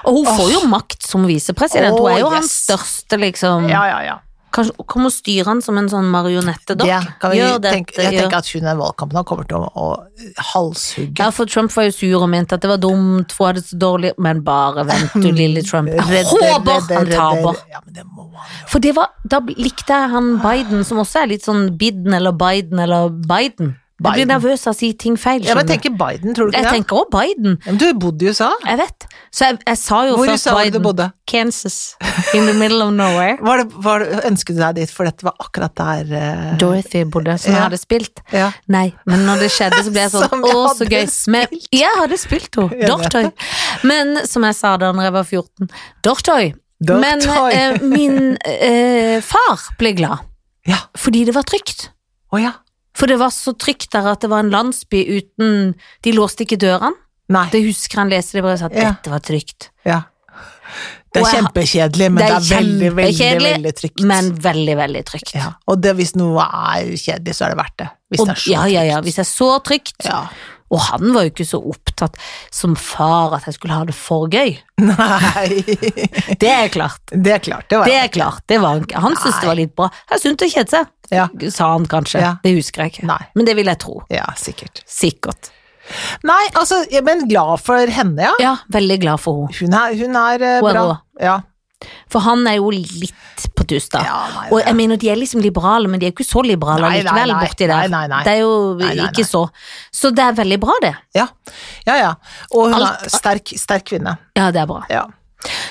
Og 0.07 0.20
hun 0.20 0.29
får 0.38 0.52
jo 0.52 0.62
makt 0.70 1.02
som 1.02 1.26
visepresident. 1.26 1.96
Hun 1.98 2.12
er 2.12 2.22
jo 2.22 2.31
yes. 2.31 2.38
hans 2.38 2.55
største, 2.66 3.18
liksom 3.20 3.68
Ja, 3.72 3.83
ja, 3.90 3.98
ja. 4.07 4.16
Kanskje 4.57 4.87
kommer 4.88 5.11
og 5.11 5.12
styre 5.12 5.50
han 5.50 5.59
som 5.61 5.76
en 5.76 5.88
sånn 5.92 6.07
marionettedokk. 6.09 6.88
Gjør 7.37 7.59
dette, 7.61 7.72
tenke, 7.74 7.96
jeg 7.98 8.14
gjør 8.14 8.22
tenker 8.24 8.38
at 8.38 8.50
hun 8.55 8.68
i 8.70 8.74
valgkampen 8.79 9.18
har 9.18 9.26
kommer 9.29 9.48
til 9.50 9.66
å, 9.66 9.68
å 9.68 10.44
halshugge. 10.55 11.18
Ja, 11.18 11.29
for 11.35 11.50
Trump 11.50 11.74
var 11.76 11.88
jo 11.90 11.92
sur 11.92 12.22
og 12.22 12.31
mente 12.33 12.57
at 12.57 12.64
det 12.64 12.70
var 12.70 12.81
dumt, 12.81 13.35
for 13.37 13.50
hadde 13.50 13.61
det 13.61 13.68
så 13.68 13.81
dårlig 13.83 14.14
Men 14.22 14.40
bare 14.46 14.87
vent 14.88 15.18
du, 15.18 15.29
lille 15.42 15.61
Trump. 15.66 15.90
Jeg 15.92 16.24
håper 16.31 16.87
han 16.94 17.11
taper. 17.11 17.61
Ja, 17.74 17.83
det. 17.85 18.07
For 18.70 18.81
det 18.81 18.94
var, 18.96 19.12
da 19.29 19.42
likte 19.50 19.92
jeg 19.92 20.12
han 20.14 20.37
Biden, 20.40 20.87
som 20.88 21.02
også 21.05 21.24
er 21.24 21.35
litt 21.35 21.44
sånn 21.44 21.74
Biden 21.76 22.16
eller 22.16 22.33
Biden 22.37 22.81
eller 22.87 23.12
Biden. 23.12 23.74
Jeg 23.97 24.13
blir 24.13 24.27
nervøs 24.29 24.67
av 24.69 24.75
å 24.75 24.77
si 24.77 24.91
ting 24.93 25.15
feil. 25.17 25.41
Ja, 25.47 25.55
men 25.57 25.65
jeg 25.65 25.79
tenker 25.81 25.95
Biden, 25.97 26.35
tror 26.37 26.51
du 26.51 26.53
ikke 26.53 26.59
jeg 26.61 26.67
det? 26.67 26.73
tenker 26.77 26.97
også 26.99 27.13
Biden. 27.15 27.55
Ja, 27.65 27.71
men 27.73 27.79
du 27.81 27.85
har 27.87 27.95
bodd 28.03 28.21
i 28.21 28.27
USA. 28.29 28.49
Jeg 28.67 28.77
vet. 28.83 29.07
Så 29.33 29.47
jeg, 29.49 29.57
jeg 29.65 29.79
sa 29.81 30.01
jo 30.05 30.19
Hvor 30.19 30.29
i 30.29 30.35
USA 30.37 30.53
var 30.53 30.69
du 30.75 30.77
bodde? 30.85 31.07
Kansas. 31.33 31.79
In 32.37 32.45
the 32.45 32.53
middle 32.53 32.83
of 32.85 32.93
nowhere. 32.93 33.39
Var 33.49 33.63
det, 33.63 33.67
var 33.87 34.05
ønsket 34.29 34.59
du 34.59 34.61
deg 34.61 34.75
dit, 34.83 34.93
for 34.93 35.09
dette 35.09 35.25
var 35.25 35.33
akkurat 35.41 35.73
der 35.81 36.13
uh... 36.13 36.51
Dorothy 36.61 37.07
bodde, 37.09 37.39
som 37.41 37.55
jeg 37.55 37.57
Ja. 37.57 37.63
hadde 37.71 37.79
spilt. 37.81 38.21
Ja. 38.37 38.51
Nei, 38.69 38.85
men 39.09 39.25
når 39.25 39.47
det 39.47 39.49
skjedde, 39.57 39.81
så 39.89 39.95
ble 39.97 40.05
jeg 40.05 40.13
sånn 40.17 40.45
Å, 40.45 40.53
så 40.77 40.91
gøy. 40.93 41.09
Men, 41.33 41.57
jeg 41.73 41.97
hadde 42.03 42.21
spilt 42.21 42.61
henne. 42.61 42.91
Dorthoy. 42.93 43.31
Men 43.89 44.13
som 44.29 44.45
jeg 44.45 44.59
sa 44.61 44.75
da 44.77 44.93
når 44.93 45.09
jeg 45.09 45.17
var 45.17 45.25
14, 45.33 45.73
Dortoy. 46.05 46.53
Dortoy. 46.85 47.01
Men 47.01 47.25
uh, 47.25 47.89
min 47.97 48.21
uh, 48.37 49.17
far 49.25 49.67
ble 49.81 49.95
glad, 49.97 50.21
Ja. 50.69 50.83
fordi 51.01 51.25
det 51.25 51.33
var 51.37 51.49
trygt. 51.49 51.89
Å 52.37 52.45
ja. 52.45 52.53
For 52.97 53.11
det 53.11 53.19
var 53.21 53.33
så 53.35 53.53
trygt 53.61 53.91
der 53.93 54.07
at 54.13 54.23
det 54.25 54.31
var 54.33 54.45
en 54.45 54.53
landsby 54.53 55.03
uten 55.19 55.75
De 56.05 56.13
låste 56.17 56.47
ikke 56.47 56.59
dørene. 56.61 56.95
Nei. 57.33 57.49
Det 57.53 57.61
husker 57.67 58.05
han 58.05 58.13
leser 58.13 58.39
det 58.39 58.45
bare 58.47 58.59
sier 58.61 58.71
at 58.71 58.77
Ja. 58.79 58.93
dette 58.95 59.11
var 59.11 59.25
trygt. 59.25 59.71
Ja. 59.85 60.03
Det 61.17 61.23
er 61.23 61.33
kjempekjedelig, 61.41 62.09
men 62.13 62.21
det 62.21 62.29
er, 62.29 62.45
veldig, 62.45 62.91
veldig, 62.93 63.15
kjempekjedelig, 63.17 63.53
veldig 63.55 63.73
trygt. 63.79 64.03
Men 64.05 64.31
veldig, 64.45 64.75
veldig 64.77 65.03
trygt. 65.09 65.35
ja. 65.35 65.53
Og 65.67 65.81
det, 65.81 65.95
hvis 65.97 66.13
noe 66.19 66.45
er 66.45 66.91
kjedelig, 66.93 67.35
så 67.39 67.47
er 67.47 67.55
det 67.55 67.59
verdt 67.63 67.77
det. 67.81 67.89
Hvis 68.13 68.21
Og, 68.21 68.27
det 68.27 68.35
er 68.35 68.41
så 68.43 68.51
ja, 68.53 68.65
ja, 68.75 68.83
ja, 68.91 69.01
hvis 69.01 69.17
det 69.17 69.25
er 69.25 69.31
så 69.31 69.49
trygt. 69.65 69.97
Og 70.74 70.81
han 70.88 71.12
var 71.14 71.26
jo 71.26 71.31
ikke 71.31 71.46
så 71.46 71.61
opptatt 71.62 72.16
som 72.50 72.74
far 72.76 73.37
at 73.37 73.44
jeg 73.46 73.55
skulle 73.55 73.76
ha 73.76 73.85
det 73.87 73.94
for 73.94 74.26
gøy. 74.33 74.57
Nei, 74.83 75.48
Det 76.42 76.50
er 76.50 76.68
klart. 76.74 77.00
det 77.12 77.33
er 77.37 77.42
klart. 77.44 77.68
Det 77.70 77.79
var 77.79 77.87
Det 77.90 77.98
er 78.00 78.09
klart. 78.12 78.42
Det 78.50 78.59
var, 78.62 78.81
han 78.83 79.02
han 79.07 79.16
syntes 79.16 79.40
det 79.44 79.50
var 79.52 79.61
litt 79.61 79.74
bra. 79.79 79.90
Jeg 80.11 80.24
syntes 80.24 80.48
å 80.48 80.55
kjede 80.57 80.74
seg, 80.74 80.90
Ja. 81.14 81.29
sa 81.55 81.72
han 81.76 81.87
kanskje. 81.87 82.20
Ja. 82.24 82.33
Det 82.42 82.55
husker 82.59 82.83
jeg 82.85 82.96
ikke. 82.96 83.07
Nei. 83.07 83.20
Men 83.38 83.46
det 83.46 83.55
vil 83.61 83.70
jeg 83.70 83.79
tro. 83.85 84.00
Ja, 84.11 84.26
sikkert. 84.37 84.83
Sikkert. 84.90 85.52
Nei, 86.26 86.42
altså, 86.59 86.81
men 87.07 87.29
glad 87.31 87.61
for 87.62 87.87
henne, 87.87 88.18
ja. 88.26 88.33
Ja, 88.42 88.55
veldig 88.74 88.96
glad 89.05 89.20
for 89.22 89.46
henne. 89.46 89.55
Hun 89.61 89.76
er, 89.79 89.94
hun 90.00 90.16
er 90.18 90.42
eh, 90.42 90.57
Hun 90.59 90.70
er 90.70 90.74
bra. 90.74 90.83
rå. 90.83 90.96
Ja. 91.22 91.37
For 92.11 92.25
han 92.25 92.47
er 92.49 92.57
jo 92.57 92.71
litt 92.73 93.45
på 93.57 93.67
tuss, 93.69 93.89
da. 93.93 94.01
Ja, 94.07 94.17
nei, 94.33 94.47
Og 94.55 94.62
jeg 94.62 94.77
mener, 94.79 94.97
de 95.01 95.11
er 95.12 95.19
liksom 95.21 95.43
liberale, 95.45 95.91
men 95.93 96.01
de 96.01 96.07
er 96.07 96.12
jo 96.12 96.17
ikke 96.17 96.29
så 96.29 96.43
liberale 96.47 96.89
Nei, 96.89 97.03
likevel 97.03 97.33
nei. 97.35 97.41
borti 97.43 97.69
der. 97.69 97.91
Det 98.25 98.33
er 98.33 98.41
jo 98.41 98.55
ikke 99.11 99.27
så. 99.29 99.43
Så 99.93 100.11
det 100.17 100.25
er 100.25 100.39
veldig 100.39 100.59
bra, 100.62 100.79
det. 100.83 100.95
ja. 101.19 101.27
Ja, 101.87 101.97
ja. 102.01 102.15
Og 102.53 102.73
hun 102.73 102.81
Alt- 102.81 103.05
er 103.07 103.12
sterk, 103.12 103.53
sterk 103.61 103.85
kvinne. 103.93 104.17
Ja, 104.37 104.51
det 104.51 104.62
er 104.65 104.71
bra. 104.71 104.83
Ja. 104.91 105.05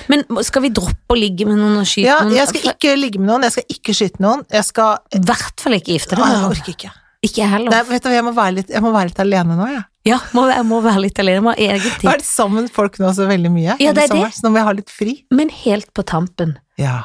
Men 0.08 0.22
skal 0.46 0.62
vi 0.62 0.70
droppe 0.72 1.12
å 1.12 1.18
ligge 1.18 1.44
med 1.48 1.58
noen 1.58 1.80
og 1.82 1.88
skyte 1.90 2.06
ja, 2.06 2.20
noen? 2.22 2.36
jeg 2.38 2.48
skal 2.52 2.70
ikke 2.72 2.94
ligge 2.96 3.20
med 3.20 3.28
noen, 3.32 3.42
jeg 3.48 3.56
skal 3.56 3.74
ikke 3.76 3.96
skyte 3.98 4.22
noen. 4.24 4.46
Jeg 4.52 4.64
skal 4.70 5.02
I 5.12 5.20
hvert 5.26 5.60
fall 5.60 5.76
ikke 5.76 5.92
gifte 5.96 6.14
deg 6.16 6.22
med 6.22 6.38
noen. 6.38 6.54
Jeg 6.54 6.60
orker 6.62 6.72
ikke. 6.76 6.92
Ikke 7.24 7.40
jeg 7.42 7.48
heller. 7.50 7.70
Nei, 7.70 7.82
vet 7.88 8.02
du, 8.02 8.08
jeg 8.10 8.24
må 8.24 8.32
litt, 8.52 8.68
jeg 8.70 8.82
må 8.84 8.92
være 8.92 9.08
litt 9.10 9.20
alene 9.20 9.56
nå, 9.56 9.66
jeg. 9.72 9.84
Ja, 10.06 10.18
må, 10.36 10.44
jeg 10.52 10.64
må 10.68 10.80
være 10.84 11.00
litt 11.00 11.18
alene. 11.18 11.34
Jeg 11.40 11.42
må 11.42 11.50
ha 11.54 11.56
egen 11.56 11.80
tid. 11.98 12.06
vært 12.10 12.22
sammen 12.28 12.68
folk 12.70 12.98
nå 13.02 13.08
så 13.16 13.26
veldig 13.26 13.50
mye. 13.50 13.76
Ja, 13.82 13.92
det 13.96 14.04
er 14.04 14.08
sommer, 14.12 14.26
det. 14.30 14.34
Så 14.36 14.44
nå 14.44 14.50
må 14.52 14.58
jeg 14.60 14.66
ha 14.68 14.72
litt 14.72 14.90
fri. 14.90 15.14
Men 15.34 15.48
helt 15.50 15.92
på 15.96 16.04
tampen. 16.06 16.56
Ja. 16.78 17.02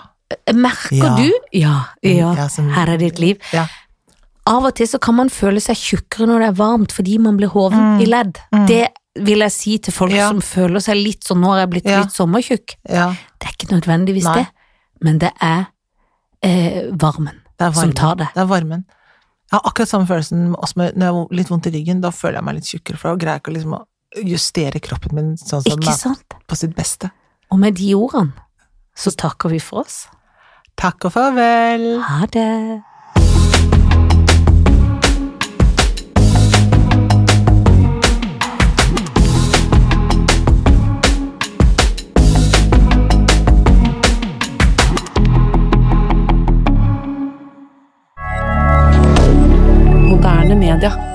Merker 0.54 0.96
Ja. 0.96 1.16
du 1.18 1.32
Ja, 1.52 1.76
ja. 2.04 2.34
Ja, 2.36 2.48
som- 2.48 2.70
Her 2.70 2.90
er 2.94 2.98
ditt 2.98 3.20
liv. 3.20 3.40
Ja. 3.52 3.68
Av 4.48 4.66
og 4.66 4.76
til 4.76 4.88
så 4.88 5.00
kan 5.00 5.16
man 5.16 5.30
føle 5.30 5.60
seg 5.62 5.76
tjukkere 5.76 6.28
når 6.28 6.40
det 6.40 6.48
er 6.50 6.58
varmt 6.60 6.92
fordi 6.92 7.18
man 7.20 7.38
blir 7.38 7.50
hoven 7.50 7.80
Mm. 7.98 8.02
i 8.02 8.06
ledd. 8.06 8.40
Mm. 8.54 8.68
Det 8.68 8.88
vil 9.20 9.40
jeg 9.40 9.52
si 9.52 9.78
til 9.78 9.94
folk 9.94 10.12
som 10.12 10.40
føler 10.42 10.80
seg 10.80 10.96
litt 10.96 11.24
sånn 11.24 11.42
Nå 11.42 11.48
har 11.52 11.60
jeg 11.66 11.70
blitt 11.70 11.86
litt 11.86 12.14
sommertjukk. 12.16 12.76
ja. 12.90 13.14
Det 13.40 13.48
er 13.50 13.54
ikke 13.58 13.72
nødvendigvis 13.82 14.24
Nei. 14.24 14.36
det, 14.36 14.48
men 15.02 15.18
det 15.18 15.32
er 15.42 15.68
eh, 16.44 16.90
varmen 16.94 17.42
Det 17.60 17.68
er 17.68 17.72
som 17.74 17.92
tar 17.94 18.16
det. 18.16 18.28
Det 18.34 18.42
er 18.42 18.46
varmen. 18.48 18.86
Jeg 19.52 19.60
har 19.60 19.68
akkurat 19.68 19.90
samme 19.92 20.08
følelsen 20.08 20.44
med, 20.80 20.94
når 20.96 21.06
jeg 21.06 21.16
har 21.16 21.34
litt 21.36 21.50
vondt 21.52 21.68
i 21.68 21.74
ryggen. 21.74 22.00
Da 22.04 22.14
føler 22.16 22.40
jeg 22.40 22.48
meg 22.48 22.56
litt 22.56 22.70
tjukkere, 22.72 23.00
for 23.02 23.12
da 23.12 23.20
greier 23.20 23.36
jeg 23.36 23.44
ikke 23.44 23.56
liksom 23.58 23.74
å 23.76 23.82
justere 24.28 24.80
kroppen 24.84 25.18
min 25.18 25.34
sånn 25.40 25.66
som 25.66 25.76
den 25.76 25.92
er 25.92 26.40
på 26.48 26.58
sitt 26.60 26.76
beste. 26.78 27.12
Og 27.52 27.60
med 27.60 27.76
de 27.76 27.90
ordene 27.98 28.32
så 28.96 29.12
takker 29.12 29.52
vi 29.52 29.60
for 29.60 29.84
oss. 29.84 30.06
Takk 30.80 31.10
og 31.10 31.16
farvel. 31.18 31.84
Ha 32.08 32.30
det. 32.32 32.48
Moderne 50.22 50.54
media. 50.54 51.11